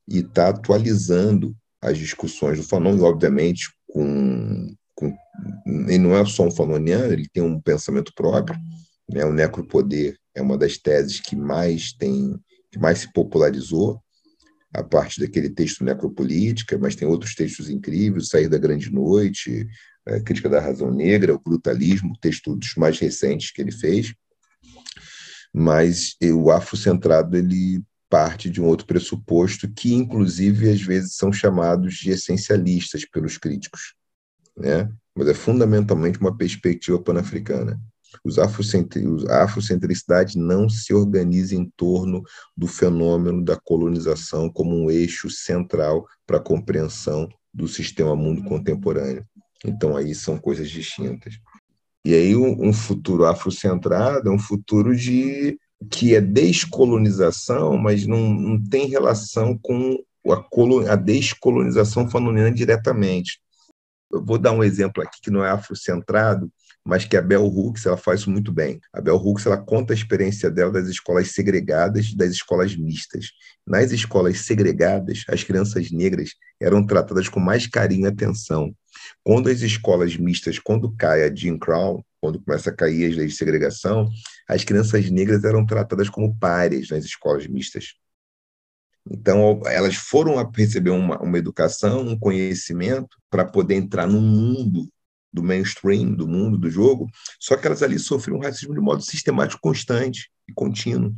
e 0.08 0.18
está 0.18 0.48
atualizando 0.48 1.54
as 1.80 1.96
discussões 1.96 2.58
do 2.58 2.64
Fanon, 2.64 2.96
e 2.96 3.00
obviamente 3.00 3.68
com, 3.86 4.74
com 4.94 5.16
ele 5.66 5.98
não 5.98 6.16
é 6.16 6.24
só 6.26 6.46
um 6.46 6.50
fanoniano, 6.50 7.12
ele 7.12 7.28
tem 7.32 7.42
um 7.42 7.60
pensamento 7.60 8.12
próprio, 8.14 8.58
né? 9.08 9.24
o 9.24 9.32
necropoder 9.32 10.16
é 10.34 10.42
uma 10.42 10.58
das 10.58 10.76
teses 10.76 11.20
que 11.20 11.36
mais 11.36 11.92
tem, 11.92 12.38
que 12.70 12.78
mais 12.78 12.98
se 13.00 13.12
popularizou, 13.12 14.00
a 14.72 14.84
parte 14.84 15.20
daquele 15.20 15.50
texto 15.50 15.84
necropolítica, 15.84 16.78
mas 16.78 16.94
tem 16.94 17.06
outros 17.06 17.34
textos 17.34 17.68
incríveis, 17.68 18.28
Sair 18.28 18.48
da 18.48 18.58
Grande 18.58 18.90
Noite, 18.92 19.66
a 20.06 20.20
Crítica 20.20 20.48
da 20.48 20.60
Razão 20.60 20.90
Negra, 20.90 21.34
o 21.34 21.40
Brutalismo, 21.40 22.18
texto 22.20 22.56
dos 22.56 22.74
mais 22.76 22.98
recentes 22.98 23.50
que 23.50 23.60
ele 23.60 23.72
fez. 23.72 24.14
Mas 25.52 26.16
o 26.22 26.50
afrocentrado 26.50 27.36
ele 27.36 27.82
parte 28.08 28.50
de 28.50 28.60
um 28.60 28.66
outro 28.66 28.86
pressuposto 28.86 29.70
que, 29.72 29.94
inclusive, 29.94 30.70
às 30.70 30.80
vezes 30.80 31.14
são 31.14 31.32
chamados 31.32 31.94
de 31.94 32.10
essencialistas 32.10 33.04
pelos 33.04 33.38
críticos, 33.38 33.94
né? 34.56 34.90
mas 35.14 35.28
é 35.28 35.34
fundamentalmente 35.34 36.18
uma 36.18 36.36
perspectiva 36.36 37.00
pan-africana 37.00 37.80
os 38.24 38.38
a 38.38 39.44
afrocentricidade 39.44 40.38
não 40.38 40.68
se 40.68 40.92
organiza 40.92 41.54
em 41.54 41.70
torno 41.76 42.22
do 42.56 42.66
fenômeno 42.66 43.44
da 43.44 43.56
colonização 43.56 44.50
como 44.50 44.76
um 44.76 44.90
eixo 44.90 45.30
central 45.30 46.06
para 46.26 46.38
a 46.38 46.42
compreensão 46.42 47.28
do 47.52 47.68
sistema 47.68 48.14
mundo 48.14 48.42
contemporâneo. 48.44 49.24
Então, 49.64 49.96
aí 49.96 50.14
são 50.14 50.38
coisas 50.38 50.70
distintas. 50.70 51.34
E 52.04 52.14
aí, 52.14 52.34
um, 52.34 52.72
futuro 52.72 53.26
afrocentrado 53.26 54.28
é 54.28 54.32
um 54.32 54.38
futuro 54.38 54.96
de 54.96 55.58
que 55.90 56.14
é 56.14 56.20
descolonização, 56.20 57.76
mas 57.76 58.06
não, 58.06 58.30
não 58.32 58.62
tem 58.62 58.86
relação 58.86 59.58
com 59.58 60.02
a, 60.28 60.92
a 60.92 60.96
descolonização 60.96 62.08
fanoniana 62.08 62.52
diretamente. 62.52 63.40
Eu 64.12 64.24
vou 64.24 64.38
dar 64.38 64.52
um 64.52 64.64
exemplo 64.64 65.02
aqui 65.02 65.20
que 65.22 65.30
não 65.30 65.44
é 65.44 65.50
afrocentrado, 65.50 66.50
mas 66.84 67.04
que 67.04 67.16
a 67.16 67.22
Bell 67.22 67.44
Hooks 67.44 67.86
ela 67.86 67.96
faz 67.96 68.20
isso 68.20 68.30
muito 68.30 68.52
bem. 68.52 68.80
A 68.92 69.00
Bell 69.00 69.16
Hooks 69.16 69.46
ela 69.46 69.58
conta 69.58 69.92
a 69.92 69.96
experiência 69.96 70.50
dela 70.50 70.72
das 70.72 70.88
escolas 70.88 71.32
segregadas 71.32 72.12
das 72.14 72.30
escolas 72.30 72.74
mistas. 72.74 73.26
Nas 73.66 73.92
escolas 73.92 74.40
segregadas, 74.40 75.24
as 75.28 75.44
crianças 75.44 75.90
negras 75.90 76.30
eram 76.60 76.84
tratadas 76.84 77.28
com 77.28 77.38
mais 77.38 77.66
carinho 77.66 78.06
e 78.06 78.08
atenção. 78.08 78.74
Quando 79.22 79.48
as 79.48 79.60
escolas 79.60 80.16
mistas, 80.16 80.58
quando 80.58 80.94
cai 80.96 81.24
a 81.24 81.34
Jim 81.34 81.58
Crow, 81.58 82.04
quando 82.20 82.40
começa 82.40 82.70
a 82.70 82.74
cair 82.74 83.10
as 83.10 83.16
leis 83.16 83.32
de 83.32 83.38
segregação, 83.38 84.08
as 84.48 84.64
crianças 84.64 85.10
negras 85.10 85.44
eram 85.44 85.64
tratadas 85.64 86.08
como 86.08 86.36
pares 86.38 86.90
nas 86.90 87.04
escolas 87.04 87.46
mistas. 87.46 87.94
Então, 89.10 89.62
elas 89.64 89.94
foram 89.94 90.36
receber 90.54 90.90
uma, 90.90 91.20
uma 91.22 91.38
educação, 91.38 92.02
um 92.02 92.18
conhecimento 92.18 93.16
para 93.30 93.44
poder 93.44 93.74
entrar 93.74 94.06
no 94.06 94.20
mundo 94.20 94.88
do 95.32 95.42
mainstream, 95.42 96.12
do 96.12 96.28
mundo 96.28 96.58
do 96.58 96.70
jogo, 96.70 97.08
só 97.38 97.56
que 97.56 97.66
elas 97.66 97.82
ali 97.82 97.98
sofriam 97.98 98.40
racismo 98.40 98.74
de 98.74 98.80
modo 98.80 99.02
sistemático, 99.02 99.60
constante 99.62 100.30
e 100.48 100.52
contínuo, 100.52 101.14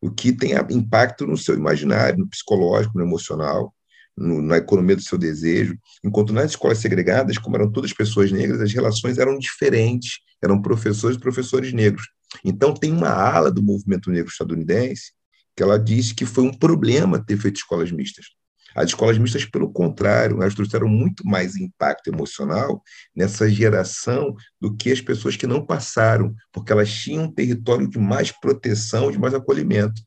o 0.00 0.10
que 0.10 0.32
tem 0.32 0.52
impacto 0.70 1.26
no 1.26 1.36
seu 1.36 1.54
imaginário, 1.54 2.18
no 2.18 2.28
psicológico, 2.28 2.98
no 2.98 3.04
emocional, 3.04 3.74
no, 4.16 4.40
na 4.40 4.58
economia 4.58 4.96
do 4.96 5.02
seu 5.02 5.18
desejo. 5.18 5.76
Enquanto 6.02 6.32
nas 6.32 6.50
escolas 6.50 6.78
segregadas, 6.78 7.38
como 7.38 7.56
eram 7.56 7.70
todas 7.70 7.92
pessoas 7.92 8.30
negras, 8.30 8.60
as 8.60 8.72
relações 8.72 9.18
eram 9.18 9.38
diferentes, 9.38 10.18
eram 10.42 10.60
professores 10.60 11.16
e 11.16 11.20
professores 11.20 11.72
negros. 11.72 12.06
Então, 12.44 12.74
tem 12.74 12.92
uma 12.92 13.10
ala 13.10 13.50
do 13.50 13.62
movimento 13.62 14.10
negro 14.10 14.30
estadunidense 14.30 15.12
que 15.56 15.62
ela 15.62 15.78
diz 15.78 16.12
que 16.12 16.26
foi 16.26 16.44
um 16.44 16.52
problema 16.52 17.24
ter 17.24 17.36
feito 17.36 17.56
escolas 17.56 17.92
mistas. 17.92 18.26
As 18.74 18.86
escolas 18.86 19.16
mistas, 19.16 19.44
pelo 19.44 19.72
contrário, 19.72 20.42
elas 20.42 20.54
trouxeram 20.54 20.88
muito 20.88 21.24
mais 21.24 21.54
impacto 21.54 22.08
emocional 22.08 22.82
nessa 23.14 23.48
geração 23.48 24.34
do 24.60 24.74
que 24.74 24.90
as 24.90 25.00
pessoas 25.00 25.36
que 25.36 25.46
não 25.46 25.64
passaram, 25.64 26.34
porque 26.52 26.72
elas 26.72 26.92
tinham 26.92 27.24
um 27.24 27.32
território 27.32 27.86
de 27.86 27.98
mais 27.98 28.32
proteção, 28.32 29.12
de 29.12 29.18
mais 29.18 29.32
acolhimento. 29.32 30.02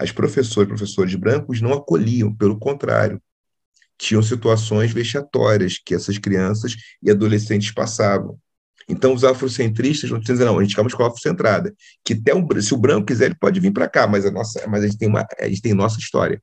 As 0.00 0.10
professoras 0.12 0.66
e 0.66 0.68
professores 0.68 1.14
brancos 1.14 1.60
não 1.60 1.74
acolhiam, 1.74 2.34
pelo 2.34 2.58
contrário, 2.58 3.20
tinham 3.98 4.22
situações 4.22 4.92
vexatórias 4.92 5.78
que 5.78 5.94
essas 5.94 6.18
crianças 6.18 6.76
e 7.02 7.10
adolescentes 7.10 7.70
passavam. 7.72 8.38
Então, 8.88 9.12
os 9.12 9.24
afrocentristas 9.24 10.10
não 10.10 10.20
dizem, 10.20 10.46
não, 10.46 10.58
a 10.58 10.62
gente 10.62 10.74
quer 10.74 10.80
uma 10.80 10.88
escola 10.88 11.08
afrocentrada, 11.08 11.74
que 12.04 12.12
até 12.14 12.34
um, 12.34 12.46
se 12.60 12.72
o 12.72 12.76
branco 12.76 13.06
quiser, 13.06 13.26
ele 13.26 13.34
pode 13.34 13.58
vir 13.58 13.72
para 13.72 13.88
cá, 13.88 14.06
mas 14.06 14.24
a, 14.24 14.30
nossa, 14.30 14.64
mas 14.68 14.84
a 14.84 14.86
gente 14.86 14.98
tem 14.98 15.08
uma, 15.08 15.26
a 15.40 15.48
gente 15.48 15.60
tem 15.60 15.74
nossa 15.74 15.98
história. 15.98 16.40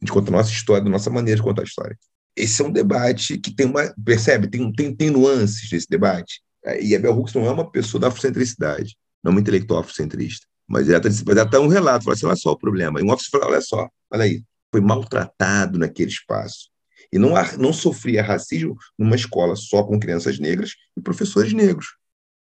A 0.00 0.04
gente 0.04 0.12
conta 0.12 0.30
a 0.30 0.32
nossa 0.32 0.50
história, 0.50 0.86
a 0.86 0.90
nossa 0.90 1.10
maneira 1.10 1.36
de 1.36 1.42
contar 1.42 1.62
a 1.62 1.64
história. 1.64 1.98
Esse 2.36 2.62
é 2.62 2.64
um 2.64 2.72
debate 2.72 3.36
que 3.38 3.54
tem 3.54 3.66
uma, 3.66 3.92
percebe, 4.04 4.48
tem, 4.48 4.72
tem, 4.72 4.94
tem 4.94 5.10
nuances 5.10 5.70
nesse 5.70 5.88
debate. 5.88 6.40
E 6.80 6.94
a 6.94 6.98
Bell 7.00 7.16
Hooks 7.16 7.34
não 7.34 7.46
é 7.46 7.50
uma 7.50 7.68
pessoa 7.68 8.00
da 8.00 8.08
afrocentricidade, 8.08 8.96
não 9.22 9.30
é 9.30 9.34
uma 9.34 9.40
intelectual 9.40 9.80
afrocentrista, 9.80 10.46
mas 10.68 10.88
ela 10.88 11.04
está 11.06 11.46
tá 11.46 11.60
um 11.60 11.66
relato, 11.66 12.04
fala 12.04 12.14
assim, 12.14 12.26
olha 12.26 12.36
só 12.36 12.52
o 12.52 12.58
problema. 12.58 13.00
E 13.00 13.02
um 13.02 13.10
officer 13.10 13.30
fala, 13.30 13.52
olha 13.52 13.60
só, 13.60 13.88
olha 14.10 14.24
aí, 14.24 14.42
foi 14.70 14.80
maltratado 14.80 15.78
naquele 15.78 16.10
espaço. 16.10 16.71
E 17.12 17.18
não, 17.18 17.34
não 17.58 17.72
sofria 17.72 18.22
racismo 18.22 18.76
numa 18.98 19.14
escola 19.16 19.54
só 19.54 19.82
com 19.82 20.00
crianças 20.00 20.38
negras 20.38 20.74
e 20.96 21.00
professores 21.00 21.52
negros, 21.52 21.96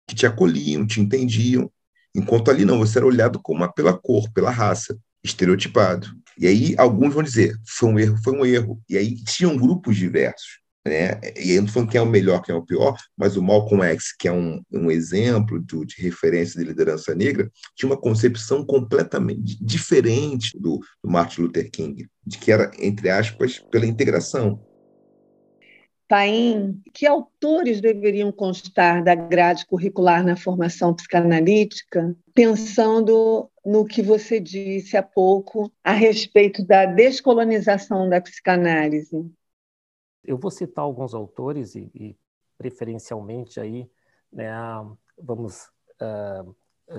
que 0.07 0.15
te 0.15 0.25
acolhiam, 0.25 0.85
te 0.85 1.01
entendiam. 1.01 1.71
Enquanto 2.13 2.51
ali 2.51 2.65
não, 2.65 2.77
você 2.77 2.99
era 2.99 3.07
olhado 3.07 3.39
como 3.41 3.67
pela 3.73 3.97
cor, 3.97 4.31
pela 4.31 4.51
raça, 4.51 4.97
estereotipado. 5.23 6.07
E 6.37 6.47
aí 6.47 6.75
alguns 6.77 7.13
vão 7.13 7.23
dizer, 7.23 7.55
foi 7.67 7.89
um 7.89 7.99
erro, 7.99 8.17
foi 8.23 8.33
um 8.33 8.45
erro. 8.45 8.81
E 8.87 8.97
aí 8.97 9.15
tinham 9.23 9.57
grupos 9.57 9.97
diversos. 9.97 10.59
Né? 10.89 11.21
E 11.37 11.51
eu 11.51 11.61
não 11.61 11.69
falando 11.69 11.91
quem 11.91 11.99
é 11.99 12.01
o 12.01 12.07
melhor, 12.07 12.41
quem 12.41 12.55
é 12.55 12.57
o 12.57 12.65
pior, 12.65 12.97
mas 13.15 13.37
o 13.37 13.43
Malcolm 13.43 13.83
X, 13.83 14.11
que 14.11 14.27
é 14.27 14.31
um, 14.31 14.59
um 14.71 14.89
exemplo 14.89 15.63
de, 15.63 15.85
de 15.85 16.01
referência 16.01 16.59
de 16.59 16.65
liderança 16.65 17.13
negra, 17.13 17.47
tinha 17.75 17.87
uma 17.87 17.99
concepção 17.99 18.65
completamente 18.65 19.63
diferente 19.63 20.59
do, 20.59 20.79
do 21.03 21.11
Martin 21.11 21.41
Luther 21.41 21.69
King, 21.69 22.07
de 22.25 22.39
que 22.39 22.51
era, 22.51 22.71
entre 22.79 23.07
aspas, 23.07 23.59
pela 23.59 23.85
integração. 23.85 24.59
Paim, 26.07 26.81
que 26.91 27.05
autores 27.05 27.79
deveriam 27.79 28.31
constar 28.31 29.03
da 29.03 29.13
grade 29.13 29.67
curricular 29.67 30.25
na 30.25 30.35
formação 30.35 30.91
psicanalítica, 30.91 32.15
pensando 32.33 33.47
no 33.63 33.85
que 33.85 34.01
você 34.01 34.39
disse 34.39 34.97
há 34.97 35.03
pouco 35.03 35.71
a 35.83 35.91
respeito 35.91 36.65
da 36.65 36.87
descolonização 36.87 38.09
da 38.09 38.19
psicanálise? 38.19 39.31
Eu 40.29 40.37
vou 40.37 40.51
citar 40.51 40.85
alguns 40.85 41.15
autores 41.15 41.73
e, 41.73 41.89
e 41.95 42.15
preferencialmente 42.55 43.59
aí, 43.59 43.89
né, 44.31 44.51
vamos 45.17 45.71
uh, 45.99 46.55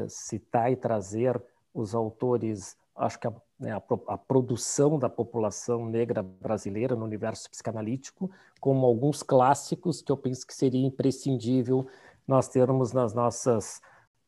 citar 0.09 0.73
e 0.73 0.75
trazer 0.75 1.41
os 1.73 1.95
autores, 1.95 2.77
acho 2.97 3.21
que 3.21 3.29
a, 3.29 3.33
né, 3.57 3.71
a, 3.71 3.83
a, 4.09 4.19
produção 4.19 4.99
da 4.99 5.09
população 5.09 5.87
negra 5.87 6.25
brasileira 6.25 6.97
no 6.97 7.05
universo 7.05 7.49
psicanalítico, 7.49 8.29
como 8.59 8.85
alguns 8.85 9.23
clássicos 9.23 10.03
que 10.03 10.11
eu 10.11 10.17
penso 10.17 10.45
que 10.45 10.53
seria 10.53 10.85
imprescindível 10.85 11.87
nós 12.27 12.49
termos 12.49 12.93
nas 12.93 13.15
nossas 13.15 13.81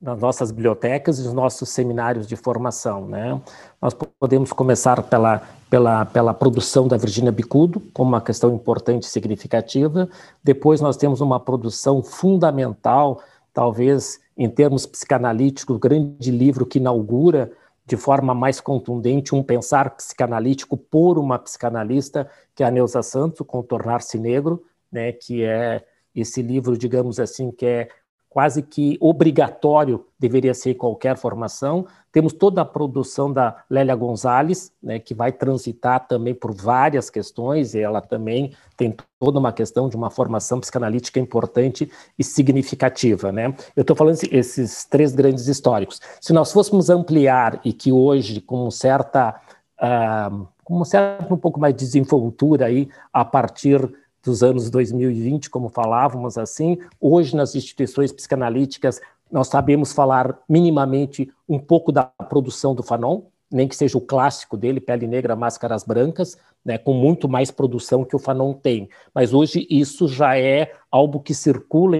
nas 0.02 0.18
nossas 0.18 0.50
bibliotecas 0.50 1.20
e 1.20 1.22
nos 1.22 1.32
nossos 1.32 1.68
seminários 1.68 2.26
de 2.26 2.34
formação. 2.34 3.06
Né? 3.06 3.40
Nós 3.80 3.94
podemos 3.94 4.52
começar 4.52 5.00
pela, 5.04 5.42
pela, 5.70 6.04
pela 6.04 6.34
produção 6.34 6.88
da 6.88 6.96
Virginia 6.96 7.30
Bicudo, 7.30 7.80
como 7.94 8.08
uma 8.08 8.20
questão 8.20 8.52
importante 8.52 9.04
e 9.04 9.06
significativa. 9.06 10.08
Depois 10.42 10.80
nós 10.80 10.96
temos 10.96 11.20
uma 11.20 11.38
produção 11.38 12.02
fundamental, 12.02 13.22
talvez 13.54 14.20
em 14.36 14.50
termos 14.50 14.86
psicanalíticos, 14.86 15.76
o 15.76 15.78
grande 15.78 16.32
livro 16.32 16.66
que 16.66 16.78
inaugura 16.78 17.52
de 17.86 17.96
forma 17.96 18.34
mais 18.34 18.60
contundente 18.60 19.34
um 19.34 19.42
pensar 19.42 19.90
psicanalítico 19.90 20.76
por 20.76 21.16
uma 21.16 21.38
psicanalista, 21.38 22.28
que 22.56 22.64
é 22.64 22.66
a 22.66 22.70
Neuza 22.70 23.02
Santos, 23.02 23.46
Contornar-se 23.46 24.18
Negro, 24.18 24.64
né, 24.90 25.12
que 25.12 25.44
é 25.44 25.84
esse 26.14 26.42
livro, 26.42 26.76
digamos 26.76 27.18
assim, 27.20 27.50
que 27.50 27.66
é 27.66 27.88
quase 28.32 28.62
que 28.62 28.96
obrigatório 28.98 30.06
deveria 30.18 30.54
ser 30.54 30.74
qualquer 30.74 31.18
formação. 31.18 31.86
Temos 32.10 32.32
toda 32.32 32.62
a 32.62 32.64
produção 32.64 33.30
da 33.30 33.62
Lélia 33.68 33.94
Gonzalez, 33.94 34.72
né, 34.82 34.98
que 34.98 35.12
vai 35.12 35.30
transitar 35.30 36.06
também 36.08 36.34
por 36.34 36.54
várias 36.54 37.10
questões, 37.10 37.74
e 37.74 37.80
ela 37.80 38.00
também 38.00 38.54
tem 38.74 38.96
toda 39.20 39.38
uma 39.38 39.52
questão 39.52 39.86
de 39.86 39.96
uma 39.96 40.08
formação 40.08 40.60
psicanalítica 40.60 41.20
importante 41.20 41.90
e 42.18 42.24
significativa. 42.24 43.30
Né? 43.30 43.54
Eu 43.76 43.82
estou 43.82 43.94
falando 43.94 44.16
esses 44.30 44.86
três 44.86 45.14
grandes 45.14 45.46
históricos. 45.46 46.00
Se 46.18 46.32
nós 46.32 46.50
fôssemos 46.50 46.88
ampliar, 46.88 47.60
e 47.62 47.72
que 47.72 47.92
hoje, 47.92 48.40
com 48.40 48.70
certa. 48.70 49.38
Uh, 49.78 50.46
com 50.64 50.80
um 50.80 50.84
certo 50.84 51.34
um 51.34 51.36
pouco 51.36 51.58
mais 51.58 51.74
de 51.74 51.80
desenvoltura 51.80 52.66
aí, 52.66 52.88
a 53.12 53.24
partir 53.24 53.92
dos 54.22 54.42
anos 54.42 54.70
2020, 54.70 55.50
como 55.50 55.68
falávamos 55.68 56.38
assim. 56.38 56.78
Hoje, 57.00 57.34
nas 57.34 57.54
instituições 57.54 58.12
psicanalíticas, 58.12 59.00
nós 59.30 59.48
sabemos 59.48 59.92
falar 59.92 60.38
minimamente 60.48 61.30
um 61.48 61.58
pouco 61.58 61.90
da 61.90 62.04
produção 62.04 62.74
do 62.74 62.82
Fanon, 62.82 63.22
nem 63.50 63.68
que 63.68 63.76
seja 63.76 63.98
o 63.98 64.00
clássico 64.00 64.56
dele, 64.56 64.80
Pele 64.80 65.06
Negra, 65.06 65.36
Máscaras 65.36 65.84
Brancas, 65.84 66.36
né, 66.64 66.78
com 66.78 66.94
muito 66.94 67.28
mais 67.28 67.50
produção 67.50 68.04
que 68.04 68.16
o 68.16 68.18
Fanon 68.18 68.54
tem. 68.54 68.88
Mas 69.14 69.34
hoje 69.34 69.66
isso 69.68 70.08
já 70.08 70.38
é 70.38 70.72
algo 70.90 71.20
que 71.20 71.34
circula 71.34 71.96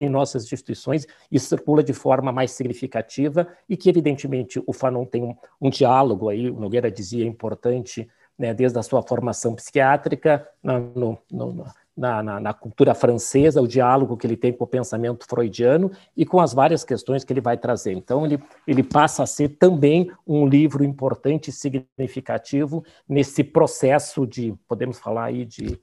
em 0.00 0.08
nossas 0.08 0.44
instituições 0.44 1.06
e 1.30 1.38
circula 1.38 1.82
de 1.82 1.92
forma 1.92 2.30
mais 2.30 2.50
significativa 2.50 3.48
e 3.68 3.76
que, 3.76 3.88
evidentemente, 3.88 4.62
o 4.66 4.72
Fanon 4.72 5.04
tem 5.04 5.22
um, 5.22 5.34
um 5.60 5.70
diálogo 5.70 6.28
aí, 6.28 6.50
o 6.50 6.60
Nogueira 6.60 6.90
dizia, 6.90 7.24
importante 7.24 8.08
né, 8.38 8.52
desde 8.52 8.78
a 8.78 8.82
sua 8.82 9.02
formação 9.02 9.54
psiquiátrica, 9.54 10.46
na, 10.62 10.78
no, 10.78 11.18
no, 11.30 11.66
na, 11.96 12.22
na, 12.22 12.40
na, 12.40 12.52
cultura 12.52 12.94
francesa, 12.94 13.62
o 13.62 13.66
diálogo 13.66 14.16
que 14.16 14.26
ele 14.26 14.36
tem 14.36 14.52
com 14.52 14.64
o 14.64 14.66
pensamento 14.66 15.24
freudiano 15.26 15.90
e 16.14 16.26
com 16.26 16.40
as 16.40 16.52
várias 16.52 16.84
questões 16.84 17.24
que 17.24 17.32
ele 17.32 17.40
vai 17.40 17.56
trazer. 17.56 17.92
Então, 17.92 18.26
ele, 18.26 18.38
ele 18.66 18.82
passa 18.82 19.22
a 19.22 19.26
ser 19.26 19.50
também 19.56 20.10
um 20.26 20.46
livro 20.46 20.84
importante 20.84 21.48
e 21.48 21.52
significativo 21.52 22.84
nesse 23.08 23.42
processo 23.42 24.26
de, 24.26 24.54
podemos 24.68 24.98
falar 24.98 25.24
aí 25.24 25.46
de, 25.46 25.80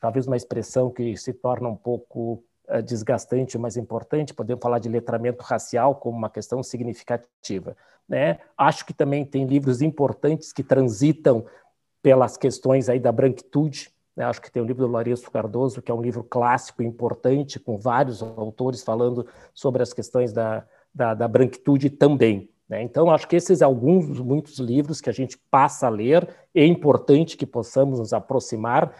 talvez 0.00 0.26
uma 0.26 0.36
expressão 0.36 0.90
que 0.90 1.16
se 1.16 1.32
torna 1.32 1.68
um 1.68 1.76
pouco 1.76 2.44
uh, 2.68 2.82
desgastante, 2.82 3.58
mas 3.58 3.76
importante, 3.76 4.32
podemos 4.32 4.62
falar 4.62 4.78
de 4.78 4.88
letramento 4.88 5.42
racial 5.42 5.96
como 5.96 6.16
uma 6.16 6.30
questão 6.30 6.62
significativa. 6.62 7.76
Né? 8.08 8.38
Acho 8.56 8.84
que 8.84 8.92
também 8.92 9.24
tem 9.24 9.44
livros 9.46 9.82
importantes 9.82 10.52
que 10.52 10.62
transitam 10.62 11.46
pelas 12.02 12.36
questões 12.36 12.88
aí 12.88 12.98
da 12.98 13.12
branquitude. 13.12 13.90
Né? 14.16 14.24
Acho 14.24 14.42
que 14.42 14.50
tem 14.50 14.62
o 14.62 14.66
livro 14.66 14.86
do 14.86 14.90
Lourenço 14.90 15.30
Cardoso, 15.30 15.80
que 15.80 15.90
é 15.90 15.94
um 15.94 16.02
livro 16.02 16.24
clássico 16.24 16.82
importante, 16.82 17.60
com 17.60 17.78
vários 17.78 18.22
autores 18.22 18.82
falando 18.82 19.26
sobre 19.54 19.82
as 19.82 19.92
questões 19.92 20.32
da, 20.32 20.66
da, 20.94 21.14
da 21.14 21.28
branquitude 21.28 21.88
também. 21.88 22.50
Né? 22.68 22.82
Então, 22.82 23.10
acho 23.10 23.28
que 23.28 23.36
esses 23.36 23.62
alguns 23.62 24.08
dos 24.08 24.20
muitos 24.20 24.58
livros 24.58 25.00
que 25.00 25.10
a 25.10 25.12
gente 25.12 25.38
passa 25.50 25.86
a 25.86 25.90
ler. 25.90 26.28
É 26.54 26.64
importante 26.64 27.36
que 27.36 27.46
possamos 27.46 27.98
nos 27.98 28.12
aproximar 28.12 28.92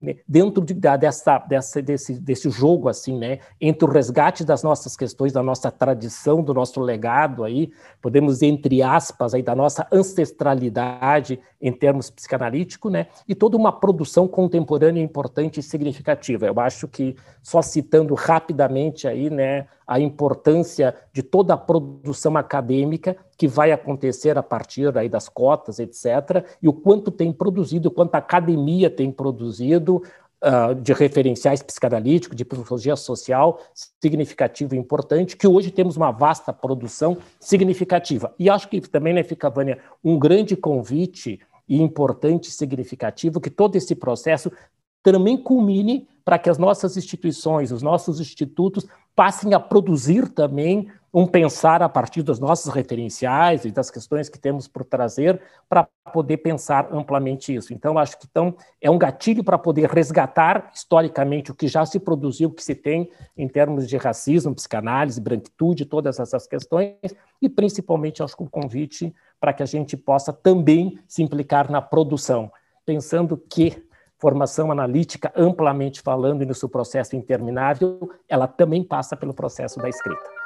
né, 0.00 0.16
dentro 0.26 0.64
de, 0.64 0.72
dessa, 0.72 1.38
dessa, 1.38 1.82
desse, 1.82 2.18
desse 2.18 2.48
jogo 2.48 2.88
assim, 2.88 3.18
né, 3.18 3.40
entre 3.60 3.84
o 3.84 3.90
resgate 3.90 4.44
das 4.44 4.62
nossas 4.62 4.96
questões, 4.96 5.32
da 5.32 5.42
nossa 5.42 5.70
tradição, 5.70 6.42
do 6.42 6.54
nosso 6.54 6.80
legado 6.80 7.44
aí, 7.44 7.70
podemos 8.00 8.40
entre 8.40 8.82
aspas 8.82 9.34
aí 9.34 9.42
da 9.42 9.54
nossa 9.54 9.86
ancestralidade 9.92 11.38
em 11.60 11.72
termos 11.72 12.08
psicanalíticos, 12.08 12.90
né, 12.90 13.08
e 13.28 13.34
toda 13.34 13.56
uma 13.56 13.72
produção 13.72 14.26
contemporânea 14.26 15.02
importante 15.02 15.60
e 15.60 15.62
significativa. 15.62 16.46
Eu 16.46 16.58
acho 16.60 16.88
que 16.88 17.14
só 17.42 17.60
citando 17.60 18.14
rapidamente 18.14 19.06
aí, 19.06 19.28
né, 19.28 19.66
a 19.90 19.98
importância 19.98 20.94
de 21.12 21.20
toda 21.20 21.54
a 21.54 21.56
produção 21.56 22.36
acadêmica 22.36 23.16
que 23.36 23.48
vai 23.48 23.72
acontecer 23.72 24.38
a 24.38 24.42
partir 24.42 24.96
aí 24.96 25.08
das 25.08 25.28
cotas, 25.28 25.80
etc., 25.80 26.46
e 26.62 26.68
o 26.68 26.72
quanto 26.72 27.10
tem 27.10 27.32
produzido, 27.32 27.88
o 27.88 27.90
quanto 27.90 28.14
a 28.14 28.18
academia 28.18 28.88
tem 28.88 29.10
produzido 29.10 29.89
uh, 29.96 30.74
de 30.74 30.92
referenciais 30.92 31.62
psicanalíticos, 31.62 32.36
de 32.36 32.44
psicologia 32.44 32.96
social 32.96 33.60
significativo 34.00 34.74
e 34.74 34.78
importante, 34.78 35.36
que 35.36 35.46
hoje 35.46 35.70
temos 35.70 35.96
uma 35.96 36.10
vasta 36.10 36.52
produção 36.52 37.18
significativa. 37.38 38.34
E 38.38 38.48
acho 38.48 38.68
que 38.68 38.80
também, 38.80 39.12
né, 39.12 39.22
fica, 39.22 39.50
Vânia, 39.50 39.78
um 40.02 40.18
grande 40.18 40.56
convite 40.56 41.40
e 41.68 41.80
importante 41.80 42.50
significativo 42.50 43.40
que 43.40 43.50
todo 43.50 43.76
esse 43.76 43.94
processo 43.94 44.50
também 45.02 45.36
culmine 45.36 46.08
para 46.24 46.38
que 46.38 46.50
as 46.50 46.58
nossas 46.58 46.96
instituições, 46.96 47.72
os 47.72 47.82
nossos 47.82 48.20
institutos, 48.20 48.86
passem 49.20 49.52
a 49.52 49.60
produzir 49.60 50.30
também 50.30 50.88
um 51.12 51.26
pensar 51.26 51.82
a 51.82 51.90
partir 51.90 52.22
dos 52.22 52.38
nossos 52.38 52.72
referenciais 52.72 53.66
e 53.66 53.70
das 53.70 53.90
questões 53.90 54.30
que 54.30 54.38
temos 54.38 54.66
por 54.66 54.82
trazer 54.82 55.38
para 55.68 55.86
poder 56.10 56.38
pensar 56.38 56.88
amplamente 56.90 57.54
isso. 57.54 57.74
Então, 57.74 57.98
acho 57.98 58.18
que 58.18 58.26
então, 58.26 58.56
é 58.80 58.90
um 58.90 58.96
gatilho 58.96 59.44
para 59.44 59.58
poder 59.58 59.90
resgatar 59.90 60.70
historicamente 60.72 61.50
o 61.50 61.54
que 61.54 61.68
já 61.68 61.84
se 61.84 62.00
produziu, 62.00 62.48
o 62.48 62.52
que 62.52 62.64
se 62.64 62.74
tem 62.74 63.10
em 63.36 63.46
termos 63.46 63.86
de 63.86 63.98
racismo, 63.98 64.54
psicanálise, 64.54 65.20
branquitude, 65.20 65.84
todas 65.84 66.18
essas 66.18 66.46
questões, 66.46 66.94
e 67.42 67.46
principalmente, 67.46 68.22
acho 68.22 68.34
que 68.34 68.42
o 68.42 68.48
convite 68.48 69.14
para 69.38 69.52
que 69.52 69.62
a 69.62 69.66
gente 69.66 69.98
possa 69.98 70.32
também 70.32 70.98
se 71.06 71.22
implicar 71.22 71.70
na 71.70 71.82
produção, 71.82 72.50
pensando 72.86 73.36
que 73.36 73.84
formação 74.20 74.70
analítica, 74.70 75.32
amplamente 75.34 76.02
falando, 76.02 76.42
e 76.42 76.46
no 76.46 76.54
seu 76.54 76.68
processo 76.68 77.16
interminável, 77.16 78.10
ela 78.28 78.46
também 78.46 78.84
passa 78.84 79.16
pelo 79.16 79.32
processo 79.32 79.78
da 79.78 79.88
escrita. 79.88 80.40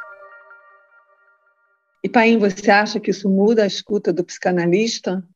E, 2.03 2.09
Paim, 2.09 2.39
você 2.39 2.71
acha 2.71 3.01
que 3.01 3.11
isso 3.11 3.29
muda 3.29 3.65
a 3.65 3.67
escuta 3.67 4.13
do 4.13 4.23
psicanalista? 4.23 5.27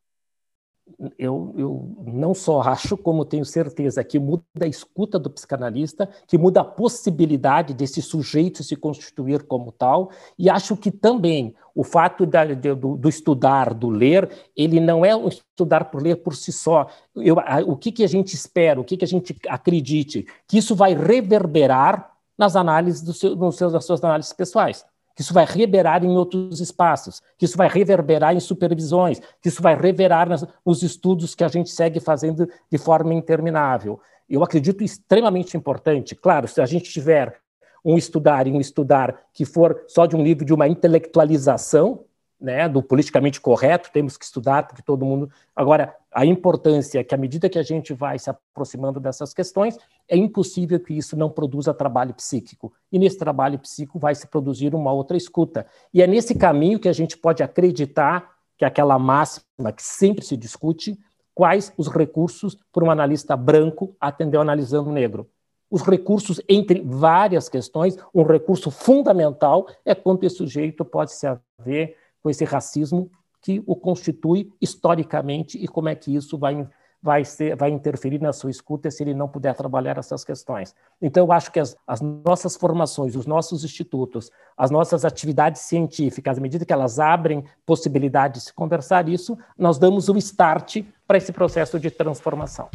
Eu, 1.17 1.53
eu, 1.57 1.95
não 2.05 2.33
só 2.33 2.61
acho, 2.61 2.97
como 2.97 3.23
tenho 3.23 3.45
certeza 3.45 4.03
que 4.03 4.19
muda 4.19 4.43
a 4.61 4.67
escuta 4.67 5.17
do 5.17 5.29
psicanalista, 5.29 6.09
que 6.27 6.37
muda 6.37 6.61
a 6.61 6.65
possibilidade 6.65 7.73
desse 7.73 8.01
sujeito 8.01 8.63
se 8.63 8.75
constituir 8.75 9.43
como 9.43 9.71
tal, 9.71 10.11
e 10.37 10.49
acho 10.49 10.75
que 10.75 10.91
também 10.91 11.55
o 11.75 11.83
fato 11.83 12.25
da, 12.25 12.45
do, 12.45 12.97
do, 12.97 13.09
estudar, 13.09 13.73
do 13.73 13.89
ler, 13.89 14.29
ele 14.55 14.79
não 14.79 15.05
é 15.05 15.15
um 15.15 15.27
estudar 15.27 15.85
por 15.85 16.01
ler 16.01 16.17
por 16.17 16.35
si 16.35 16.51
só. 16.51 16.87
Eu, 17.15 17.39
a, 17.39 17.59
o 17.65 17.77
que, 17.77 17.91
que 17.91 18.03
a 18.03 18.07
gente 18.07 18.33
espera, 18.33 18.81
o 18.81 18.83
que, 18.83 18.97
que 18.97 19.05
a 19.05 19.07
gente 19.07 19.35
acredite, 19.47 20.25
que 20.47 20.57
isso 20.57 20.75
vai 20.75 20.93
reverberar 20.93 22.11
nas 22.37 22.55
análises 22.55 23.01
do 23.01 23.13
seu, 23.13 23.51
seus, 23.51 23.73
das 23.73 23.85
suas 23.85 24.03
análises 24.03 24.33
pessoais 24.33 24.85
que 25.19 25.23
isso 25.23 25.33
vai 25.33 25.43
reverberar 25.43 26.01
em 26.05 26.15
outros 26.15 26.61
espaços, 26.61 27.21
que 27.37 27.43
isso 27.43 27.57
vai 27.57 27.67
reverberar 27.67 28.33
em 28.33 28.39
supervisões, 28.39 29.19
que 29.41 29.49
isso 29.49 29.61
vai 29.61 29.75
reverberar 29.75 30.29
nos 30.65 30.81
estudos 30.81 31.35
que 31.35 31.43
a 31.43 31.49
gente 31.49 31.71
segue 31.71 31.99
fazendo 31.99 32.47
de 32.71 32.77
forma 32.77 33.13
interminável. 33.13 33.99
Eu 34.29 34.41
acredito 34.45 34.81
extremamente 34.81 35.57
importante, 35.57 36.15
claro, 36.15 36.47
se 36.47 36.61
a 36.61 36.65
gente 36.65 36.89
tiver 36.89 37.37
um 37.83 37.97
estudar 37.97 38.47
e 38.47 38.51
um 38.53 38.61
estudar 38.61 39.23
que 39.33 39.43
for 39.43 39.83
só 39.89 40.05
de 40.05 40.15
um 40.15 40.23
livro 40.23 40.45
de 40.45 40.53
uma 40.53 40.69
intelectualização, 40.69 42.05
né, 42.39 42.69
do 42.69 42.81
politicamente 42.81 43.41
correto, 43.41 43.91
temos 43.91 44.15
que 44.15 44.23
estudar, 44.23 44.67
porque 44.67 44.81
todo 44.81 45.03
mundo. 45.03 45.29
Agora, 45.53 45.93
a 46.13 46.25
importância 46.25 46.99
é 46.99 47.03
que, 47.03 47.13
à 47.13 47.17
medida 47.17 47.49
que 47.49 47.59
a 47.59 47.63
gente 47.63 47.93
vai 47.93 48.17
se 48.17 48.29
aproximando 48.29 49.01
dessas 49.01 49.33
questões, 49.33 49.77
é 50.09 50.17
impossível 50.17 50.79
que 50.79 50.93
isso 50.93 51.15
não 51.15 51.29
produza 51.29 51.73
trabalho 51.73 52.13
psíquico. 52.13 52.73
E 52.91 52.97
nesse 52.97 53.17
trabalho 53.17 53.59
psíquico 53.59 53.99
vai 53.99 54.15
se 54.15 54.27
produzir 54.27 54.73
uma 54.73 54.91
outra 54.91 55.15
escuta. 55.15 55.67
E 55.93 56.01
é 56.01 56.07
nesse 56.07 56.33
caminho 56.35 56.79
que 56.79 56.89
a 56.89 56.93
gente 56.93 57.17
pode 57.17 57.43
acreditar 57.43 58.31
que 58.57 58.65
aquela 58.65 58.97
máxima 58.97 59.71
que 59.73 59.83
sempre 59.83 60.25
se 60.25 60.35
discute, 60.35 60.99
quais 61.33 61.71
os 61.77 61.87
recursos 61.87 62.57
para 62.73 62.83
um 62.83 62.91
analista 62.91 63.37
branco 63.37 63.95
atendeu 63.99 64.41
analisando 64.41 64.91
negro. 64.91 65.29
Os 65.71 65.83
recursos, 65.83 66.41
entre 66.49 66.81
várias 66.81 67.47
questões, 67.47 67.95
um 68.13 68.23
recurso 68.23 68.71
fundamental 68.71 69.67
é 69.85 69.93
quanto 69.93 70.25
esse 70.25 70.37
sujeito 70.37 70.83
pode 70.83 71.13
se 71.13 71.27
haver 71.27 71.95
com 72.21 72.29
esse 72.29 72.43
racismo 72.43 73.09
que 73.41 73.63
o 73.65 73.75
constitui 73.75 74.51
historicamente 74.59 75.57
e 75.57 75.67
como 75.67 75.87
é 75.87 75.95
que 75.95 76.13
isso 76.13 76.37
vai, 76.37 76.67
vai, 77.01 77.23
ser, 77.23 77.55
vai 77.55 77.69
interferir 77.69 78.21
na 78.21 78.33
sua 78.33 78.51
escuta 78.51 78.91
se 78.91 79.03
ele 79.03 79.13
não 79.13 79.27
puder 79.27 79.55
trabalhar 79.55 79.97
essas 79.97 80.23
questões. 80.23 80.75
Então, 81.01 81.25
eu 81.25 81.31
acho 81.31 81.51
que 81.51 81.59
as, 81.59 81.75
as 81.87 82.01
nossas 82.01 82.55
formações, 82.55 83.15
os 83.15 83.25
nossos 83.25 83.63
institutos, 83.63 84.29
as 84.57 84.69
nossas 84.69 85.05
atividades 85.05 85.61
científicas, 85.61 86.37
à 86.37 86.41
medida 86.41 86.65
que 86.65 86.73
elas 86.73 86.99
abrem 86.99 87.43
possibilidade 87.65 88.35
de 88.35 88.41
se 88.41 88.53
conversar 88.53 89.07
isso, 89.07 89.37
nós 89.57 89.77
damos 89.77 90.09
o 90.09 90.17
start 90.17 90.83
para 91.07 91.17
esse 91.17 91.31
processo 91.31 91.79
de 91.79 91.89
transformação. 91.89 92.69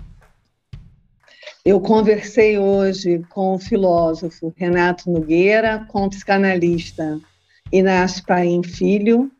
Eu 1.64 1.80
conversei 1.80 2.58
hoje 2.58 3.24
com 3.30 3.54
o 3.54 3.58
filósofo 3.58 4.52
Renato 4.56 5.10
Nogueira, 5.10 5.86
com 5.88 6.04
o 6.04 6.10
psicanalista 6.10 7.18
Inácio 7.72 8.24
Paim 8.26 8.62
Filho. 8.62 9.30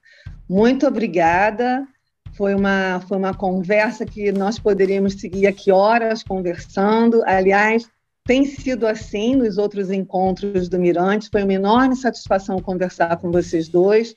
Muito 0.49 0.87
obrigada. 0.87 1.87
Foi 2.35 2.55
uma, 2.55 3.01
foi 3.09 3.17
uma 3.17 3.33
conversa 3.33 4.05
que 4.05 4.33
nós 4.33 4.59
poderíamos 4.59 5.15
seguir 5.15 5.47
aqui 5.47 5.71
horas 5.71 6.23
conversando. 6.23 7.23
Aliás, 7.25 7.89
tem 8.27 8.45
sido 8.45 8.87
assim 8.87 9.37
nos 9.37 9.57
outros 9.57 9.91
encontros 9.91 10.69
do 10.69 10.79
Mirante. 10.79 11.31
Foi 11.31 11.43
uma 11.43 11.53
enorme 11.53 11.95
satisfação 11.95 12.59
conversar 12.59 13.17
com 13.19 13.31
vocês 13.31 13.69
dois. 13.69 14.17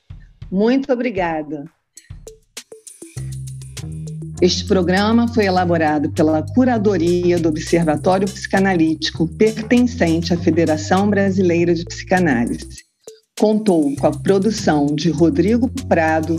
Muito 0.50 0.92
obrigada. 0.92 1.64
Este 4.40 4.64
programa 4.66 5.26
foi 5.28 5.46
elaborado 5.46 6.10
pela 6.10 6.44
Curadoria 6.54 7.38
do 7.38 7.48
Observatório 7.48 8.26
Psicanalítico, 8.26 9.26
pertencente 9.36 10.32
à 10.32 10.36
Federação 10.36 11.10
Brasileira 11.10 11.74
de 11.74 11.84
Psicanálise 11.84 12.88
contou 13.38 13.94
com 13.94 14.06
a 14.06 14.10
produção 14.10 14.86
de 14.86 15.10
Rodrigo 15.10 15.70
Prado. 15.86 16.36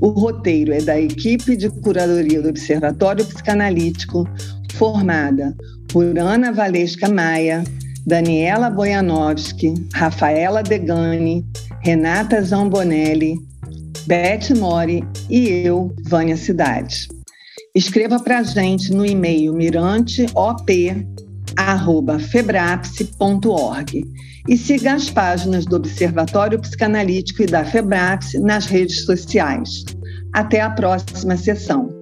O 0.00 0.08
roteiro 0.08 0.72
é 0.72 0.80
da 0.80 0.98
equipe 0.98 1.56
de 1.56 1.68
curadoria 1.68 2.40
do 2.40 2.48
Observatório 2.48 3.24
Psicanalítico, 3.24 4.26
formada 4.72 5.54
por 5.92 6.18
Ana 6.18 6.52
Valesca 6.52 7.08
Maia, 7.08 7.62
Daniela 8.06 8.70
Bojanowski, 8.70 9.74
Rafaela 9.92 10.62
Degani, 10.62 11.44
Renata 11.82 12.40
Zambonelli, 12.42 13.34
Beth 14.06 14.56
Mori 14.58 15.04
e 15.28 15.48
eu, 15.66 15.94
Vânia 16.04 16.36
Cidade. 16.36 17.06
Escreva 17.74 18.18
para 18.18 18.38
a 18.38 18.42
gente 18.42 18.92
no 18.92 19.04
e-mail 19.04 19.54
miranteop.febrapse.org 21.58 24.04
e 24.48 24.56
siga 24.56 24.94
as 24.94 25.10
páginas 25.10 25.66
do 25.66 25.76
Observatório 25.76 26.58
Psicanalítico 26.58 27.42
e 27.42 27.46
da 27.46 27.62
FEBRAPS 27.64 28.40
nas 28.40 28.64
redes 28.66 29.04
sociais. 29.04 29.84
Até 30.32 30.60
a 30.60 30.70
próxima 30.70 31.36
sessão. 31.36 31.99